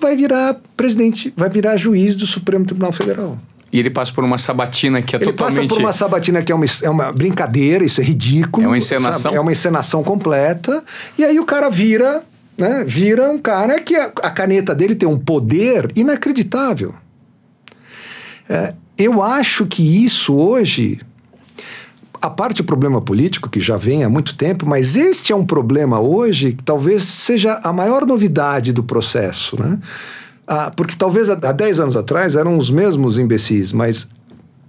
vai 0.00 0.16
virar 0.16 0.56
presidente, 0.76 1.32
vai 1.36 1.48
virar 1.48 1.76
juiz 1.76 2.16
do 2.16 2.26
Supremo 2.26 2.64
Tribunal 2.64 2.90
Federal. 2.90 3.38
E 3.72 3.78
ele 3.78 3.90
passa 3.90 4.12
por 4.12 4.24
uma 4.24 4.38
sabatina 4.38 5.00
que 5.00 5.14
é 5.14 5.18
ele 5.18 5.26
totalmente... 5.26 5.58
Ele 5.58 5.68
passa 5.68 5.76
por 5.76 5.84
uma 5.84 5.92
sabatina 5.92 6.42
que 6.42 6.50
é 6.50 6.54
uma, 6.54 6.64
é 6.82 6.90
uma 6.90 7.12
brincadeira, 7.12 7.84
isso 7.84 8.00
é 8.00 8.04
ridículo. 8.04 8.66
É 8.66 8.68
uma 8.70 8.76
encenação. 8.76 9.20
Sabe? 9.20 9.36
É 9.36 9.40
uma 9.40 9.52
encenação 9.52 10.02
completa. 10.02 10.82
E 11.16 11.24
aí 11.24 11.38
o 11.38 11.44
cara 11.44 11.70
vira, 11.70 12.24
né? 12.58 12.82
Vira 12.84 13.30
um 13.30 13.38
cara 13.38 13.80
que 13.80 13.94
a, 13.94 14.06
a 14.06 14.30
caneta 14.30 14.74
dele 14.74 14.96
tem 14.96 15.08
um 15.08 15.16
poder 15.16 15.92
inacreditável. 15.94 16.92
É, 18.48 18.74
eu 18.98 19.22
acho 19.22 19.64
que 19.64 20.04
isso 20.04 20.34
hoje 20.34 20.98
a 22.20 22.28
parte 22.28 22.58
do 22.58 22.64
problema 22.64 23.00
político, 23.00 23.48
que 23.48 23.60
já 23.60 23.76
vem 23.76 24.04
há 24.04 24.08
muito 24.08 24.34
tempo, 24.36 24.66
mas 24.66 24.94
este 24.94 25.32
é 25.32 25.36
um 25.36 25.44
problema 25.44 26.00
hoje 26.00 26.52
que 26.52 26.62
talvez 26.62 27.04
seja 27.04 27.60
a 27.62 27.72
maior 27.72 28.04
novidade 28.04 28.72
do 28.72 28.82
processo, 28.82 29.58
né? 29.58 29.78
Ah, 30.46 30.70
porque 30.74 30.94
talvez 30.96 31.30
há 31.30 31.34
10 31.34 31.80
anos 31.80 31.96
atrás 31.96 32.34
eram 32.34 32.58
os 32.58 32.70
mesmos 32.70 33.16
imbecis, 33.16 33.72
mas 33.72 34.08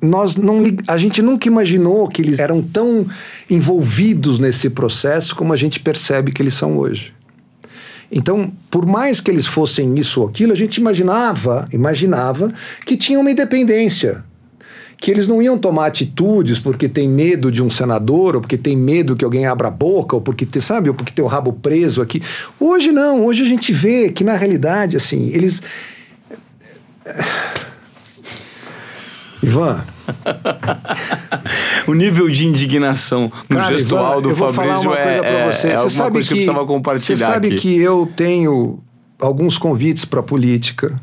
nós 0.02 0.36
não, 0.36 0.64
a 0.88 0.98
gente 0.98 1.22
nunca 1.22 1.48
imaginou 1.48 2.08
que 2.08 2.22
eles 2.22 2.40
eram 2.40 2.62
tão 2.62 3.06
envolvidos 3.50 4.40
nesse 4.40 4.70
processo 4.70 5.36
como 5.36 5.52
a 5.52 5.58
gente 5.58 5.80
percebe 5.80 6.32
que 6.32 6.42
eles 6.42 6.54
são 6.54 6.78
hoje. 6.78 7.14
Então, 8.12 8.52
por 8.70 8.86
mais 8.86 9.20
que 9.20 9.32
eles 9.32 9.46
fossem 9.46 9.96
isso 9.96 10.22
ou 10.22 10.28
aquilo, 10.28 10.52
a 10.52 10.56
gente 10.56 10.78
imaginava, 10.78 11.68
imaginava 11.72 12.54
que 12.86 12.96
tinha 12.98 13.20
uma 13.20 13.32
independência 13.32 14.24
que 15.02 15.10
eles 15.10 15.28
não 15.28 15.42
iam 15.42 15.58
tomar 15.58 15.88
atitudes 15.88 16.60
porque 16.60 16.88
tem 16.88 17.10
medo 17.10 17.52
de 17.52 17.62
um 17.64 17.72
senador, 17.72 18.36
ou 18.36 18.42
porque 18.42 18.56
tem 18.56 18.78
medo 18.78 19.16
que 19.16 19.26
alguém 19.26 19.48
abra 19.48 19.68
a 19.68 19.72
boca, 19.72 20.16
ou 20.16 20.22
porque, 20.22 20.48
sabe, 20.62 20.90
ou 20.90 20.96
porque 20.96 21.12
tem 21.12 21.26
o 21.26 21.28
rabo 21.28 21.52
preso 21.52 22.04
aqui. 22.04 22.22
Hoje 22.60 22.92
não, 22.92 23.26
hoje 23.26 23.42
a 23.42 23.46
gente 23.48 23.74
vê 23.74 24.12
que 24.12 24.24
na 24.24 24.36
realidade, 24.36 24.96
assim, 24.96 25.32
eles. 25.34 25.64
Ivan. 29.42 29.84
o 31.88 31.96
nível 31.96 32.30
de 32.30 32.46
indignação 32.46 33.32
no 33.50 33.58
Cara, 33.58 33.76
gestual 33.76 34.20
Ivan, 34.20 34.30
do 34.30 34.36
Fabrício 34.36 34.94
é, 34.94 35.04
coisa 35.04 35.20
pra 35.24 35.52
você. 35.52 35.68
é, 35.70 35.78
você 35.78 35.90
sabe 35.90 36.12
coisa 36.12 36.28
que, 36.28 36.34
que 36.36 36.42
eu 36.42 36.46
precisava 36.46 36.68
compartilhar 36.68 37.18
Você 37.18 37.24
sabe 37.24 37.48
aqui. 37.48 37.56
que 37.58 37.76
eu 37.80 38.08
tenho 38.16 38.80
alguns 39.20 39.58
convites 39.58 40.06
para 40.06 40.22
política 40.22 40.96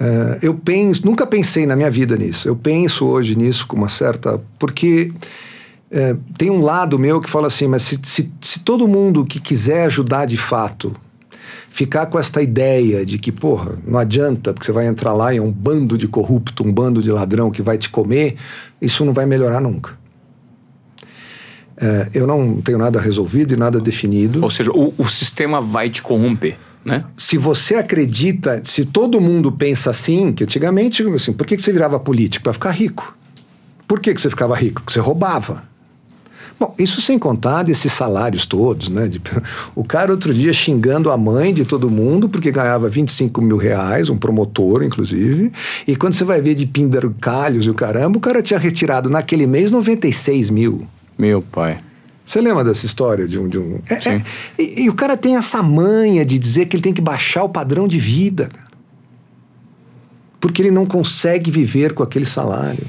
Uh, 0.00 0.38
eu 0.40 0.54
penso, 0.54 1.04
nunca 1.04 1.26
pensei 1.26 1.66
na 1.66 1.74
minha 1.74 1.90
vida 1.90 2.16
nisso. 2.16 2.48
Eu 2.48 2.54
penso 2.54 3.06
hoje 3.06 3.36
nisso 3.36 3.66
com 3.66 3.76
uma 3.76 3.88
certa. 3.88 4.40
Porque 4.58 5.12
uh, 5.90 6.18
tem 6.36 6.50
um 6.50 6.60
lado 6.60 6.98
meu 6.98 7.20
que 7.20 7.28
fala 7.28 7.48
assim: 7.48 7.66
mas 7.66 7.82
se, 7.82 7.98
se, 8.04 8.32
se, 8.40 8.60
todo 8.60 8.86
mundo 8.86 9.24
que 9.24 9.40
quiser 9.40 9.86
ajudar 9.86 10.26
de 10.26 10.36
fato 10.36 10.94
ficar 11.68 12.06
com 12.06 12.18
esta 12.18 12.42
ideia 12.42 13.04
de 13.04 13.18
que, 13.18 13.30
porra, 13.30 13.78
não 13.86 13.98
adianta, 13.98 14.52
porque 14.52 14.66
você 14.66 14.72
vai 14.72 14.86
entrar 14.86 15.12
lá 15.12 15.32
e 15.32 15.36
é 15.36 15.42
um 15.42 15.52
bando 15.52 15.96
de 15.96 16.08
corrupto, 16.08 16.66
um 16.66 16.72
bando 16.72 17.02
de 17.02 17.10
ladrão 17.10 17.50
que 17.50 17.62
vai 17.62 17.78
te 17.78 17.88
comer, 17.88 18.36
isso 18.80 19.04
não 19.04 19.12
vai 19.12 19.26
melhorar 19.26 19.60
nunca. 19.60 19.92
Uh, 21.76 22.10
eu 22.12 22.26
não 22.26 22.56
tenho 22.56 22.78
nada 22.78 23.00
resolvido 23.00 23.54
e 23.54 23.56
nada 23.56 23.80
definido. 23.80 24.42
Ou 24.42 24.50
seja, 24.50 24.72
o, 24.72 24.92
o 24.98 25.06
sistema 25.06 25.60
vai 25.60 25.88
te 25.88 26.02
corromper. 26.02 26.56
Né? 26.88 27.04
Se 27.16 27.36
você 27.36 27.74
acredita, 27.74 28.60
se 28.64 28.84
todo 28.84 29.20
mundo 29.20 29.52
pensa 29.52 29.90
assim, 29.90 30.32
que 30.32 30.44
antigamente, 30.44 31.02
assim, 31.02 31.32
por 31.32 31.46
que, 31.46 31.56
que 31.56 31.62
você 31.62 31.72
virava 31.72 32.00
político? 32.00 32.44
Para 32.44 32.52
ficar 32.52 32.70
rico. 32.70 33.16
Por 33.86 34.00
que, 34.00 34.12
que 34.14 34.20
você 34.20 34.30
ficava 34.30 34.54
rico? 34.54 34.82
Porque 34.82 34.92
você 34.92 35.00
roubava. 35.00 35.68
Bom, 36.58 36.74
isso 36.76 37.00
sem 37.00 37.18
contar 37.18 37.62
desses 37.62 37.92
salários 37.92 38.44
todos, 38.44 38.88
né? 38.88 39.06
De, 39.06 39.20
o 39.76 39.84
cara 39.84 40.10
outro 40.10 40.34
dia 40.34 40.52
xingando 40.52 41.10
a 41.10 41.16
mãe 41.16 41.54
de 41.54 41.64
todo 41.64 41.88
mundo 41.88 42.28
porque 42.28 42.50
ganhava 42.50 42.88
25 42.88 43.40
mil 43.40 43.56
reais, 43.56 44.10
um 44.10 44.16
promotor, 44.16 44.82
inclusive, 44.82 45.52
e 45.86 45.94
quando 45.94 46.14
você 46.14 46.24
vai 46.24 46.40
ver 46.40 46.54
de 46.54 46.68
calhos 47.20 47.64
e 47.64 47.70
o 47.70 47.74
caramba, 47.74 48.18
o 48.18 48.20
cara 48.20 48.42
tinha 48.42 48.58
retirado 48.58 49.08
naquele 49.08 49.46
mês 49.46 49.70
96 49.70 50.50
mil. 50.50 50.86
Meu 51.16 51.40
pai. 51.42 51.78
Você 52.28 52.42
lembra 52.42 52.62
dessa 52.62 52.84
história 52.84 53.26
de 53.26 53.38
um. 53.38 53.48
De 53.48 53.56
um 53.56 53.80
é, 53.88 53.94
é, 53.94 54.22
e, 54.58 54.82
e, 54.82 54.90
o 54.90 54.94
cara 54.94 55.16
tem 55.16 55.36
essa 55.36 55.62
manha 55.62 56.26
de 56.26 56.38
dizer 56.38 56.66
que 56.66 56.76
ele 56.76 56.82
tem 56.82 56.92
que 56.92 57.00
baixar 57.00 57.42
o 57.42 57.48
padrão 57.48 57.88
de 57.88 57.98
vida. 57.98 58.50
Porque 60.38 60.60
ele 60.60 60.70
não 60.70 60.84
consegue 60.84 61.50
viver 61.50 61.94
com 61.94 62.02
aquele 62.02 62.26
salário. 62.26 62.84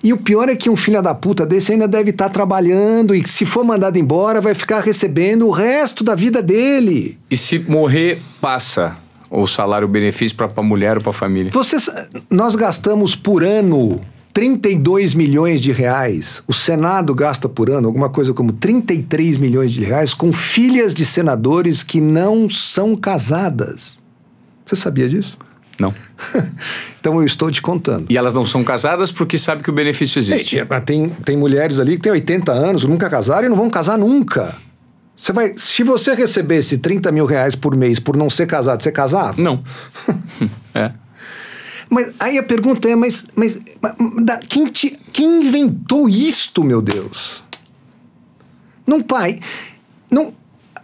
E 0.00 0.12
o 0.12 0.16
pior 0.16 0.48
é 0.48 0.54
que 0.54 0.70
um 0.70 0.76
filho 0.76 1.02
da 1.02 1.12
puta 1.12 1.44
desse 1.44 1.72
ainda 1.72 1.88
deve 1.88 2.10
estar 2.10 2.28
tá 2.28 2.30
trabalhando 2.30 3.16
e 3.16 3.26
se 3.26 3.44
for 3.44 3.64
mandado 3.64 3.98
embora 3.98 4.40
vai 4.40 4.54
ficar 4.54 4.80
recebendo 4.80 5.48
o 5.48 5.50
resto 5.50 6.04
da 6.04 6.14
vida 6.14 6.40
dele. 6.40 7.18
E 7.28 7.36
se 7.36 7.58
morrer, 7.58 8.20
passa 8.40 8.96
o 9.28 9.44
salário, 9.44 9.88
o 9.88 9.90
benefício 9.90 10.36
para 10.36 10.48
a 10.54 10.62
mulher 10.62 10.98
ou 10.98 11.02
para 11.02 11.10
a 11.10 11.14
família? 11.14 11.50
Vocês, 11.52 11.90
nós 12.30 12.54
gastamos 12.54 13.16
por 13.16 13.42
ano 13.42 14.00
32 14.32 15.14
milhões 15.14 15.60
de 15.60 15.72
reais. 15.72 16.42
O 16.46 16.54
Senado 16.54 17.14
gasta 17.14 17.48
por 17.48 17.70
ano 17.70 17.86
alguma 17.86 18.08
coisa 18.08 18.32
como 18.32 18.52
33 18.52 19.36
milhões 19.36 19.72
de 19.72 19.84
reais 19.84 20.14
com 20.14 20.32
filhas 20.32 20.94
de 20.94 21.04
senadores 21.04 21.82
que 21.82 22.00
não 22.00 22.48
são 22.48 22.96
casadas. 22.96 24.00
Você 24.64 24.76
sabia 24.76 25.08
disso? 25.08 25.36
Não. 25.78 25.94
então 27.00 27.20
eu 27.20 27.26
estou 27.26 27.50
te 27.50 27.60
contando. 27.60 28.06
E 28.08 28.16
elas 28.16 28.34
não 28.34 28.46
são 28.46 28.62
casadas 28.64 29.10
porque 29.10 29.36
sabe 29.36 29.62
que 29.62 29.70
o 29.70 29.72
benefício 29.72 30.18
existe. 30.18 30.58
É, 30.58 30.64
tem, 30.80 31.08
tem 31.08 31.36
mulheres 31.36 31.78
ali 31.78 31.96
que 31.96 32.02
têm 32.02 32.12
80 32.12 32.52
anos, 32.52 32.84
nunca 32.84 33.10
casaram 33.10 33.46
e 33.46 33.48
não 33.48 33.56
vão 33.56 33.68
casar 33.68 33.98
nunca. 33.98 34.54
Você 35.16 35.32
vai, 35.32 35.54
se 35.56 35.84
você 35.84 36.14
recebesse 36.14 36.78
30 36.78 37.12
mil 37.12 37.26
reais 37.26 37.54
por 37.54 37.76
mês 37.76 38.00
por 38.00 38.16
não 38.16 38.30
ser 38.30 38.46
casado, 38.46 38.82
você 38.82 38.90
casava? 38.90 39.40
Não. 39.40 39.62
é. 40.74 40.90
Mas 41.92 42.10
aí 42.18 42.38
a 42.38 42.42
pergunta 42.42 42.88
é, 42.88 42.96
mas, 42.96 43.26
mas, 43.36 43.60
mas 43.78 43.94
da, 44.24 44.38
quem, 44.38 44.64
te, 44.64 44.98
quem 45.12 45.44
inventou 45.44 46.08
isto, 46.08 46.64
meu 46.64 46.80
Deus? 46.80 47.44
Não, 48.86 49.02
pai, 49.02 49.40
não, 50.10 50.32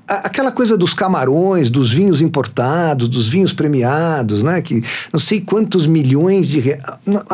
aquela 0.06 0.52
coisa 0.52 0.76
dos 0.76 0.92
camarões, 0.92 1.70
dos 1.70 1.90
vinhos 1.90 2.20
importados, 2.20 3.08
dos 3.08 3.26
vinhos 3.26 3.54
premiados, 3.54 4.42
né? 4.42 4.60
Que 4.60 4.84
não 5.10 5.18
sei 5.18 5.40
quantos 5.40 5.86
milhões 5.86 6.46
de 6.46 6.60
reais. 6.60 6.82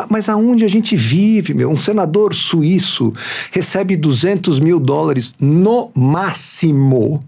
Mas 0.09 0.29
aonde 0.29 0.63
a 0.63 0.69
gente 0.69 0.95
vive, 0.95 1.53
meu? 1.53 1.69
Um 1.69 1.77
senador 1.77 2.33
suíço 2.33 3.11
recebe 3.51 3.97
200 3.97 4.57
mil 4.57 4.79
dólares 4.79 5.33
no 5.37 5.91
máximo 5.93 7.21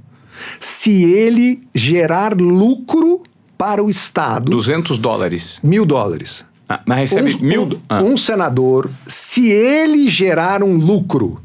se 0.62 1.04
ele 1.04 1.62
gerar 1.76 2.34
lucro 2.39 3.22
para 3.58 3.84
o 3.84 3.89
Estado. 3.89 4.49
200 4.49 4.99
dólares. 4.99 5.60
Mil 5.64 5.86
dólares. 5.86 6.45
Ah, 6.70 6.82
mas 6.86 6.99
recebe 6.99 7.34
um, 7.34 7.39
mil. 7.39 7.64
um, 7.64 7.80
ah. 7.88 8.03
um 8.03 8.18
senador, 8.18 8.89
se 9.05 9.47
ele 9.47 10.08
gerar 10.10 10.62
um 10.62 10.76
lucro 10.76 11.41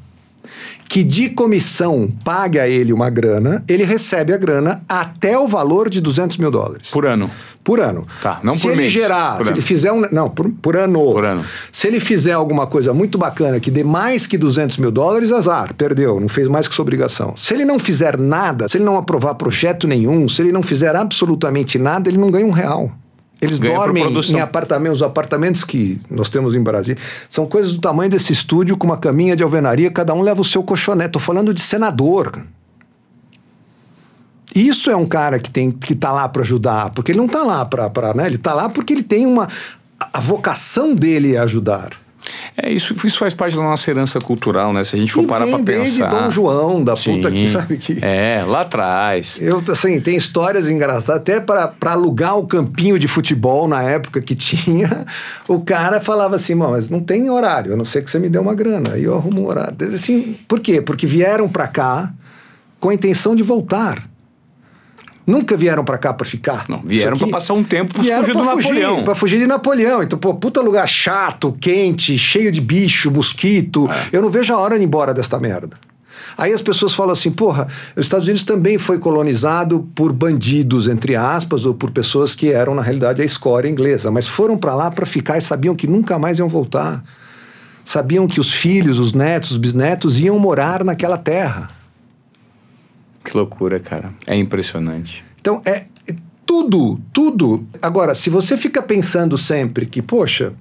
que 0.88 1.02
de 1.02 1.30
comissão 1.30 2.10
pague 2.22 2.58
a 2.58 2.68
ele 2.68 2.92
uma 2.92 3.08
grana, 3.08 3.64
ele 3.66 3.82
recebe 3.82 4.34
a 4.34 4.36
grana 4.36 4.82
até 4.86 5.38
o 5.38 5.48
valor 5.48 5.88
de 5.88 6.02
200 6.02 6.36
mil 6.36 6.50
dólares. 6.50 6.90
Por 6.90 7.06
ano. 7.06 7.30
Por 7.64 7.80
ano. 7.80 8.06
Tá, 8.20 8.40
não 8.42 8.54
se 8.54 8.62
por 8.62 8.72
ele 8.72 8.82
mês, 8.82 8.92
gerar, 8.92 9.36
por 9.36 9.44
se 9.44 9.50
ano. 9.50 9.58
ele 9.58 9.62
fizer 9.62 9.92
um. 9.92 10.02
Não, 10.10 10.28
por, 10.28 10.50
por 10.50 10.76
ano. 10.76 10.98
Por 11.12 11.24
ano. 11.24 11.44
Se 11.70 11.86
ele 11.86 12.00
fizer 12.00 12.32
alguma 12.32 12.66
coisa 12.66 12.92
muito 12.92 13.16
bacana 13.16 13.60
que 13.60 13.70
dê 13.70 13.84
mais 13.84 14.26
que 14.26 14.36
200 14.36 14.78
mil 14.78 14.90
dólares, 14.90 15.30
azar, 15.30 15.72
perdeu, 15.74 16.18
não 16.18 16.28
fez 16.28 16.48
mais 16.48 16.66
que 16.66 16.74
sua 16.74 16.82
obrigação. 16.82 17.34
Se 17.36 17.54
ele 17.54 17.64
não 17.64 17.78
fizer 17.78 18.18
nada, 18.18 18.68
se 18.68 18.78
ele 18.78 18.84
não 18.84 18.96
aprovar 18.96 19.34
projeto 19.34 19.86
nenhum, 19.86 20.28
se 20.28 20.42
ele 20.42 20.50
não 20.50 20.62
fizer 20.62 20.96
absolutamente 20.96 21.78
nada, 21.78 22.10
ele 22.10 22.18
não 22.18 22.30
ganha 22.30 22.46
um 22.46 22.50
real. 22.50 22.90
Eles 23.40 23.58
Ganha 23.58 23.76
dormem 23.76 24.04
em 24.04 24.40
apartamentos. 24.40 24.98
Os 24.98 25.02
apartamentos 25.02 25.64
que 25.64 26.00
nós 26.08 26.30
temos 26.30 26.54
em 26.54 26.62
Brasília 26.62 27.00
são 27.28 27.44
coisas 27.44 27.72
do 27.72 27.80
tamanho 27.80 28.08
desse 28.08 28.32
estúdio, 28.32 28.76
com 28.76 28.86
uma 28.86 28.96
caminha 28.96 29.34
de 29.34 29.42
alvenaria, 29.42 29.90
cada 29.90 30.14
um 30.14 30.22
leva 30.22 30.40
o 30.40 30.44
seu 30.44 30.62
colchonete. 30.62 31.10
Tô 31.10 31.18
falando 31.18 31.52
de 31.52 31.60
senador. 31.60 32.30
cara. 32.30 32.46
Isso 34.54 34.90
é 34.90 34.96
um 34.96 35.06
cara 35.06 35.38
que 35.38 35.50
tem 35.50 35.70
que 35.70 35.94
tá 35.94 36.12
lá 36.12 36.28
para 36.28 36.42
ajudar, 36.42 36.90
porque 36.90 37.12
ele 37.12 37.18
não 37.18 37.28
tá 37.28 37.42
lá 37.42 37.64
para, 37.64 38.14
né? 38.14 38.26
Ele 38.26 38.38
tá 38.38 38.52
lá 38.54 38.68
porque 38.68 38.92
ele 38.92 39.02
tem 39.02 39.26
uma 39.26 39.48
a 40.12 40.20
vocação 40.20 40.94
dele 40.94 41.36
é 41.36 41.38
ajudar. 41.38 41.90
É, 42.56 42.70
isso, 42.70 42.94
isso 43.04 43.18
faz 43.18 43.34
parte 43.34 43.56
da 43.56 43.62
nossa 43.62 43.90
herança 43.90 44.20
cultural, 44.20 44.72
né? 44.72 44.84
Se 44.84 44.94
a 44.94 44.98
gente 44.98 45.12
for 45.12 45.24
E 45.24 45.26
parar 45.26 45.44
vem 45.44 45.54
pra 45.54 45.64
desde 45.64 46.02
pensar. 46.02 46.08
Dom 46.08 46.30
João, 46.30 46.84
da 46.84 46.94
puta 46.94 47.28
Sim. 47.30 47.34
que 47.34 47.48
sabe 47.48 47.76
que 47.76 47.98
É, 48.00 48.44
lá 48.46 48.60
atrás. 48.60 49.38
Eu, 49.40 49.62
assim, 49.68 50.00
tem 50.00 50.14
histórias 50.16 50.68
engraçadas, 50.68 51.20
até 51.20 51.40
para 51.40 51.72
alugar 51.86 52.38
o 52.38 52.46
campinho 52.46 52.96
de 52.98 53.08
futebol 53.08 53.66
na 53.66 53.82
época 53.82 54.20
que 54.20 54.36
tinha, 54.36 55.04
o 55.48 55.60
cara 55.60 56.00
falava 56.00 56.36
assim, 56.36 56.54
"Mano, 56.54 56.72
mas 56.72 56.88
não 56.88 57.00
tem 57.00 57.28
horário, 57.28 57.74
a 57.74 57.76
não 57.76 57.84
ser 57.84 58.04
que 58.04 58.10
você 58.10 58.20
me 58.20 58.28
dê 58.28 58.38
uma 58.38 58.54
grana. 58.54 58.92
Aí 58.92 59.02
eu 59.04 59.14
arrumo 59.16 59.42
um 59.42 59.46
horário. 59.48 59.74
Assim, 59.92 60.36
por 60.46 60.60
quê? 60.60 60.80
Porque 60.80 61.06
vieram 61.06 61.48
para 61.48 61.66
cá 61.66 62.12
com 62.78 62.88
a 62.90 62.94
intenção 62.94 63.34
de 63.34 63.42
voltar. 63.42 64.11
Nunca 65.26 65.56
vieram 65.56 65.84
para 65.84 65.98
cá 65.98 66.12
para 66.12 66.26
ficar. 66.26 66.64
Não, 66.68 66.82
vieram 66.84 67.16
pra 67.16 67.28
passar 67.28 67.54
um 67.54 67.62
tempo 67.62 67.94
pra 67.94 68.02
Vieram 68.02 68.24
fugir 68.24 68.36
do 68.36 68.44
pra 68.44 68.56
Napoleão. 68.56 69.04
Pra 69.04 69.14
fugir 69.14 69.38
de 69.38 69.46
Napoleão. 69.46 70.02
Então, 70.02 70.18
pô, 70.18 70.34
puta 70.34 70.60
lugar 70.60 70.88
chato, 70.88 71.56
quente, 71.60 72.18
cheio 72.18 72.50
de 72.50 72.60
bicho, 72.60 73.10
mosquito. 73.10 73.88
É. 73.90 74.16
Eu 74.16 74.22
não 74.22 74.30
vejo 74.30 74.52
a 74.52 74.58
hora 74.58 74.76
de 74.76 74.82
ir 74.82 74.86
embora 74.86 75.14
desta 75.14 75.38
merda. 75.38 75.76
Aí 76.36 76.52
as 76.52 76.62
pessoas 76.62 76.94
falam 76.94 77.12
assim, 77.12 77.30
porra, 77.30 77.68
os 77.96 78.04
Estados 78.04 78.26
Unidos 78.26 78.44
também 78.44 78.78
foi 78.78 78.98
colonizado 78.98 79.88
por 79.94 80.12
bandidos, 80.12 80.88
entre 80.88 81.14
aspas, 81.14 81.66
ou 81.66 81.74
por 81.74 81.90
pessoas 81.90 82.34
que 82.34 82.50
eram, 82.50 82.74
na 82.74 82.82
realidade, 82.82 83.22
a 83.22 83.24
escória 83.24 83.68
inglesa. 83.68 84.10
Mas 84.10 84.26
foram 84.26 84.56
pra 84.56 84.74
lá 84.74 84.90
pra 84.90 85.06
ficar 85.06 85.36
e 85.36 85.40
sabiam 85.40 85.74
que 85.74 85.86
nunca 85.86 86.18
mais 86.18 86.38
iam 86.38 86.48
voltar. 86.48 87.02
Sabiam 87.84 88.26
que 88.26 88.40
os 88.40 88.52
filhos, 88.52 88.98
os 88.98 89.12
netos, 89.12 89.52
os 89.52 89.56
bisnetos 89.56 90.20
iam 90.20 90.38
morar 90.38 90.84
naquela 90.84 91.18
terra. 91.18 91.81
Que 93.24 93.36
loucura, 93.36 93.78
cara. 93.80 94.12
É 94.26 94.36
impressionante. 94.36 95.24
Então, 95.40 95.62
é 95.64 95.86
é 96.06 96.14
tudo, 96.44 97.00
tudo. 97.12 97.66
Agora, 97.80 98.14
se 98.14 98.28
você 98.28 98.56
fica 98.56 98.82
pensando 98.82 99.38
sempre 99.38 99.86
que, 99.86 100.02
poxa, 100.02 100.52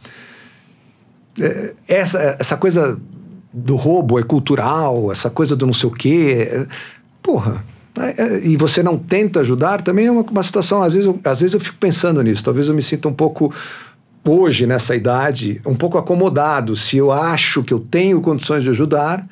é, 1.39 1.73
essa, 1.87 2.37
essa 2.39 2.57
coisa 2.57 2.99
do 3.53 3.75
roubo 3.75 4.19
é 4.19 4.23
cultural, 4.23 5.11
essa 5.11 5.29
coisa 5.29 5.55
do 5.55 5.65
não 5.65 5.73
sei 5.73 5.89
o 5.89 5.91
quê, 5.91 6.47
é, 6.49 6.67
porra. 7.21 7.63
é, 7.97 8.21
é, 8.21 8.47
e 8.47 8.55
você 8.55 8.81
não 8.81 8.97
tenta 8.97 9.41
ajudar, 9.41 9.81
também 9.81 10.05
é 10.05 10.11
uma, 10.11 10.21
uma 10.21 10.43
situação. 10.43 10.81
Às 10.81 10.93
vezes, 10.93 11.07
eu, 11.07 11.19
às 11.25 11.41
vezes 11.41 11.53
eu 11.53 11.59
fico 11.59 11.77
pensando 11.77 12.21
nisso. 12.21 12.43
Talvez 12.43 12.67
eu 12.67 12.73
me 12.75 12.81
sinta 12.81 13.07
um 13.07 13.13
pouco, 13.13 13.53
hoje, 14.27 14.65
nessa 14.67 14.95
idade, 14.95 15.59
um 15.65 15.73
pouco 15.75 15.97
acomodado. 15.97 16.75
Se 16.75 16.97
eu 16.97 17.11
acho 17.11 17.63
que 17.63 17.73
eu 17.73 17.79
tenho 17.79 18.21
condições 18.21 18.63
de 18.63 18.69
ajudar, 18.69 19.27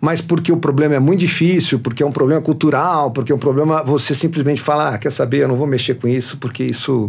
mas 0.00 0.20
porque 0.20 0.52
o 0.52 0.56
problema 0.56 0.94
é 0.94 0.98
muito 1.00 1.20
difícil, 1.20 1.78
porque 1.78 2.02
é 2.02 2.06
um 2.06 2.12
problema 2.12 2.42
cultural, 2.42 3.10
porque 3.10 3.32
é 3.32 3.34
um 3.34 3.38
problema. 3.38 3.82
Você 3.84 4.14
simplesmente 4.14 4.60
fala, 4.60 4.90
ah, 4.94 4.98
quer 4.98 5.10
saber, 5.10 5.38
eu 5.42 5.48
não 5.48 5.56
vou 5.56 5.66
mexer 5.66 5.94
com 5.94 6.06
isso, 6.08 6.36
porque 6.38 6.62
isso. 6.64 7.06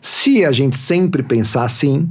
Se 0.00 0.44
a 0.44 0.52
gente 0.52 0.76
sempre 0.76 1.22
pensar 1.22 1.64
assim, 1.64 2.08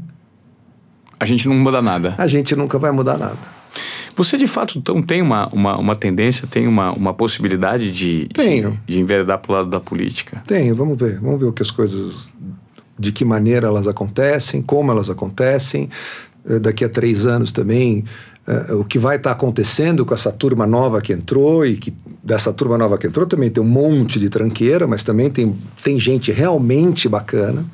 A 1.19 1.25
gente 1.25 1.47
não 1.47 1.55
muda 1.55 1.81
nada. 1.81 2.15
a 2.17 2.27
gente 2.27 2.55
nunca 2.55 2.77
vai 2.79 2.91
mudar 2.91 3.17
nada. 3.17 3.37
Você 4.15 4.37
de 4.37 4.47
fato 4.47 4.77
então 4.77 5.01
tem 5.01 5.21
uma, 5.21 5.47
uma, 5.53 5.77
uma 5.77 5.95
tendência, 5.95 6.45
tem 6.45 6.67
uma, 6.67 6.91
uma 6.91 7.13
possibilidade 7.13 7.91
de, 7.91 8.23
de, 8.27 8.33
Tenho. 8.33 8.77
de 8.85 8.99
enveredar 8.99 9.39
pro 9.39 9.53
lado 9.53 9.69
da 9.69 9.79
política? 9.79 10.43
Tem, 10.45 10.73
vamos 10.73 10.97
ver. 10.99 11.19
Vamos 11.21 11.39
ver 11.39 11.45
o 11.45 11.53
que 11.53 11.61
as 11.61 11.71
coisas. 11.71 12.29
De 13.01 13.11
que 13.11 13.25
maneira 13.25 13.67
elas 13.67 13.87
acontecem, 13.87 14.61
como 14.61 14.91
elas 14.91 15.09
acontecem. 15.09 15.89
Eh, 16.47 16.59
Daqui 16.59 16.85
a 16.85 16.89
três 16.89 17.25
anos 17.25 17.51
também, 17.51 18.03
eh, 18.47 18.73
o 18.73 18.83
que 18.83 18.97
vai 18.99 19.15
estar 19.17 19.31
acontecendo 19.31 20.05
com 20.05 20.13
essa 20.13 20.31
turma 20.31 20.65
nova 20.67 21.01
que 21.01 21.11
entrou 21.13 21.65
e 21.65 21.75
que 21.77 21.93
dessa 22.23 22.53
turma 22.53 22.77
nova 22.77 22.97
que 22.97 23.07
entrou 23.07 23.25
também 23.25 23.49
tem 23.49 23.63
um 23.63 23.67
monte 23.67 24.19
de 24.19 24.29
tranqueira, 24.29 24.85
mas 24.87 25.01
também 25.03 25.29
tem, 25.29 25.55
tem 25.83 25.99
gente 25.99 26.31
realmente 26.31 27.09
bacana. 27.09 27.65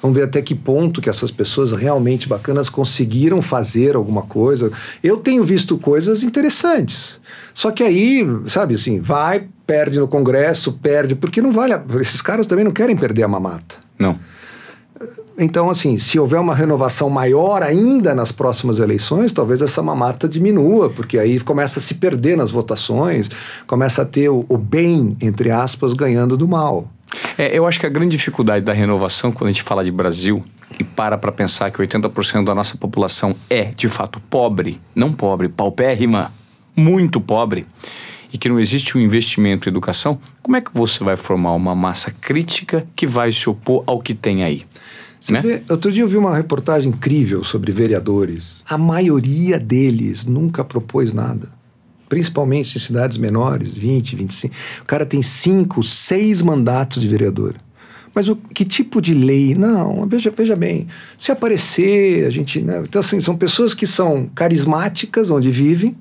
Vamos 0.00 0.16
ver 0.16 0.22
até 0.24 0.40
que 0.40 0.54
ponto 0.54 1.00
que 1.00 1.10
essas 1.10 1.32
pessoas 1.32 1.72
realmente 1.72 2.28
bacanas 2.28 2.68
conseguiram 2.68 3.42
fazer 3.42 3.96
alguma 3.96 4.22
coisa. 4.22 4.70
Eu 5.02 5.16
tenho 5.16 5.42
visto 5.42 5.76
coisas 5.76 6.22
interessantes. 6.22 7.18
Só 7.52 7.72
que 7.72 7.82
aí, 7.82 8.24
sabe 8.46 8.76
assim, 8.76 9.00
vai, 9.00 9.48
perde 9.66 9.98
no 9.98 10.06
Congresso, 10.06 10.72
perde, 10.74 11.16
porque 11.16 11.42
não 11.42 11.50
vale. 11.50 11.72
a- 11.72 11.82
Esses 12.00 12.22
caras 12.22 12.46
também 12.46 12.64
não 12.64 12.70
querem 12.72 12.96
perder 12.96 13.24
a 13.24 13.28
mamata. 13.28 13.74
Não. 13.98 14.16
Então, 15.38 15.70
assim, 15.70 15.98
se 15.98 16.18
houver 16.18 16.40
uma 16.40 16.54
renovação 16.54 17.08
maior 17.08 17.62
ainda 17.62 18.14
nas 18.14 18.32
próximas 18.32 18.80
eleições, 18.80 19.32
talvez 19.32 19.62
essa 19.62 19.82
mamata 19.82 20.28
diminua, 20.28 20.90
porque 20.90 21.18
aí 21.18 21.38
começa 21.38 21.78
a 21.78 21.82
se 21.82 21.94
perder 21.94 22.36
nas 22.36 22.50
votações, 22.50 23.30
começa 23.66 24.02
a 24.02 24.04
ter 24.04 24.28
o, 24.28 24.44
o 24.48 24.58
bem, 24.58 25.16
entre 25.20 25.50
aspas, 25.50 25.92
ganhando 25.92 26.36
do 26.36 26.48
mal. 26.48 26.90
É, 27.36 27.56
eu 27.56 27.66
acho 27.66 27.78
que 27.78 27.86
a 27.86 27.88
grande 27.88 28.10
dificuldade 28.10 28.64
da 28.64 28.72
renovação, 28.72 29.30
quando 29.30 29.48
a 29.48 29.52
gente 29.52 29.62
fala 29.62 29.84
de 29.84 29.92
Brasil 29.92 30.44
e 30.78 30.84
para 30.84 31.16
para 31.16 31.30
pensar 31.30 31.70
que 31.70 31.78
80% 31.78 32.44
da 32.44 32.54
nossa 32.54 32.76
população 32.76 33.34
é, 33.48 33.66
de 33.76 33.88
fato, 33.88 34.20
pobre, 34.28 34.80
não 34.94 35.12
pobre, 35.12 35.48
paupérrima, 35.48 36.32
muito 36.76 37.20
pobre, 37.20 37.66
e 38.32 38.38
que 38.38 38.48
não 38.48 38.60
existe 38.60 38.96
um 38.96 39.00
investimento 39.00 39.68
em 39.68 39.72
educação, 39.72 40.18
como 40.42 40.56
é 40.56 40.60
que 40.60 40.70
você 40.72 41.02
vai 41.02 41.16
formar 41.16 41.54
uma 41.54 41.74
massa 41.74 42.10
crítica 42.10 42.86
que 42.94 43.06
vai 43.06 43.32
se 43.32 43.48
opor 43.48 43.82
ao 43.86 44.00
que 44.00 44.14
tem 44.14 44.44
aí? 44.44 44.64
Você 45.20 45.32
né? 45.32 45.40
vê, 45.40 45.62
outro 45.68 45.90
dia 45.90 46.02
eu 46.02 46.08
vi 46.08 46.16
uma 46.16 46.36
reportagem 46.36 46.90
incrível 46.90 47.42
sobre 47.42 47.72
vereadores. 47.72 48.62
A 48.68 48.78
maioria 48.78 49.58
deles 49.58 50.24
nunca 50.24 50.64
propôs 50.64 51.12
nada. 51.12 51.50
Principalmente 52.08 52.76
em 52.76 52.80
cidades 52.80 53.16
menores, 53.16 53.76
20, 53.76 54.16
25. 54.16 54.54
O 54.80 54.84
cara 54.84 55.04
tem 55.04 55.20
cinco, 55.20 55.82
seis 55.82 56.40
mandatos 56.40 57.02
de 57.02 57.08
vereador. 57.08 57.56
Mas 58.14 58.28
o, 58.28 58.36
que 58.36 58.64
tipo 58.64 59.00
de 59.00 59.12
lei? 59.12 59.54
Não, 59.54 60.06
veja, 60.08 60.32
veja 60.34 60.56
bem. 60.56 60.86
Se 61.16 61.30
aparecer, 61.30 62.26
a 62.26 62.30
gente. 62.30 62.60
Né? 62.60 62.82
Então, 62.82 63.00
assim, 63.00 63.20
são 63.20 63.36
pessoas 63.36 63.74
que 63.74 63.86
são 63.86 64.30
carismáticas 64.34 65.30
onde 65.30 65.50
vivem, 65.50 65.96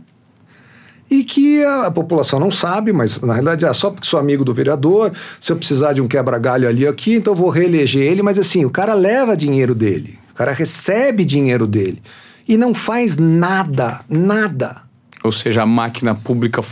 e 1.10 1.24
que 1.24 1.64
a, 1.64 1.88
a 1.88 1.91
população 1.91 2.39
não 2.39 2.51
sabe, 2.51 2.91
mas 2.91 3.20
na 3.22 3.34
realidade 3.34 3.66
é 3.66 3.74
só 3.74 3.89
porque 3.89 4.08
sou 4.08 4.20
amigo 4.20 4.43
do 4.43 4.53
vereador, 4.53 5.12
se 5.39 5.51
eu 5.51 5.58
precisar 5.58 5.93
de 5.93 6.01
um 6.01 6.08
quebra-galho 6.08 6.68
ali 6.68 6.86
aqui, 6.86 7.16
então 7.16 7.36
vou 7.36 7.49
reeleger 7.49 8.03
ele, 8.03 8.22
mas 8.22 8.38
assim, 8.38 8.66
o 8.66 8.70
cara 8.70 8.93
leva 8.93 9.38
dinheiro 9.38 9.74
dele, 9.74 10.20
o 10.32 10.36
cara 10.36 10.51
recebe 10.51 11.24
dinheiro 11.26 11.66
dele. 11.66 12.01
E 12.47 12.55
não 12.55 12.74
faz 12.74 13.18
nada, 13.18 14.01
nada. 14.10 14.87
Ou 15.24 15.32
seja, 15.32 15.63
a 15.63 15.65
máquina 15.65 16.13
pública 16.13 16.61
Nada. 16.61 16.68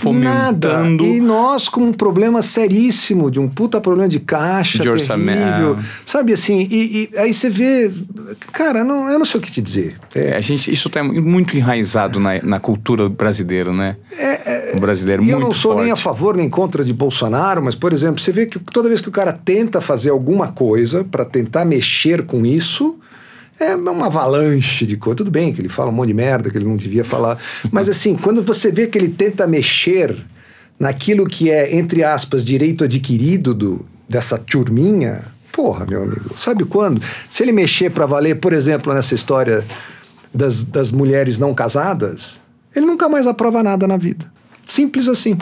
fomentando. 0.70 1.04
E 1.06 1.20
nós 1.20 1.68
com 1.68 1.82
um 1.82 1.94
problema 1.94 2.42
seríssimo, 2.42 3.32
de 3.32 3.40
um 3.40 3.48
puta 3.48 3.82
problema 3.82 4.08
de 4.08 4.20
caixa 4.20 4.80
De 4.80 4.90
orçamento. 4.90 5.78
Sabe 6.06 6.34
assim, 6.34 6.68
e, 6.70 7.10
e 7.14 7.18
aí 7.18 7.34
você 7.34 7.50
vê. 7.50 7.92
Cara, 8.52 8.84
não, 8.84 9.10
eu 9.10 9.18
não 9.18 9.26
sei 9.26 9.40
o 9.40 9.44
que 9.44 9.52
te 9.52 9.62
dizer. 9.62 9.98
É, 10.14 10.26
É, 10.26 10.36
a 10.36 10.42
gente, 10.42 10.72
isso 10.72 10.88
está 10.88 11.04
muito 11.04 11.56
enraizado 11.56 12.20
na, 12.20 12.42
na 12.42 12.60
cultura 12.60 13.08
brasileira, 13.08 13.72
né? 13.72 13.96
o 14.74 14.80
brasileiro 14.80 15.22
E 15.22 15.26
muito 15.26 15.38
eu 15.38 15.40
não 15.40 15.52
sou 15.52 15.74
forte. 15.74 15.84
nem 15.84 15.92
a 15.92 15.96
favor 15.96 16.36
nem 16.36 16.50
contra 16.50 16.84
de 16.84 16.94
Bolsonaro, 16.94 17.64
mas, 17.64 17.76
por 17.76 17.94
exemplo, 17.94 18.20
você 18.20 18.32
vê 18.32 18.46
que 18.46 18.60
toda 18.60 18.88
vez 18.90 19.02
que 19.02 19.10
o 19.10 19.12
cara 19.12 19.32
tenta 19.34 19.82
fazer 19.82 20.10
alguma 20.10 20.48
coisa 20.52 21.04
para 21.04 21.26
tentar 21.26 21.66
mexer 21.66 22.26
com 22.26 22.46
isso, 22.46 22.98
é 23.60 23.76
uma 23.76 24.08
avalanche 24.08 24.86
de 24.86 24.98
coisa. 24.98 25.18
Tudo 25.18 25.32
bem 25.32 25.54
que 25.54 25.62
ele 25.62 25.70
fala 25.70 25.90
um 25.90 25.94
monte 25.94 26.08
de 26.08 26.14
merda 26.14 26.50
que 26.50 26.58
ele 26.58 26.66
não 26.66 26.76
devia 26.76 27.04
falar, 27.04 27.38
mas 27.72 27.88
assim, 27.90 28.16
quando 28.16 28.44
você 28.44 28.72
vê 28.72 28.88
que 28.88 28.98
ele 28.98 29.10
tenta 29.10 29.48
mexer 29.48 30.16
naquilo 30.80 31.26
que 31.26 31.50
é, 31.50 31.76
entre 31.76 32.04
aspas, 32.04 32.44
direito 32.44 32.84
adquirido 32.84 33.54
do, 33.54 33.86
dessa 34.10 34.38
turminha, 34.38 35.24
porra, 35.52 35.86
meu 35.86 36.04
amigo, 36.04 36.38
sabe 36.38 36.66
quando? 36.66 37.02
Se 37.30 37.44
ele 37.44 37.54
mexer 37.54 37.90
para 37.92 38.06
valer, 38.06 38.36
por 38.36 38.52
exemplo, 38.52 38.94
nessa 38.94 39.16
história 39.16 39.66
das, 40.34 40.64
das 40.64 40.92
mulheres 40.92 41.40
não 41.40 41.54
casadas, 41.54 42.42
ele 42.76 42.86
nunca 42.86 43.08
mais 43.08 43.26
aprova 43.26 43.64
nada 43.64 43.88
na 43.88 43.96
vida. 43.96 44.30
Simples 44.66 45.08
assim. 45.08 45.38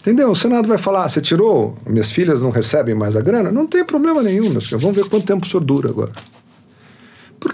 Entendeu? 0.00 0.30
O 0.30 0.36
Senado 0.36 0.66
vai 0.66 0.78
falar: 0.78 1.04
"Ah, 1.04 1.08
você 1.08 1.20
tirou, 1.20 1.76
minhas 1.86 2.10
filhas 2.10 2.40
não 2.40 2.50
recebem 2.50 2.94
mais 2.94 3.14
a 3.14 3.20
grana? 3.20 3.52
Não 3.52 3.66
tem 3.66 3.84
problema 3.84 4.22
nenhum, 4.22 4.48
meus 4.50 4.66
filhos. 4.66 4.82
Vamos 4.82 4.96
ver 4.96 5.04
quanto 5.08 5.26
tempo 5.26 5.46
o 5.46 5.48
senhor 5.48 5.62
dura 5.62 5.90
agora. 5.90 6.12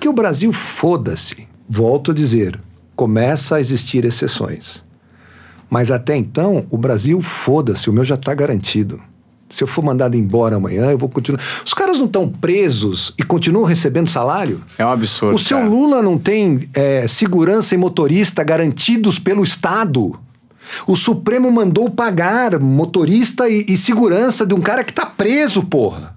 Porque 0.05 0.11
o 0.11 0.23
Brasil, 0.23 0.53
foda-se. 0.53 1.49
Volto 1.67 2.11
a 2.11 2.15
dizer, 2.15 2.61
começa 2.95 3.57
a 3.57 3.61
existir 3.61 4.05
exceções. 4.05 4.85
Mas 5.71 5.91
até 5.91 6.15
então, 6.15 6.67
o 6.69 6.77
Brasil, 6.77 7.23
foda-se, 7.23 7.89
o 7.89 7.93
meu 7.95 8.05
já 8.05 8.15
está 8.15 8.35
garantido. 8.35 9.01
Se 9.49 9.65
eu 9.65 9.67
for 9.67 9.83
mandado 9.83 10.15
embora 10.15 10.57
amanhã, 10.57 10.91
eu 10.91 10.99
vou 10.99 11.09
continuar. 11.09 11.41
Os 11.65 11.73
caras 11.73 11.97
não 11.97 12.05
estão 12.05 12.29
presos 12.29 13.15
e 13.19 13.23
continuam 13.23 13.65
recebendo 13.65 14.11
salário? 14.11 14.63
É 14.77 14.85
um 14.85 14.91
absurdo. 14.91 15.37
O 15.37 15.39
seu 15.39 15.57
cara. 15.57 15.71
Lula 15.71 16.03
não 16.03 16.19
tem 16.19 16.69
é, 16.75 17.09
segurança 17.09 17.75
e 17.75 17.79
motorista 17.79 18.45
garantidos 18.45 19.19
pelo 19.19 19.43
Estado. 19.43 20.21
O 20.87 20.95
Supremo 20.95 21.51
mandou 21.51 21.89
pagar 21.89 22.61
motorista 22.61 23.49
e, 23.49 23.65
e 23.67 23.77
segurança 23.79 24.45
de 24.45 24.53
um 24.53 24.61
cara 24.61 24.85
que 24.85 24.93
tá 24.93 25.07
preso, 25.07 25.63
porra. 25.63 26.14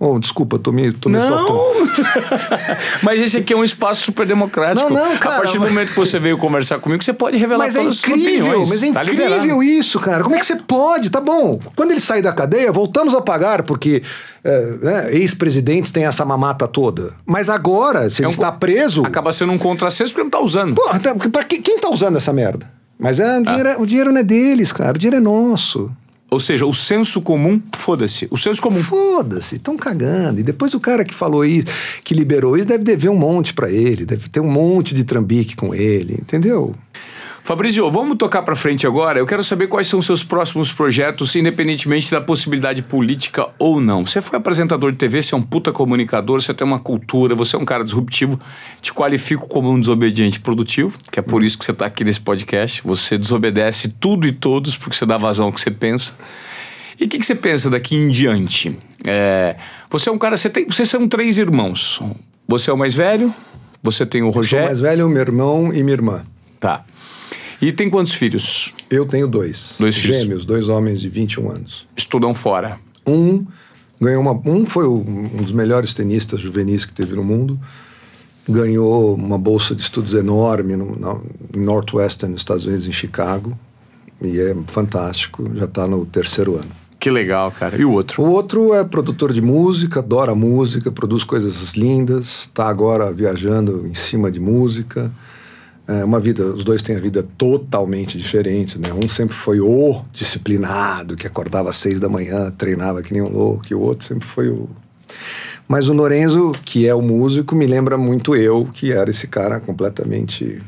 Oh, 0.00 0.16
desculpa, 0.18 0.60
tô 0.60 0.70
me, 0.70 0.92
tô 0.92 1.08
me 1.08 1.18
Não! 1.18 1.28
soltando. 1.46 1.90
Mas 3.02 3.20
esse 3.20 3.36
aqui 3.38 3.52
é 3.52 3.56
um 3.56 3.64
espaço 3.64 4.02
super 4.02 4.24
democrático. 4.26 4.92
Não, 4.92 5.08
não, 5.08 5.16
cara, 5.18 5.36
A 5.36 5.38
partir 5.40 5.58
do 5.58 5.64
momento 5.64 5.88
que 5.88 5.96
você 5.98 6.20
veio 6.20 6.38
conversar 6.38 6.78
comigo, 6.78 7.02
você 7.02 7.12
pode 7.12 7.36
revelar 7.36 7.64
Mas 7.64 7.74
é 7.74 7.80
todas 7.80 7.94
as 7.96 8.00
suas 8.00 8.12
incrível, 8.16 8.46
opiniões. 8.46 8.68
mas 8.68 8.82
é 8.84 8.92
Tá 8.92 9.02
incrível 9.04 9.62
isso, 9.62 9.98
cara. 9.98 10.22
Como 10.22 10.36
é 10.36 10.38
que 10.38 10.46
você 10.46 10.54
pode? 10.56 11.10
Tá 11.10 11.20
bom. 11.20 11.58
Quando 11.74 11.90
ele 11.90 12.00
sair 12.00 12.22
da 12.22 12.32
cadeia, 12.32 12.70
voltamos 12.70 13.12
a 13.12 13.20
pagar, 13.20 13.64
porque 13.64 14.02
é, 14.44 14.60
né, 14.80 15.14
ex-presidentes 15.16 15.90
têm 15.90 16.04
essa 16.04 16.24
mamata 16.24 16.68
toda. 16.68 17.12
Mas 17.26 17.50
agora, 17.50 18.08
se 18.08 18.22
É 18.22 18.24
ele 18.24 18.26
um 18.28 18.30
está 18.30 18.52
co- 18.52 18.58
preso. 18.58 19.04
Acaba 19.04 19.32
sendo 19.32 19.52
um 19.52 19.58
contrassenso 19.58 20.12
porque 20.12 20.22
não 20.22 20.30
tá 20.30 20.40
usando. 20.40 20.74
Porra, 20.76 21.00
tá, 21.00 21.12
pra 21.14 21.42
que- 21.42 21.58
quem 21.58 21.78
tá 21.80 21.88
usando 21.90 22.16
essa 22.16 22.32
merda? 22.32 22.70
Mas 22.96 23.18
é, 23.18 23.38
o, 23.38 23.42
dinheiro, 23.44 23.68
é- 23.68 23.76
o 23.76 23.84
dinheiro 23.86 24.12
não 24.12 24.20
é 24.20 24.24
deles, 24.24 24.72
cara. 24.72 24.90
O 24.94 24.98
dinheiro 24.98 25.16
é 25.16 25.20
nosso. 25.20 25.90
Ou 26.30 26.38
seja, 26.38 26.66
o 26.66 26.74
senso 26.74 27.22
comum, 27.22 27.60
foda-se. 27.76 28.28
O 28.30 28.36
senso 28.36 28.60
comum. 28.60 28.82
Foda-se, 28.82 29.56
estão 29.56 29.76
cagando. 29.76 30.40
E 30.40 30.42
depois 30.42 30.74
o 30.74 30.80
cara 30.80 31.04
que 31.04 31.14
falou 31.14 31.44
isso, 31.44 31.66
que 32.04 32.12
liberou 32.12 32.56
isso, 32.56 32.66
deve 32.66 32.84
dever 32.84 33.08
um 33.08 33.16
monte 33.16 33.54
pra 33.54 33.70
ele, 33.70 34.04
deve 34.04 34.28
ter 34.28 34.40
um 34.40 34.50
monte 34.50 34.94
de 34.94 35.04
trambique 35.04 35.56
com 35.56 35.74
ele, 35.74 36.14
entendeu? 36.20 36.74
Fabrício, 37.48 37.90
vamos 37.90 38.18
tocar 38.18 38.42
pra 38.42 38.54
frente 38.54 38.86
agora. 38.86 39.18
Eu 39.18 39.24
quero 39.24 39.42
saber 39.42 39.68
quais 39.68 39.86
são 39.86 40.00
os 40.00 40.04
seus 40.04 40.22
próximos 40.22 40.70
projetos, 40.70 41.34
independentemente 41.34 42.10
da 42.10 42.20
possibilidade 42.20 42.82
política 42.82 43.48
ou 43.58 43.80
não. 43.80 44.04
Você 44.04 44.20
foi 44.20 44.36
apresentador 44.36 44.92
de 44.92 44.98
TV, 44.98 45.22
você 45.22 45.34
é 45.34 45.38
um 45.38 45.40
puta 45.40 45.72
comunicador, 45.72 46.42
você 46.42 46.52
tem 46.52 46.66
uma 46.66 46.78
cultura, 46.78 47.34
você 47.34 47.56
é 47.56 47.58
um 47.58 47.64
cara 47.64 47.82
disruptivo. 47.82 48.38
Te 48.82 48.92
qualifico 48.92 49.48
como 49.48 49.70
um 49.70 49.80
desobediente 49.80 50.38
produtivo, 50.40 50.98
que 51.10 51.18
é 51.18 51.22
por 51.22 51.42
isso 51.42 51.56
que 51.56 51.64
você 51.64 51.72
tá 51.72 51.86
aqui 51.86 52.04
nesse 52.04 52.20
podcast. 52.20 52.82
Você 52.84 53.16
desobedece 53.16 53.88
tudo 53.98 54.28
e 54.28 54.32
todos 54.34 54.76
porque 54.76 54.94
você 54.94 55.06
dá 55.06 55.16
vazão 55.16 55.46
ao 55.46 55.52
que 55.54 55.62
você 55.62 55.70
pensa. 55.70 56.14
E 57.00 57.06
o 57.06 57.08
que, 57.08 57.18
que 57.18 57.24
você 57.24 57.34
pensa 57.34 57.70
daqui 57.70 57.96
em 57.96 58.08
diante? 58.08 58.78
É, 59.06 59.56
você 59.88 60.10
é 60.10 60.12
um 60.12 60.18
cara, 60.18 60.36
você 60.36 60.50
tem, 60.50 60.66
vocês 60.66 60.90
são 60.90 61.08
três 61.08 61.38
irmãos. 61.38 61.98
Você 62.46 62.68
é 62.68 62.74
o 62.74 62.76
mais 62.76 62.94
velho, 62.94 63.34
você 63.82 64.04
tem 64.04 64.20
o 64.20 64.26
Sou 64.26 64.42
Rogério. 64.42 64.66
mais 64.66 64.80
velho, 64.80 65.08
meu 65.08 65.22
irmão 65.22 65.72
e 65.72 65.82
minha 65.82 65.94
irmã. 65.94 66.26
Tá. 66.60 66.84
E 67.60 67.72
tem 67.72 67.90
quantos 67.90 68.12
filhos? 68.12 68.74
Eu 68.88 69.04
tenho 69.06 69.26
dois. 69.26 69.74
Dois 69.78 69.96
filhos. 69.96 70.16
Gêmeos, 70.16 70.44
dois 70.44 70.68
homens 70.68 71.00
de 71.00 71.08
21 71.08 71.50
anos. 71.50 71.86
Estudam 71.96 72.32
fora. 72.32 72.78
Um 73.06 73.44
ganhou 74.00 74.22
uma. 74.22 74.32
Um 74.48 74.64
foi 74.66 74.84
o- 74.86 75.00
um 75.04 75.42
dos 75.42 75.50
melhores 75.52 75.92
tenistas 75.92 76.40
juvenis 76.40 76.84
que 76.84 76.92
teve 76.92 77.14
no 77.16 77.24
mundo. 77.24 77.58
Ganhou 78.48 79.14
uma 79.14 79.36
bolsa 79.36 79.74
de 79.74 79.82
estudos 79.82 80.14
enorme 80.14 80.74
no, 80.76 81.22
em 81.54 81.60
Northwestern, 81.60 82.32
nos 82.32 82.40
Estados 82.42 82.64
Unidos, 82.64 82.86
em 82.86 82.92
Chicago. 82.92 83.58
E 84.22 84.38
é 84.40 84.56
fantástico, 84.68 85.48
já 85.54 85.64
está 85.66 85.86
no 85.86 86.06
terceiro 86.06 86.56
ano. 86.56 86.70
Que 86.98 87.10
legal, 87.10 87.52
cara. 87.52 87.76
E 87.76 87.84
o 87.84 87.92
outro? 87.92 88.22
O 88.22 88.30
outro 88.30 88.74
é 88.74 88.82
produtor 88.84 89.32
de 89.32 89.40
música, 89.40 90.00
adora 90.00 90.34
música, 90.34 90.90
produz 90.90 91.22
coisas 91.22 91.74
lindas, 91.74 92.40
está 92.42 92.68
agora 92.68 93.12
viajando 93.12 93.86
em 93.86 93.94
cima 93.94 94.30
de 94.30 94.40
música. 94.40 95.12
É 95.88 96.04
uma 96.04 96.20
vida, 96.20 96.44
os 96.44 96.62
dois 96.62 96.82
têm 96.82 96.94
a 96.94 97.00
vida 97.00 97.26
totalmente 97.38 98.18
diferente, 98.18 98.78
né? 98.78 98.92
Um 98.92 99.08
sempre 99.08 99.34
foi 99.34 99.58
o 99.58 100.02
disciplinado, 100.12 101.16
que 101.16 101.26
acordava 101.26 101.70
às 101.70 101.76
seis 101.76 101.98
da 101.98 102.10
manhã, 102.10 102.50
treinava 102.50 103.02
que 103.02 103.10
nem 103.10 103.22
um 103.22 103.30
louco, 103.30 103.64
e 103.70 103.74
o 103.74 103.80
outro 103.80 104.06
sempre 104.06 104.26
foi 104.26 104.50
o. 104.50 104.68
Mas 105.66 105.88
o 105.88 105.94
Lorenzo, 105.94 106.52
que 106.62 106.86
é 106.86 106.94
o 106.94 107.00
músico, 107.00 107.56
me 107.56 107.66
lembra 107.66 107.96
muito 107.96 108.36
eu, 108.36 108.68
que 108.72 108.92
era 108.92 109.08
esse 109.08 109.26
cara 109.26 109.60
completamente. 109.60 110.60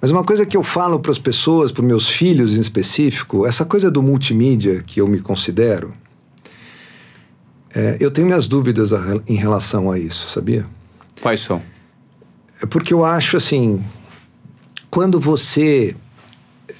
Mas 0.00 0.10
uma 0.10 0.24
coisa 0.24 0.46
que 0.46 0.56
eu 0.56 0.62
falo 0.62 0.98
para 0.98 1.10
as 1.10 1.18
pessoas, 1.18 1.70
para 1.70 1.82
meus 1.82 2.08
filhos 2.08 2.56
em 2.56 2.60
específico, 2.60 3.46
essa 3.46 3.66
coisa 3.66 3.90
do 3.90 4.02
multimídia 4.02 4.82
que 4.82 4.98
eu 4.98 5.06
me 5.06 5.20
considero, 5.20 5.92
é, 7.74 7.98
eu 8.00 8.10
tenho 8.10 8.26
minhas 8.26 8.46
dúvidas 8.46 8.94
a 8.94 9.20
em 9.28 9.36
relação 9.36 9.90
a 9.90 9.98
isso, 9.98 10.30
sabia? 10.30 10.64
Quais 11.20 11.40
são? 11.40 11.62
É 12.62 12.66
porque 12.66 12.94
eu 12.94 13.04
acho 13.04 13.36
assim, 13.36 13.84
quando 14.90 15.20
você. 15.20 15.94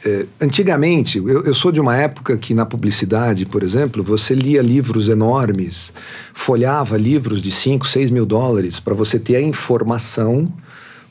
é, 0.04 0.26
antigamente, 0.40 1.18
eu, 1.18 1.44
eu 1.44 1.54
sou 1.54 1.72
de 1.72 1.80
uma 1.80 1.96
época 1.96 2.36
que 2.36 2.54
na 2.54 2.66
publicidade, 2.66 3.46
por 3.46 3.62
exemplo, 3.62 4.02
você 4.02 4.34
lia 4.34 4.62
livros 4.62 5.08
enormes, 5.08 5.92
folhava 6.34 6.96
livros 6.96 7.42
de 7.42 7.50
5, 7.50 7.86
6 7.86 8.10
mil 8.10 8.26
dólares 8.26 8.80
para 8.80 8.94
você 8.94 9.18
ter 9.18 9.36
a 9.36 9.42
informação 9.42 10.52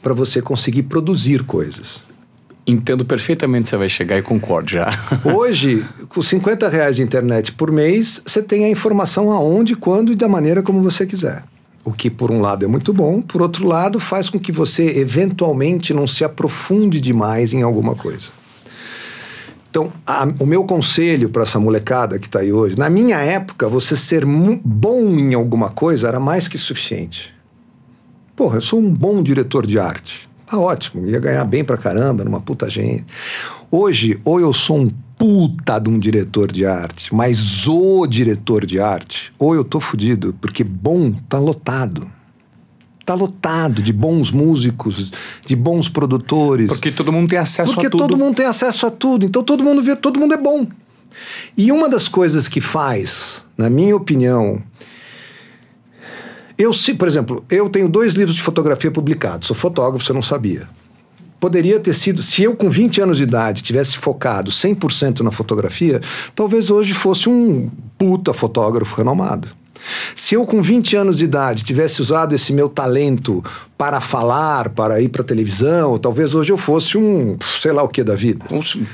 para 0.02 0.14
você 0.14 0.42
conseguir 0.42 0.84
produzir 0.84 1.44
coisas. 1.44 2.02
Entendo 2.66 3.06
perfeitamente 3.06 3.70
você 3.70 3.78
vai 3.78 3.88
chegar 3.88 4.18
e 4.18 4.22
concordo 4.22 4.70
já. 4.70 4.90
Hoje, 5.24 5.86
com 6.10 6.22
50 6.22 6.68
reais 6.68 6.98
de 6.98 7.04
internet 7.04 7.54
por 7.54 7.72
mês, 7.72 8.22
você 8.26 8.44
tem 8.44 8.66
a 8.66 8.70
informação 8.70 9.32
aonde, 9.32 9.74
quando 9.76 10.12
e 10.12 10.16
da 10.16 10.28
maneira 10.28 10.62
como 10.62 10.84
você 10.84 11.06
quiser. 11.06 11.44
O 11.88 11.94
que, 11.94 12.10
por 12.10 12.32
um 12.32 12.42
lado, 12.42 12.66
é 12.66 12.68
muito 12.68 12.92
bom, 12.92 13.22
por 13.22 13.42
outro 13.42 13.66
lado, 13.66 13.98
faz 13.98 14.30
com 14.30 14.38
que 14.38 14.52
você, 14.52 15.00
eventualmente, 15.00 15.94
não 15.94 16.06
se 16.06 16.22
aprofunde 16.26 17.00
demais 17.00 17.54
em 17.54 17.62
alguma 17.62 17.96
coisa. 17.96 18.28
Então, 19.70 19.94
a- 20.06 20.28
o 20.38 20.46
meu 20.46 20.66
conselho 20.66 21.30
para 21.30 21.44
essa 21.44 21.62
molecada 21.62 22.20
que 22.20 22.28
está 22.28 22.40
aí 22.40 22.52
hoje, 22.52 22.78
na 22.78 22.90
minha 22.90 23.20
época, 23.20 23.70
você 23.70 23.96
ser 23.96 24.26
bom 24.26 25.02
em 25.18 25.34
alguma 25.34 25.70
coisa 25.70 26.10
era 26.10 26.20
mais 26.20 26.50
que 26.50 26.58
suficiente. 26.58 27.34
Porra, 28.36 28.58
eu 28.58 28.62
sou 28.62 28.80
um 28.82 28.92
bom 28.92 29.24
diretor 29.24 29.66
de 29.66 29.80
arte. 29.80 30.28
Tá 30.46 30.60
ótimo, 30.60 31.08
ia 31.08 31.20
ganhar 31.22 31.46
bem 31.46 31.64
pra 31.64 31.78
caramba, 31.78 32.26
numa 32.26 32.42
puta 32.42 32.70
gente. 32.70 33.06
Hoje, 33.72 34.20
ou 34.26 34.42
eu 34.42 34.52
sou 34.52 34.80
um 34.80 34.90
puta 35.18 35.80
de 35.80 35.90
um 35.90 35.98
diretor 35.98 36.52
de 36.52 36.66
arte, 36.66 37.14
mas 37.14 37.68
o 37.68 38.06
diretor 38.06 38.66
de 38.66 38.80
arte, 38.80 39.34
ou 39.40 39.56
eu 39.56 39.64
tô 39.64 39.80
fudido, 39.80 40.36
porque 40.40 40.64
bom 40.64 41.12
tá 41.28 41.40
lotado. 41.40 42.10
Tá 43.04 43.14
lotado 43.14 43.82
de 43.82 43.94
bons 43.94 44.32
músicos, 44.32 45.12
de 45.46 45.56
bons 45.56 45.88
produtores. 45.88 46.68
Porque 46.68 46.92
todo 46.92 47.12
mundo 47.12 47.30
tem 47.30 47.40
acesso 47.40 47.74
Porque 47.74 47.88
a 47.88 47.90
tudo. 47.90 48.02
todo 48.02 48.18
mundo 48.18 48.36
tem 48.36 48.46
acesso 48.46 48.86
a 48.86 48.92
tudo, 48.92 49.26
então 49.26 49.44
todo 49.44 49.64
mundo 49.64 49.82
vê, 49.82 49.96
todo 49.96 50.20
mundo 50.20 50.34
é 50.34 50.38
bom. 50.38 50.68
E 51.56 51.72
uma 51.72 51.90
das 51.90 52.08
coisas 52.08 52.48
que 52.48 52.60
faz, 52.60 53.44
na 53.58 53.70
minha 53.70 53.96
opinião, 53.96 54.62
eu 56.58 56.74
se, 56.74 56.94
por 56.94 57.08
exemplo, 57.08 57.46
eu 57.50 57.70
tenho 57.70 57.88
dois 57.88 58.14
livros 58.14 58.36
de 58.36 58.42
fotografia 58.42 58.92
publicados, 58.92 59.48
sou 59.48 59.56
fotógrafo, 59.56 60.06
você 60.06 60.14
não 60.14 60.22
sabia. 60.22 60.68
Poderia 61.40 61.80
ter 61.80 61.94
sido, 61.94 62.22
se 62.22 62.44
eu 62.44 62.56
com 62.56 62.70
20 62.70 63.02
anos 63.02 63.18
de 63.18 63.24
idade 63.24 63.62
tivesse 63.62 63.98
focado 63.98 64.52
100% 64.52 65.20
na 65.22 65.32
fotografia, 65.32 66.02
talvez 66.36 66.70
hoje 66.70 66.94
fosse 66.94 67.30
um 67.30 67.70
puta 67.98 68.34
fotógrafo 68.34 68.96
renomado. 68.96 69.57
Se 70.16 70.36
eu 70.36 70.46
com 70.46 70.62
20 70.62 70.96
anos 70.96 71.18
de 71.18 71.26
idade 71.26 71.64
tivesse 71.64 72.02
usado 72.02 72.34
esse 72.34 72.52
meu 72.54 72.70
talento 72.70 73.44
para 73.78 74.02
falar, 74.02 74.70
para 74.70 75.00
ir 75.02 75.10
para 75.10 75.24
televisão, 75.24 75.98
talvez 75.98 76.34
hoje 76.34 76.52
eu 76.52 76.58
fosse 76.58 76.98
um, 76.98 77.38
sei 77.62 77.72
lá 77.72 77.84
o 77.84 77.88
que 77.88 78.04
da 78.04 78.16
vida. 78.16 78.46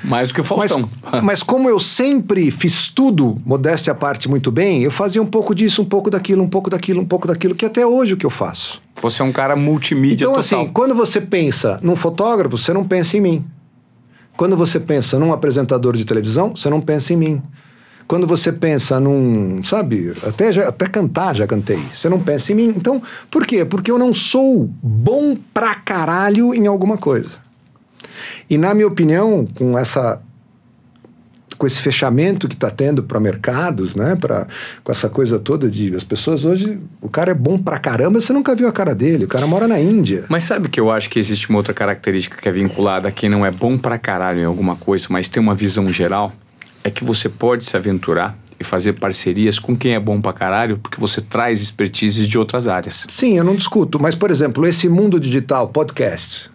Mais 0.03 0.27
do 0.27 0.34
que 0.34 0.41
o 0.41 0.43
Mas, 0.57 0.71
Faustão. 0.71 0.89
mas 1.23 1.41
como 1.41 1.69
eu 1.69 1.79
sempre 1.79 2.51
fiz 2.51 2.89
tudo, 2.89 3.41
modéstia 3.45 3.93
à 3.93 3.95
parte, 3.95 4.29
muito 4.29 4.51
bem, 4.51 4.84
eu 4.84 4.91
fazia 4.91 5.21
um 5.21 5.25
pouco 5.25 5.55
disso, 5.55 5.81
um 5.81 5.86
pouco 5.86 6.09
daquilo, 6.09 6.43
um 6.43 6.49
pouco 6.49 6.69
daquilo, 6.69 7.01
um 7.01 7.05
pouco 7.05 7.27
daquilo, 7.27 7.55
que 7.55 7.65
até 7.65 7.86
hoje 7.86 8.11
é 8.11 8.15
o 8.15 8.17
que 8.17 8.25
eu 8.25 8.29
faço. 8.29 8.81
Você 9.01 9.21
é 9.21 9.25
um 9.25 9.31
cara 9.31 9.55
multimídia 9.55 10.25
Então, 10.25 10.34
total. 10.34 10.61
assim, 10.61 10.71
quando 10.73 10.93
você 10.93 11.19
pensa 11.21 11.79
num 11.81 11.95
fotógrafo, 11.95 12.57
você 12.57 12.73
não 12.73 12.84
pensa 12.84 13.17
em 13.17 13.21
mim. 13.21 13.45
Quando 14.36 14.57
você 14.57 14.79
pensa 14.79 15.19
num 15.19 15.31
apresentador 15.31 15.95
de 15.95 16.05
televisão, 16.05 16.55
você 16.55 16.69
não 16.69 16.81
pensa 16.81 17.13
em 17.13 17.17
mim. 17.17 17.41
Quando 18.08 18.28
você 18.28 18.51
pensa 18.51 18.99
num, 18.99 19.62
sabe, 19.64 20.14
até, 20.24 20.51
já- 20.51 20.68
até 20.68 20.88
cantar 20.88 21.36
já 21.36 21.47
cantei, 21.47 21.80
você 21.91 22.10
não 22.10 22.20
pensa 22.20 22.51
em 22.51 22.56
mim. 22.56 22.74
Então, 22.76 23.01
por 23.32 23.45
quê? 23.45 23.64
Porque 23.66 23.89
eu 23.89 23.97
não 23.97 24.14
sou 24.14 24.70
bom 24.82 25.36
pra 25.54 25.74
caralho 25.76 26.54
em 26.54 26.68
alguma 26.68 26.97
coisa. 26.97 27.30
E 28.49 28.58
na 28.58 28.74
minha 28.74 28.88
opinião, 28.88 29.47
com 29.56 29.78
essa 29.78 30.22
com 31.58 31.68
esse 31.68 31.80
fechamento 31.80 32.47
que 32.49 32.56
está 32.56 32.70
tendo 32.70 33.04
para 33.04 33.20
mercados, 33.22 33.95
né, 33.95 34.18
para 34.20 34.47
com 34.84 34.91
essa 34.91 35.08
coisa 35.08 35.39
toda 35.39 35.70
de 35.70 35.95
as 35.95 36.04
pessoas 36.04 36.43
hoje, 36.43 36.78
o 36.99 37.08
cara 37.08 37.32
é 37.32 37.34
bom 37.34 37.58
pra 37.58 37.78
caramba, 37.78 38.20
você 38.20 38.34
nunca 38.34 38.54
viu 38.54 38.68
a 38.68 38.72
cara 38.72 38.93
dele, 38.93 39.24
o 39.26 39.28
cara 39.30 39.47
mora 39.47 39.66
na 39.68 39.80
Índia. 39.80 40.26
Mas 40.28 40.43
sabe 40.43 40.68
que 40.68 40.78
eu 40.80 40.91
acho 40.91 41.10
que 41.10 41.18
existe 41.20 41.49
uma 41.49 41.60
outra 41.60 41.74
característica 41.74 42.41
que 42.41 42.49
é 42.49 42.51
vinculada 42.51 43.08
a 43.08 43.12
quem 43.12 43.30
não 43.30 43.45
é 43.45 43.51
bom 43.51 43.78
pra 43.78 43.97
caralho 43.97 44.39
em 44.39 44.45
alguma 44.45 44.76
coisa, 44.76 45.06
mas 45.10 45.30
tem 45.30 45.41
uma 45.41 45.56
visão 45.56 45.89
geral? 45.93 46.34
É 46.84 46.89
que 46.89 47.03
você 47.03 47.29
pode 47.29 47.63
se 47.65 47.75
aventurar 47.77 48.38
e 48.59 48.63
fazer 48.63 48.93
parcerias 48.93 49.57
com 49.59 49.75
quem 49.75 49.93
é 49.93 49.99
bom 49.99 50.21
pra 50.21 50.34
caralho, 50.34 50.77
porque 50.77 50.99
você 50.99 51.21
traz 51.21 51.61
expertise 51.61 52.27
de 52.27 52.38
outras 52.38 52.67
áreas. 52.67 53.05
Sim, 53.09 53.38
eu 53.38 53.43
não 53.43 53.55
discuto, 53.55 53.99
mas, 54.01 54.15
por 54.15 54.29
exemplo, 54.29 54.65
esse 54.67 54.88
mundo 54.89 55.19
digital, 55.19 55.69
podcast. 55.69 56.51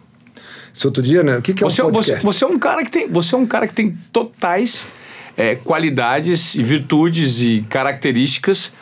Esse 0.74 0.86
outro 0.86 1.02
dia, 1.02 1.22
né? 1.22 1.38
O 1.38 1.42
que, 1.42 1.52
que 1.52 1.64
é 1.64 1.66
Você, 1.66 1.82
um 1.82 1.86
você, 1.86 1.92
podcast? 2.12 2.24
você 2.24 2.44
é 2.44 2.46
um 2.46 2.58
cara 2.58 2.84
que 2.84 2.90
tem, 2.90 3.08
você 3.08 3.34
é 3.34 3.38
um 3.38 3.46
cara 3.46 3.66
que 3.66 3.74
tem 3.74 3.96
totais 4.12 4.86
é, 5.36 5.54
qualidades 5.56 6.54
e 6.54 6.62
virtudes 6.62 7.40
e 7.40 7.64
características 7.68 8.72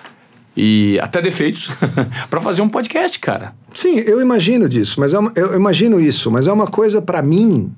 e 0.57 0.99
até 1.01 1.23
defeitos 1.23 1.69
pra 2.29 2.41
fazer 2.41 2.61
um 2.63 2.69
podcast, 2.69 3.19
cara. 3.19 3.55
Sim, 3.73 3.99
eu 4.01 4.21
imagino 4.21 4.69
disso, 4.69 4.99
mas 5.01 5.15
é 5.15 5.19
uma- 5.19 5.33
eu 5.37 5.55
imagino 5.55 6.01
isso, 6.01 6.31
mas 6.31 6.47
é 6.47 6.53
uma 6.53 6.67
coisa 6.67 7.01
pra 7.01 7.23
mim, 7.23 7.73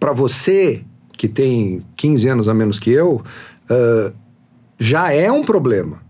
pra 0.00 0.12
você 0.12 0.82
que 1.24 1.28
tem 1.28 1.82
15 1.96 2.28
anos 2.28 2.48
a 2.48 2.52
menos 2.52 2.78
que 2.78 2.90
eu, 2.90 3.22
ah, 3.70 4.12
já 4.78 5.10
é 5.10 5.32
um 5.32 5.42
problema. 5.42 6.02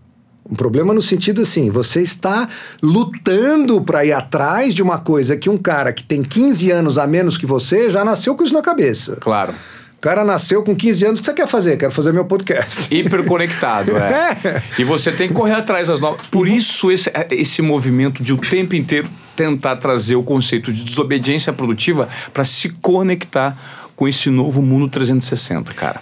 Um 0.49 0.55
problema 0.55 0.93
no 0.93 1.01
sentido 1.01 1.41
assim, 1.41 1.69
você 1.69 2.01
está 2.01 2.49
lutando 2.83 3.81
pra 3.81 4.03
ir 4.05 4.11
atrás 4.11 4.75
de 4.75 4.83
uma 4.83 4.99
coisa 4.99 5.37
que 5.37 5.49
um 5.49 5.57
cara 5.57 5.93
que 5.93 6.03
tem 6.03 6.21
15 6.21 6.69
anos 6.69 6.97
a 6.97 7.07
menos 7.07 7.37
que 7.37 7.45
você 7.45 7.89
já 7.89 8.03
nasceu 8.03 8.35
com 8.35 8.43
isso 8.43 8.53
na 8.53 8.61
cabeça. 8.61 9.15
Claro. 9.21 9.53
O 9.97 10.01
cara 10.01 10.23
nasceu 10.25 10.61
com 10.61 10.75
15 10.75 11.05
anos, 11.05 11.19
o 11.19 11.21
que 11.23 11.29
você 11.29 11.33
quer 11.33 11.47
fazer? 11.47 11.77
Quero 11.77 11.91
fazer 11.91 12.11
meu 12.11 12.25
podcast. 12.25 12.93
Hiperconectado, 12.93 13.95
é. 13.97 14.37
É. 14.43 14.63
E 14.77 14.83
você 14.83 15.13
tem 15.13 15.29
que 15.29 15.33
correr 15.33 15.53
atrás 15.53 15.87
das 15.87 16.01
novas. 16.01 16.27
Por 16.27 16.47
isso, 16.47 16.91
esse, 16.91 17.09
esse 17.31 17.61
movimento 17.61 18.21
de 18.21 18.33
o 18.33 18.37
tempo 18.37 18.75
inteiro 18.75 19.09
tentar 19.35 19.77
trazer 19.77 20.15
o 20.15 20.23
conceito 20.23 20.71
de 20.71 20.83
desobediência 20.83 21.51
produtiva 21.53 22.07
para 22.33 22.43
se 22.43 22.69
conectar 22.69 23.57
com 23.95 24.07
esse 24.07 24.29
novo 24.29 24.61
mundo 24.61 24.89
360, 24.89 25.73
cara. 25.73 26.01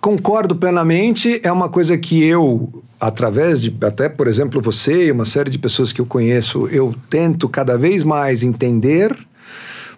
Concordo 0.00 0.56
plenamente, 0.56 1.40
é 1.44 1.52
uma 1.52 1.68
coisa 1.68 1.96
que 1.96 2.22
eu, 2.24 2.82
através 3.00 3.62
de, 3.62 3.76
até 3.82 4.08
por 4.08 4.26
exemplo, 4.26 4.60
você 4.60 5.06
e 5.06 5.12
uma 5.12 5.24
série 5.24 5.48
de 5.48 5.60
pessoas 5.60 5.92
que 5.92 6.00
eu 6.00 6.06
conheço, 6.06 6.66
eu 6.66 6.92
tento 7.08 7.48
cada 7.48 7.78
vez 7.78 8.02
mais 8.02 8.42
entender, 8.42 9.16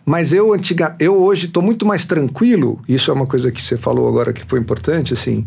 mas 0.04 0.34
eu, 0.34 0.52
antiga, 0.52 0.94
eu 1.00 1.16
hoje 1.16 1.46
estou 1.46 1.62
muito 1.62 1.86
mais 1.86 2.04
tranquilo, 2.04 2.80
isso 2.86 3.10
é 3.10 3.14
uma 3.14 3.26
coisa 3.26 3.50
que 3.50 3.62
você 3.62 3.78
falou 3.78 4.06
agora 4.06 4.30
que 4.30 4.44
foi 4.44 4.60
importante, 4.60 5.14
assim, 5.14 5.46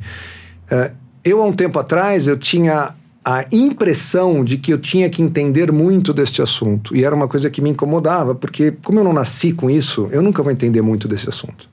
é, 0.72 0.92
eu 1.24 1.40
há 1.40 1.46
um 1.46 1.54
tempo 1.54 1.78
atrás, 1.78 2.28
eu 2.28 2.36
tinha 2.36 2.96
a 3.24 3.46
impressão 3.52 4.44
de 4.44 4.58
que 4.58 4.74
eu 4.74 4.80
tinha 4.80 5.10
que 5.10 5.22
entender 5.22 5.72
muito 5.72 6.14
deste 6.14 6.42
assunto, 6.42 6.96
e 6.96 7.04
era 7.04 7.16
uma 7.16 7.28
coisa 7.28 7.50
que 7.50 7.62
me 7.62 7.70
incomodava, 7.70 8.34
porque 8.34 8.74
como 8.84 9.00
eu 9.00 9.04
não 9.04 9.14
nasci 9.14 9.52
com 9.52 9.70
isso, 9.70 10.08
eu 10.12 10.22
nunca 10.22 10.42
vou 10.42 10.52
entender 10.52 10.82
muito 10.82 11.08
desse 11.08 11.30
assunto. 11.30 11.70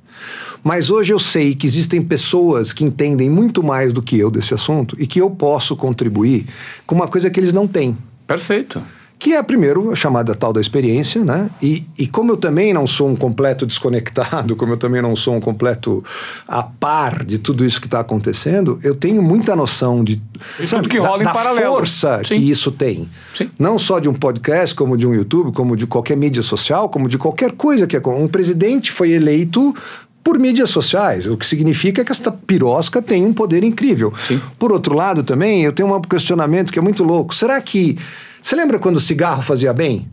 Mas 0.62 0.90
hoje 0.90 1.12
eu 1.12 1.18
sei 1.18 1.54
que 1.54 1.66
existem 1.66 2.02
pessoas 2.02 2.72
que 2.72 2.84
entendem 2.84 3.30
muito 3.30 3.62
mais 3.62 3.92
do 3.92 4.02
que 4.02 4.18
eu 4.18 4.30
desse 4.30 4.52
assunto 4.52 4.96
e 4.98 5.06
que 5.06 5.20
eu 5.20 5.30
posso 5.30 5.76
contribuir 5.76 6.46
com 6.84 6.94
uma 6.94 7.06
coisa 7.06 7.30
que 7.30 7.38
eles 7.38 7.52
não 7.52 7.66
têm. 7.66 7.96
Perfeito. 8.26 8.82
Que 9.18 9.34
é, 9.34 9.42
primeiro, 9.42 9.90
a 9.90 9.96
chamada 9.96 10.32
tal 10.34 10.52
da 10.52 10.60
experiência, 10.60 11.24
né? 11.24 11.50
E, 11.60 11.84
e 11.98 12.06
como 12.06 12.32
eu 12.32 12.36
também 12.36 12.72
não 12.72 12.86
sou 12.86 13.08
um 13.08 13.16
completo 13.16 13.66
desconectado, 13.66 14.54
como 14.56 14.74
eu 14.74 14.76
também 14.76 15.02
não 15.02 15.16
sou 15.16 15.34
um 15.34 15.40
completo 15.40 16.04
a 16.46 16.62
par 16.62 17.24
de 17.24 17.38
tudo 17.38 17.64
isso 17.64 17.80
que 17.80 17.88
está 17.88 18.00
acontecendo, 18.00 18.78
eu 18.82 18.94
tenho 18.94 19.20
muita 19.20 19.56
noção 19.56 20.04
de 20.04 20.22
E 20.60 20.66
tudo 20.66 20.88
que 20.88 21.00
da, 21.00 21.08
rola 21.08 21.22
em 21.22 21.24
da 21.24 21.32
paralelo. 21.32 21.74
força 21.74 22.18
Sim. 22.24 22.40
que 22.40 22.48
isso 22.48 22.70
tem. 22.70 23.08
Sim. 23.34 23.50
Não 23.58 23.76
só 23.76 23.98
de 23.98 24.08
um 24.08 24.14
podcast, 24.14 24.72
como 24.74 24.96
de 24.96 25.06
um 25.06 25.12
YouTube, 25.12 25.52
como 25.52 25.76
de 25.76 25.86
qualquer 25.86 26.16
mídia 26.16 26.42
social, 26.42 26.88
como 26.88 27.08
de 27.08 27.18
qualquer 27.18 27.52
coisa 27.52 27.86
que. 27.86 27.98
Um 28.08 28.28
presidente 28.28 28.92
foi 28.92 29.10
eleito 29.10 29.74
por 30.22 30.38
mídias 30.38 30.70
sociais, 30.70 31.26
o 31.26 31.36
que 31.36 31.46
significa 31.46 32.04
que 32.04 32.12
esta 32.12 32.30
pirosca 32.30 33.00
tem 33.00 33.24
um 33.24 33.32
poder 33.32 33.64
incrível. 33.64 34.12
Sim. 34.16 34.40
Por 34.58 34.70
outro 34.70 34.94
lado, 34.94 35.22
também, 35.22 35.64
eu 35.64 35.72
tenho 35.72 35.92
um 35.92 36.00
questionamento 36.02 36.72
que 36.72 36.78
é 36.78 36.82
muito 36.82 37.02
louco. 37.02 37.34
Será 37.34 37.60
que. 37.60 37.98
Você 38.42 38.54
lembra 38.56 38.78
quando 38.78 38.96
o 38.96 39.00
cigarro 39.00 39.42
fazia 39.42 39.72
bem? 39.72 40.08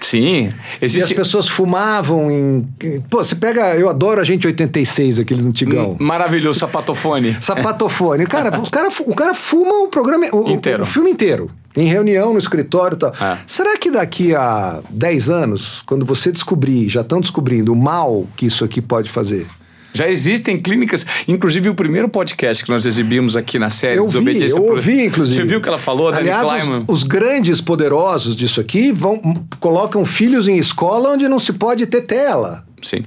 Sim. 0.00 0.52
E 0.80 0.84
as 0.86 0.94
Existe 0.94 1.14
pessoas 1.14 1.46
fumavam 1.46 2.30
em. 2.30 2.66
Pô, 3.10 3.18
você 3.22 3.34
pega. 3.34 3.76
Eu 3.76 3.88
adoro 3.88 4.20
a 4.20 4.24
gente 4.24 4.46
86, 4.46 5.18
aquele 5.18 5.42
antigão. 5.46 5.96
maravilhoso 6.00 6.58
sapatofone. 6.60 7.36
Sapatofone. 7.40 8.26
Cara, 8.26 8.58
os 8.60 8.68
cara, 8.70 8.88
o 9.06 9.14
cara 9.14 9.34
fuma 9.34 9.84
o 9.84 9.88
programa 9.88 10.26
o, 10.32 10.46
o- 10.46 10.50
Inteiro. 10.50 10.82
O, 10.84 10.86
filme 10.86 11.10
inteiro. 11.10 11.50
Em 11.76 11.86
reunião, 11.86 12.32
no 12.32 12.38
escritório 12.38 12.96
e 12.96 12.98
tal. 12.98 13.10
É. 13.10 13.38
Será 13.46 13.76
que 13.76 13.90
daqui 13.90 14.34
a 14.34 14.80
10 14.90 15.30
anos, 15.30 15.82
quando 15.86 16.04
você 16.06 16.32
descobrir, 16.32 16.88
já 16.88 17.02
estão 17.02 17.20
descobrindo 17.20 17.72
o 17.72 17.76
mal 17.76 18.26
que 18.36 18.46
isso 18.46 18.64
aqui 18.64 18.80
pode 18.80 19.10
fazer? 19.10 19.46
Já 19.92 20.08
existem 20.08 20.58
clínicas, 20.58 21.04
inclusive 21.26 21.68
o 21.68 21.74
primeiro 21.74 22.08
podcast 22.08 22.64
que 22.64 22.70
nós 22.70 22.86
exibimos 22.86 23.36
aqui 23.36 23.58
na 23.58 23.68
série 23.70 23.98
Eu 23.98 24.08
vi, 24.08 24.40
eu 24.48 24.54
Pro- 24.56 24.74
ouvi, 24.76 25.04
inclusive. 25.06 25.40
Você 25.40 25.44
viu 25.44 25.58
o 25.58 25.60
que 25.62 25.68
ela 25.68 25.78
falou, 25.78 26.10
Dani 26.12 26.30
Aliás, 26.30 26.62
Kleiman? 26.62 26.84
os, 26.86 26.98
os 26.98 27.02
grandes 27.02 27.60
poderosos 27.60 28.36
disso 28.36 28.60
aqui 28.60 28.92
vão 28.92 29.44
colocam 29.58 30.04
filhos 30.06 30.46
em 30.48 30.56
escola 30.58 31.10
onde 31.10 31.28
não 31.28 31.38
se 31.38 31.52
pode 31.52 31.86
ter 31.86 32.02
tela. 32.02 32.64
Sim. 32.82 33.04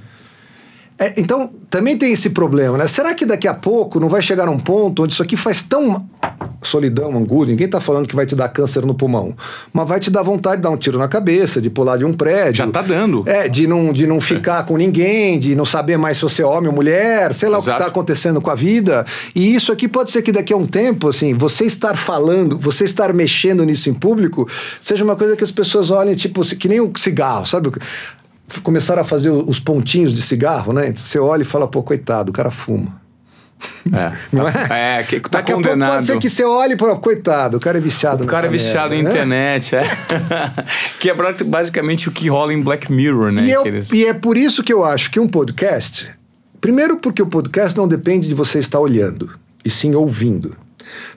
É, 0.98 1.12
então, 1.16 1.50
também 1.68 1.98
tem 1.98 2.12
esse 2.12 2.30
problema, 2.30 2.78
né? 2.78 2.86
Será 2.86 3.14
que 3.14 3.26
daqui 3.26 3.48
a 3.48 3.54
pouco 3.54 3.98
não 3.98 4.08
vai 4.08 4.22
chegar 4.22 4.48
um 4.48 4.58
ponto 4.58 5.02
onde 5.02 5.12
isso 5.12 5.22
aqui 5.22 5.36
faz 5.36 5.62
tão. 5.62 6.08
Solidão, 6.62 7.14
angústia, 7.14 7.50
ninguém 7.50 7.68
tá 7.68 7.78
falando 7.78 8.06
que 8.06 8.16
vai 8.16 8.24
te 8.24 8.34
dar 8.34 8.48
câncer 8.48 8.86
no 8.86 8.94
pulmão, 8.94 9.36
mas 9.70 9.86
vai 9.86 10.00
te 10.00 10.10
dar 10.10 10.22
vontade 10.22 10.56
de 10.56 10.62
dar 10.62 10.70
um 10.70 10.78
tiro 10.78 10.98
na 10.98 11.06
cabeça, 11.06 11.60
de 11.60 11.68
pular 11.68 11.98
de 11.98 12.06
um 12.06 12.12
prédio. 12.12 12.64
Já 12.64 12.66
tá 12.68 12.80
dando. 12.80 13.22
É, 13.26 13.48
de 13.48 13.66
não, 13.66 13.92
de 13.92 14.06
não 14.06 14.18
ficar 14.18 14.64
com 14.64 14.78
ninguém, 14.78 15.38
de 15.38 15.54
não 15.54 15.66
saber 15.66 15.98
mais 15.98 16.16
se 16.16 16.22
você 16.22 16.42
é 16.42 16.46
homem 16.46 16.68
ou 16.68 16.74
mulher, 16.74 17.34
sei 17.34 17.50
lá 17.50 17.58
o 17.58 17.60
Exato. 17.60 17.76
que 17.76 17.84
tá 17.84 17.90
acontecendo 17.90 18.40
com 18.40 18.50
a 18.50 18.54
vida. 18.54 19.04
E 19.34 19.54
isso 19.54 19.72
aqui 19.72 19.86
pode 19.86 20.10
ser 20.10 20.22
que 20.22 20.32
daqui 20.32 20.54
a 20.54 20.56
um 20.56 20.64
tempo, 20.64 21.08
assim, 21.08 21.34
você 21.34 21.66
estar 21.66 21.96
falando, 21.96 22.56
você 22.56 22.84
estar 22.84 23.12
mexendo 23.12 23.62
nisso 23.62 23.90
em 23.90 23.94
público, 23.94 24.48
seja 24.80 25.04
uma 25.04 25.16
coisa 25.16 25.36
que 25.36 25.44
as 25.44 25.50
pessoas 25.50 25.90
olhem, 25.90 26.14
tipo, 26.14 26.42
que 26.56 26.68
nem 26.68 26.80
o 26.80 26.90
cigarro, 26.96 27.46
sabe? 27.46 27.70
Começaram 28.62 29.02
a 29.02 29.04
fazer 29.04 29.30
os 29.30 29.58
pontinhos 29.58 30.14
de 30.14 30.20
cigarro, 30.22 30.72
né? 30.72 30.92
Você 30.94 31.18
olha 31.18 31.42
e 31.42 31.44
fala, 31.44 31.66
pô, 31.66 31.82
coitado, 31.82 32.30
o 32.30 32.32
cara 32.32 32.50
fuma. 32.50 33.02
É. 33.92 34.12
Não 34.30 34.46
é? 34.46 34.98
É, 34.98 35.02
que 35.02 35.18
tá 35.20 35.38
Daqui 35.38 35.52
a 35.52 35.54
pouco 35.54 35.68
condenado. 35.68 35.92
pode 35.94 36.06
ser 36.06 36.18
que 36.18 36.28
você 36.28 36.44
olhe 36.44 36.74
e 36.74 36.78
fala, 36.78 36.96
coitado, 36.96 37.56
o 37.56 37.60
cara 37.60 37.78
é 37.78 37.80
viciado 37.80 38.22
O 38.22 38.26
cara 38.26 38.46
é 38.46 38.50
viciado 38.50 38.94
em 38.94 39.02
merda, 39.02 39.24
né? 39.24 39.56
internet, 39.56 39.76
é. 39.76 39.82
que 41.00 41.08
é 41.10 41.14
basicamente 41.44 42.08
o 42.08 42.12
que 42.12 42.28
rola 42.28 42.52
em 42.52 42.60
Black 42.60 42.92
Mirror, 42.92 43.32
né? 43.32 43.42
E, 43.44 43.50
eu- 43.50 43.60
Aqueles- 43.62 43.90
e 43.90 44.04
é 44.04 44.12
por 44.12 44.36
isso 44.36 44.62
que 44.62 44.72
eu 44.72 44.84
acho 44.84 45.10
que 45.10 45.18
um 45.18 45.26
podcast. 45.26 46.10
Primeiro, 46.60 46.96
porque 46.98 47.22
o 47.22 47.26
podcast 47.26 47.76
não 47.76 47.88
depende 47.88 48.28
de 48.28 48.34
você 48.34 48.58
estar 48.58 48.78
olhando, 48.80 49.30
e 49.64 49.70
sim 49.70 49.94
ouvindo. 49.94 50.56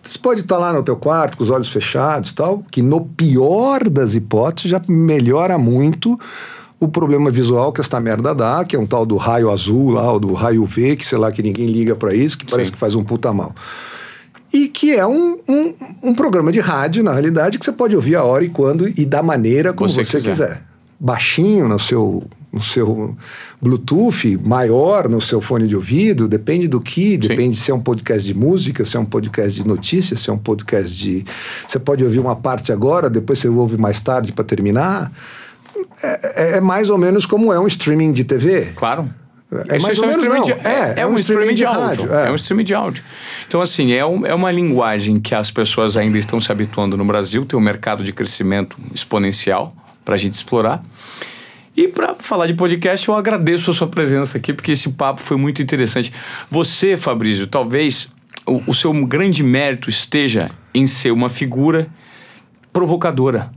Você 0.01 0.17
pode 0.17 0.41
estar 0.41 0.57
lá 0.57 0.71
no 0.71 0.82
teu 0.84 0.95
quarto 0.95 1.36
com 1.38 1.43
os 1.43 1.49
olhos 1.49 1.67
fechados 1.69 2.32
tal, 2.32 2.63
que 2.71 2.82
no 2.82 3.01
pior 3.01 3.89
das 3.89 4.15
hipóteses 4.15 4.71
já 4.71 4.82
melhora 4.88 5.57
muito 5.57 6.17
o 6.80 6.88
problema 6.88 7.32
visual 7.32 7.71
que 7.73 7.82
esta 7.82 7.99
merda 7.99 8.36
dá, 8.36 8.63
que 8.63 8.75
é 8.75 8.80
um 8.80 8.86
tal 8.86 9.05
do 9.05 9.15
raio 9.15 9.49
azul 9.49 9.91
lá, 9.91 10.11
ou 10.11 10.19
do 10.19 10.34
raio 10.34 10.63
V, 10.65 10.95
que 10.95 11.05
sei 11.05 11.17
lá, 11.17 11.32
que 11.32 11.41
ninguém 11.41 11.65
liga 11.65 11.95
pra 11.95 12.13
isso, 12.13 12.38
que 12.38 12.45
parece 12.45 12.67
Sim. 12.69 12.73
que 12.73 12.80
faz 12.80 12.93
um 12.93 13.03
puta 13.03 13.34
mal. 13.34 13.53
E 14.53 14.67
que 14.67 14.95
é 14.95 15.05
um, 15.05 15.38
um, 15.47 15.73
um 16.03 16.15
programa 16.15 16.51
de 16.51 16.59
rádio, 16.59 17.03
na 17.03 17.11
realidade, 17.11 17.59
que 17.59 17.65
você 17.65 17.71
pode 17.71 17.95
ouvir 17.95 18.15
a 18.15 18.23
hora 18.23 18.45
e 18.45 18.49
quando 18.49 18.88
e 18.88 19.05
da 19.05 19.21
maneira 19.21 19.73
como 19.73 19.89
Você 19.89 20.03
você, 20.03 20.17
quiser. 20.17 20.30
quiser. 20.30 20.63
Baixinho 20.99 21.67
no 21.67 21.80
seu, 21.80 22.23
no 22.51 22.61
seu 22.61 23.15
Bluetooth, 23.61 24.38
maior 24.43 25.09
no 25.09 25.19
seu 25.19 25.41
fone 25.41 25.67
de 25.67 25.75
ouvido, 25.75 26.28
depende 26.28 26.67
do 26.67 26.80
que, 26.80 27.17
depende 27.17 27.55
se 27.55 27.71
é 27.71 27.73
um 27.73 27.80
podcast 27.80 28.25
de 28.25 28.34
música, 28.34 28.86
se 28.86 28.95
é 28.95 28.99
um 28.99 29.05
podcast 29.05 29.61
de 29.61 29.67
notícias, 29.67 30.21
se 30.21 30.30
é 30.30 30.34
um 30.34 30.38
podcast 30.38 30.95
de. 30.95 31.25
Você 31.67 31.78
pode 31.78 32.03
ouvir 32.03 32.19
uma 32.19 32.36
parte 32.36 32.71
agora, 32.71 33.09
depois 33.09 33.39
você 33.39 33.49
ouve 33.49 33.78
mais 33.78 33.99
tarde 33.99 34.32
para 34.32 34.45
terminar. 34.45 35.11
É, 36.03 36.53
é- 36.53 36.57
é 36.57 36.61
mais 36.61 36.89
ou 36.89 36.97
menos 36.97 37.25
como 37.25 37.51
é 37.53 37.59
um 37.59 37.67
streaming 37.67 38.11
de 38.11 38.23
TV. 38.23 38.73
Claro. 38.75 39.09
É 39.69 39.80
mais 39.80 39.93
Isso 39.93 40.01
ou 40.01 40.07
um 40.07 40.11
menos 40.11 40.23
streaming 40.23 40.49
não. 40.49 40.57
de, 40.61 40.67
é, 40.67 40.93
é 40.97 41.07
um 41.07 41.15
streaming 41.15 41.55
de 41.55 41.65
áudio. 41.65 42.13
É. 42.13 42.30
um 42.32 42.36
streaming 42.36 42.63
de 42.65 42.73
áudio. 42.73 43.03
Então, 43.47 43.61
assim, 43.61 43.93
é, 43.93 44.05
um- 44.05 44.25
é 44.25 44.36
uma 44.36 44.51
linguagem 44.51 45.19
que 45.21 45.34
as 45.34 45.49
pessoas 45.49 45.95
ainda 45.95 46.17
estão 46.17 46.38
se 46.39 46.51
habituando 46.51 46.97
no 46.97 47.05
Brasil, 47.05 47.45
tem 47.45 47.57
um 47.57 47.61
mercado 47.63 48.03
de 48.03 48.11
crescimento 48.11 48.75
exponencial 48.93 49.73
para 50.03 50.15
a 50.15 50.17
gente 50.17 50.34
explorar. 50.34 50.84
E 51.78 51.88
para 51.88 52.15
falar 52.15 52.47
de 52.47 52.55
podcast, 52.55 53.07
eu 53.07 53.15
agradeço 53.15 53.71
a 53.71 53.73
sua 53.73 53.88
presença 53.88 54.38
aqui, 54.38 54.51
porque 54.51 54.73
esse 54.73 54.89
papo 54.89 55.21
foi 55.21 55.38
muito 55.38 55.61
interessante. 55.61 56.11
Você, 56.51 56.97
Fabrício, 56.97 57.47
talvez 57.47 58.09
o, 58.45 58.61
o 58.67 58.73
seu 58.73 58.91
grande 59.05 59.43
mérito 59.43 59.89
esteja 59.89 60.51
em 60.73 60.86
ser 60.88 61.11
uma 61.11 61.30
figura 61.30 61.88
provocadora. 62.73 63.51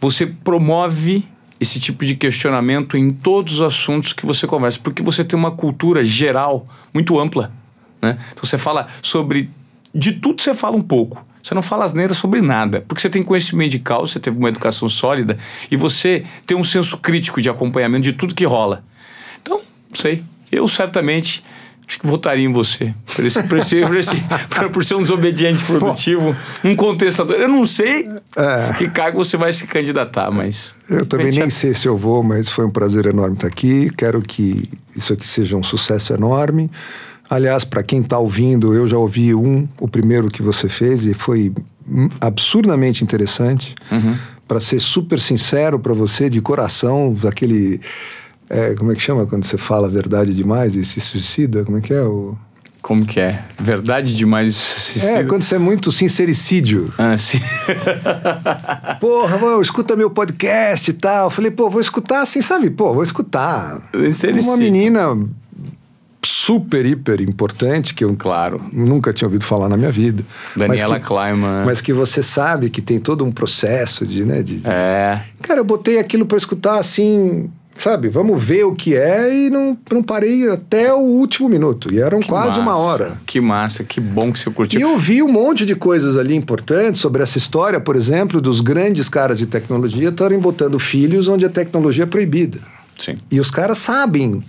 Você 0.00 0.26
promove 0.26 1.26
esse 1.60 1.80
tipo 1.80 2.04
de 2.04 2.14
questionamento 2.14 2.96
em 2.96 3.10
todos 3.10 3.54
os 3.54 3.62
assuntos 3.62 4.12
que 4.12 4.26
você 4.26 4.46
conversa, 4.46 4.78
porque 4.82 5.02
você 5.02 5.24
tem 5.24 5.38
uma 5.38 5.50
cultura 5.50 6.04
geral 6.04 6.66
muito 6.92 7.18
ampla. 7.18 7.52
Né? 8.00 8.18
Então 8.32 8.44
você 8.44 8.58
fala 8.58 8.86
sobre. 9.02 9.50
De 9.94 10.12
tudo 10.12 10.42
você 10.42 10.54
fala 10.54 10.76
um 10.76 10.82
pouco. 10.82 11.24
Você 11.42 11.54
não 11.54 11.62
fala 11.62 11.84
asneira 11.84 12.12
sobre 12.12 12.40
nada, 12.40 12.84
porque 12.88 13.00
você 13.00 13.08
tem 13.08 13.22
conhecimento 13.22 13.70
de 13.70 13.78
causa, 13.78 14.12
você 14.12 14.18
teve 14.18 14.36
uma 14.36 14.48
educação 14.48 14.88
sólida 14.88 15.38
e 15.70 15.76
você 15.76 16.24
tem 16.44 16.56
um 16.56 16.64
senso 16.64 16.98
crítico 16.98 17.40
de 17.40 17.48
acompanhamento 17.48 18.02
de 18.02 18.12
tudo 18.12 18.34
que 18.34 18.44
rola. 18.44 18.84
Então, 19.40 19.62
não 19.88 19.96
sei. 19.96 20.24
Eu 20.50 20.66
certamente 20.66 21.44
acho 21.88 22.00
que 22.00 22.06
votaria 22.06 22.44
em 22.44 22.52
você. 22.52 22.94
Por, 23.14 23.24
esse, 23.24 23.42
por, 23.44 23.58
esse, 23.58 23.80
por, 23.82 23.96
esse, 23.96 24.16
por 24.72 24.84
ser 24.84 24.94
um 24.96 25.02
desobediente 25.02 25.64
produtivo, 25.64 26.34
um 26.64 26.74
contestador. 26.74 27.36
Eu 27.36 27.48
não 27.48 27.64
sei 27.64 28.08
É. 28.36 28.72
que 28.76 28.88
cargo 28.88 29.22
você 29.24 29.36
vai 29.36 29.52
se 29.52 29.66
candidatar, 29.66 30.30
mas. 30.32 30.76
Eu 30.90 31.06
também 31.06 31.30
nem 31.30 31.50
sei 31.50 31.74
se 31.74 31.86
eu 31.86 31.96
vou, 31.96 32.22
mas 32.22 32.48
foi 32.48 32.64
um 32.66 32.70
prazer 32.70 33.06
enorme 33.06 33.34
estar 33.34 33.46
aqui. 33.46 33.90
Quero 33.96 34.20
que 34.20 34.68
isso 34.94 35.12
aqui 35.12 35.26
seja 35.26 35.56
um 35.56 35.62
sucesso 35.62 36.12
enorme. 36.12 36.70
Aliás, 37.28 37.64
para 37.64 37.82
quem 37.82 38.00
está 38.00 38.18
ouvindo, 38.18 38.72
eu 38.72 38.86
já 38.86 38.96
ouvi 38.96 39.34
um, 39.34 39.66
o 39.80 39.88
primeiro 39.88 40.28
que 40.28 40.42
você 40.42 40.68
fez, 40.68 41.04
e 41.04 41.12
foi 41.12 41.52
absurdamente 42.20 43.02
interessante. 43.04 43.74
Para 44.46 44.60
ser 44.60 44.80
super 44.80 45.18
sincero 45.18 45.78
para 45.78 45.92
você, 45.92 46.28
de 46.30 46.40
coração, 46.40 47.16
aquele. 47.28 47.80
É, 48.48 48.74
como 48.74 48.92
é 48.92 48.94
que 48.94 49.00
chama 49.02 49.26
quando 49.26 49.44
você 49.44 49.56
fala 49.58 49.86
a 49.86 49.90
verdade 49.90 50.34
demais 50.34 50.74
e 50.74 50.84
se 50.84 51.00
suicida? 51.00 51.64
Como 51.64 51.78
é 51.78 51.80
que 51.80 51.92
é? 51.92 52.02
O... 52.02 52.36
Como 52.82 53.04
que 53.04 53.18
é? 53.18 53.42
Verdade 53.58 54.16
demais. 54.16 54.54
se- 54.54 55.04
É, 55.04 55.24
quando 55.24 55.42
você 55.42 55.56
é 55.56 55.58
muito 55.58 55.90
sincericídio. 55.90 56.92
Ah, 56.96 57.18
sim. 57.18 57.40
Porra, 59.00 59.38
mano, 59.38 59.60
escuta 59.60 59.96
meu 59.96 60.08
podcast 60.10 60.90
e 60.90 60.94
tal. 60.94 61.28
Falei, 61.30 61.50
pô, 61.50 61.68
vou 61.68 61.80
escutar 61.80 62.22
assim, 62.22 62.40
sabe? 62.40 62.70
Pô, 62.70 62.94
vou 62.94 63.02
escutar. 63.02 63.82
Sincericídio. 63.94 64.48
Uma 64.52 64.56
menina 64.56 65.18
super, 66.24 66.84
hiper 66.86 67.20
importante 67.20 67.94
que 67.94 68.04
eu 68.04 68.14
Claro. 68.16 68.60
nunca 68.72 69.12
tinha 69.12 69.26
ouvido 69.26 69.44
falar 69.44 69.68
na 69.68 69.76
minha 69.76 69.90
vida. 69.92 70.24
Daniela 70.56 70.90
mas 70.94 71.02
que, 71.02 71.08
Kleiman. 71.08 71.64
Mas 71.64 71.80
que 71.80 71.92
você 71.92 72.22
sabe 72.22 72.70
que 72.70 72.80
tem 72.80 72.98
todo 72.98 73.24
um 73.24 73.30
processo 73.32 74.06
de, 74.06 74.24
né? 74.24 74.42
De, 74.42 74.58
de- 74.60 74.68
É. 74.68 75.22
Cara, 75.42 75.60
eu 75.60 75.64
botei 75.64 75.98
aquilo 75.98 76.26
pra 76.26 76.36
escutar 76.36 76.78
assim, 76.78 77.48
sabe? 77.76 78.08
Vamos 78.08 78.42
ver 78.42 78.64
o 78.64 78.74
que 78.74 78.94
é 78.94 79.46
e 79.46 79.50
não, 79.50 79.76
não 79.92 80.02
parei 80.02 80.48
até 80.48 80.92
o 80.92 80.98
último 80.98 81.48
minuto. 81.48 81.92
E 81.92 82.00
eram 82.00 82.20
Que 82.20 82.28
quase 82.28 82.58
uma 82.58 82.72
massa, 82.72 82.82
hora. 82.82 83.20
Que 83.26 83.40
massa, 83.40 83.84
que 83.84 84.00
bom 84.00 84.32
que 84.32 84.38
você 84.38 84.50
curtiu. 84.50 84.80
E 84.80 84.82
eu 84.82 84.98
vi 84.98 85.22
um 85.22 85.30
monte 85.30 85.64
de 85.64 85.74
coisas 85.74 86.16
ali 86.16 86.34
importantes 86.34 87.00
sobre 87.00 87.22
essa 87.22 87.38
história, 87.38 87.80
por 87.80 87.96
exemplo, 87.96 88.40
dos 88.40 88.60
grandes 88.60 89.08
caras 89.08 89.38
de 89.38 89.46
tecnologia 89.46 90.08
estarem 90.08 90.38
botando 90.38 90.78
filhos 90.78 91.28
onde 91.28 91.44
a 91.44 91.50
tecnologia 91.50 92.04
é 92.04 92.06
proibida. 92.06 92.58
Sim. 92.96 93.14
E 93.30 93.38
os 93.38 93.50
caras 93.50 93.78
sabem. 93.78 94.42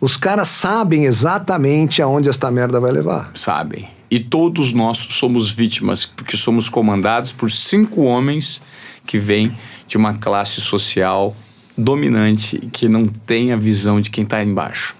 Os 0.00 0.16
caras 0.16 0.48
sabem 0.48 1.04
exatamente 1.04 2.00
aonde 2.00 2.28
esta 2.28 2.50
merda 2.50 2.80
vai 2.80 2.90
levar. 2.90 3.30
Sabem. 3.34 3.88
E 4.10 4.18
todos 4.18 4.72
nós 4.72 4.98
somos 5.10 5.50
vítimas, 5.50 6.04
porque 6.04 6.36
somos 6.36 6.68
comandados 6.68 7.30
por 7.30 7.50
cinco 7.50 8.02
homens 8.02 8.60
que 9.06 9.18
vêm 9.18 9.56
de 9.86 9.96
uma 9.96 10.14
classe 10.14 10.60
social 10.60 11.36
dominante 11.80 12.58
que 12.72 12.88
não 12.88 13.06
tem 13.06 13.52
a 13.52 13.56
visão 13.56 14.00
de 14.00 14.10
quem 14.10 14.24
está 14.24 14.42
embaixo. 14.42 14.94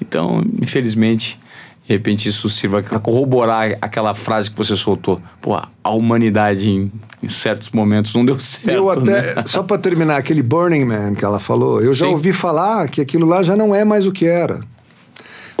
Então, 0.00 0.42
infelizmente, 0.60 1.38
de 1.86 1.92
repente 1.92 2.28
isso 2.28 2.48
sirva 2.48 2.82
para 2.82 2.98
corroborar 2.98 3.76
aquela 3.80 4.14
frase 4.14 4.50
que 4.50 4.56
você 4.56 4.76
soltou. 4.76 5.20
Pô, 5.40 5.54
a 5.56 5.90
humanidade 5.90 6.70
em, 6.70 6.92
em 7.22 7.28
certos 7.28 7.70
momentos 7.70 8.14
não 8.14 8.24
deu 8.24 8.38
certo. 8.38 8.70
eu 8.70 9.02
né? 9.02 9.18
até, 9.18 9.42
só 9.48 9.62
para 9.62 9.76
terminar, 9.76 10.16
aquele 10.16 10.42
Burning 10.42 10.84
Man 10.84 11.14
que 11.14 11.24
ela 11.24 11.40
falou, 11.40 11.82
eu 11.82 11.92
já 11.92 12.06
Sim. 12.06 12.12
ouvi 12.12 12.32
falar 12.32 12.88
que 12.88 13.00
aquilo 13.00 13.26
lá 13.26 13.42
já 13.42 13.56
não 13.56 13.74
é 13.74 13.84
mais 13.84 14.06
o 14.06 14.12
que 14.12 14.24
era. 14.24 14.60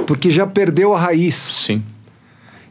Porque 0.06 0.30
já 0.30 0.46
perdeu 0.46 0.94
a 0.94 1.00
raiz. 1.00 1.34
Sim. 1.34 1.82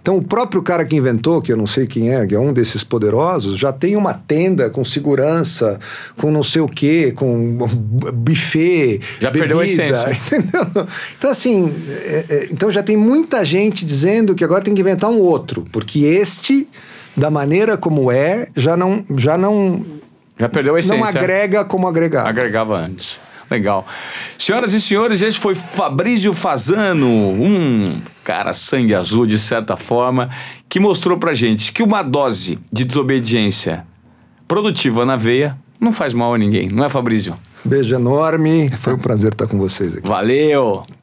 Então, 0.02 0.16
o 0.18 0.24
próprio 0.24 0.62
cara 0.64 0.86
que 0.86 0.96
inventou, 0.96 1.42
que 1.42 1.52
eu 1.52 1.58
não 1.58 1.68
sei 1.68 1.86
quem 1.86 2.10
é, 2.14 2.26
que 2.26 2.34
é 2.34 2.40
um 2.40 2.54
desses 2.54 2.84
poderosos, 2.84 3.60
já 3.60 3.72
tem 3.74 3.96
uma 3.98 4.14
tenda 4.14 4.70
com 4.70 4.84
segurança, 4.86 5.78
com 6.18 6.32
não 6.32 6.42
sei 6.42 6.62
o 6.62 6.68
quê, 6.70 7.12
com 7.16 7.58
buffet. 8.14 9.02
Já 9.20 9.30
perdeu 9.30 9.60
a 9.60 9.64
bebida, 9.64 9.84
essência. 9.84 10.12
Entendeu? 10.38 10.88
Então, 11.18 11.30
assim, 11.30 11.74
é- 11.90 12.26
é- 12.30 12.48
então 12.52 12.72
já 12.72 12.82
tem 12.82 12.96
muita 12.98 13.44
gente 13.44 13.86
dizendo 13.86 14.34
que 14.34 14.44
agora 14.44 14.64
tem 14.64 14.74
que 14.74 14.82
inventar 14.82 15.10
um 15.10 15.20
outro, 15.20 15.66
porque 15.72 16.00
este, 16.00 16.68
da 17.16 17.30
maneira 17.30 17.78
como 17.78 18.12
é, 18.12 18.48
já 18.56 18.78
não, 18.78 19.04
já 19.18 19.38
não, 19.38 19.86
Já 20.40 20.48
perdeu 20.48 20.76
a 20.76 20.80
essência. 20.80 20.98
não 20.98 21.06
agrega 21.06 21.66
como 21.66 21.88
agregar. 21.88 22.26
Agregava 22.26 22.78
antes. 22.78 23.20
Legal. 23.50 23.86
Senhoras 24.38 24.74
e 24.74 24.82
senhores, 24.82 25.22
esse 25.22 25.38
foi 25.38 25.56
Fabrício 25.56 26.34
Fazano, 26.34 27.08
um 27.08 28.02
cara 28.24 28.54
sangue 28.54 28.94
azul, 28.94 29.26
de 29.26 29.40
certa 29.40 29.76
forma, 29.76 30.30
que 30.68 30.80
mostrou 30.80 31.18
pra 31.18 31.34
gente 31.34 31.72
que 31.72 31.82
uma 31.82 32.04
dose 32.04 32.60
de 32.72 32.84
desobediência 32.84 33.86
produtiva 34.48 35.04
na 35.04 35.16
veia 35.16 35.58
não 35.80 35.92
faz 35.92 36.14
mal 36.14 36.34
a 36.34 36.38
ninguém, 36.38 36.70
não 36.70 36.86
é, 36.86 36.90
Fabrício? 36.90 37.36
Beijo 37.66 37.96
enorme, 37.96 38.70
foi 38.80 38.94
um 38.94 39.00
prazer 39.00 39.32
estar 39.32 39.48
com 39.48 39.58
vocês 39.58 39.98
aqui. 39.98 40.08
Valeu! 40.08 40.84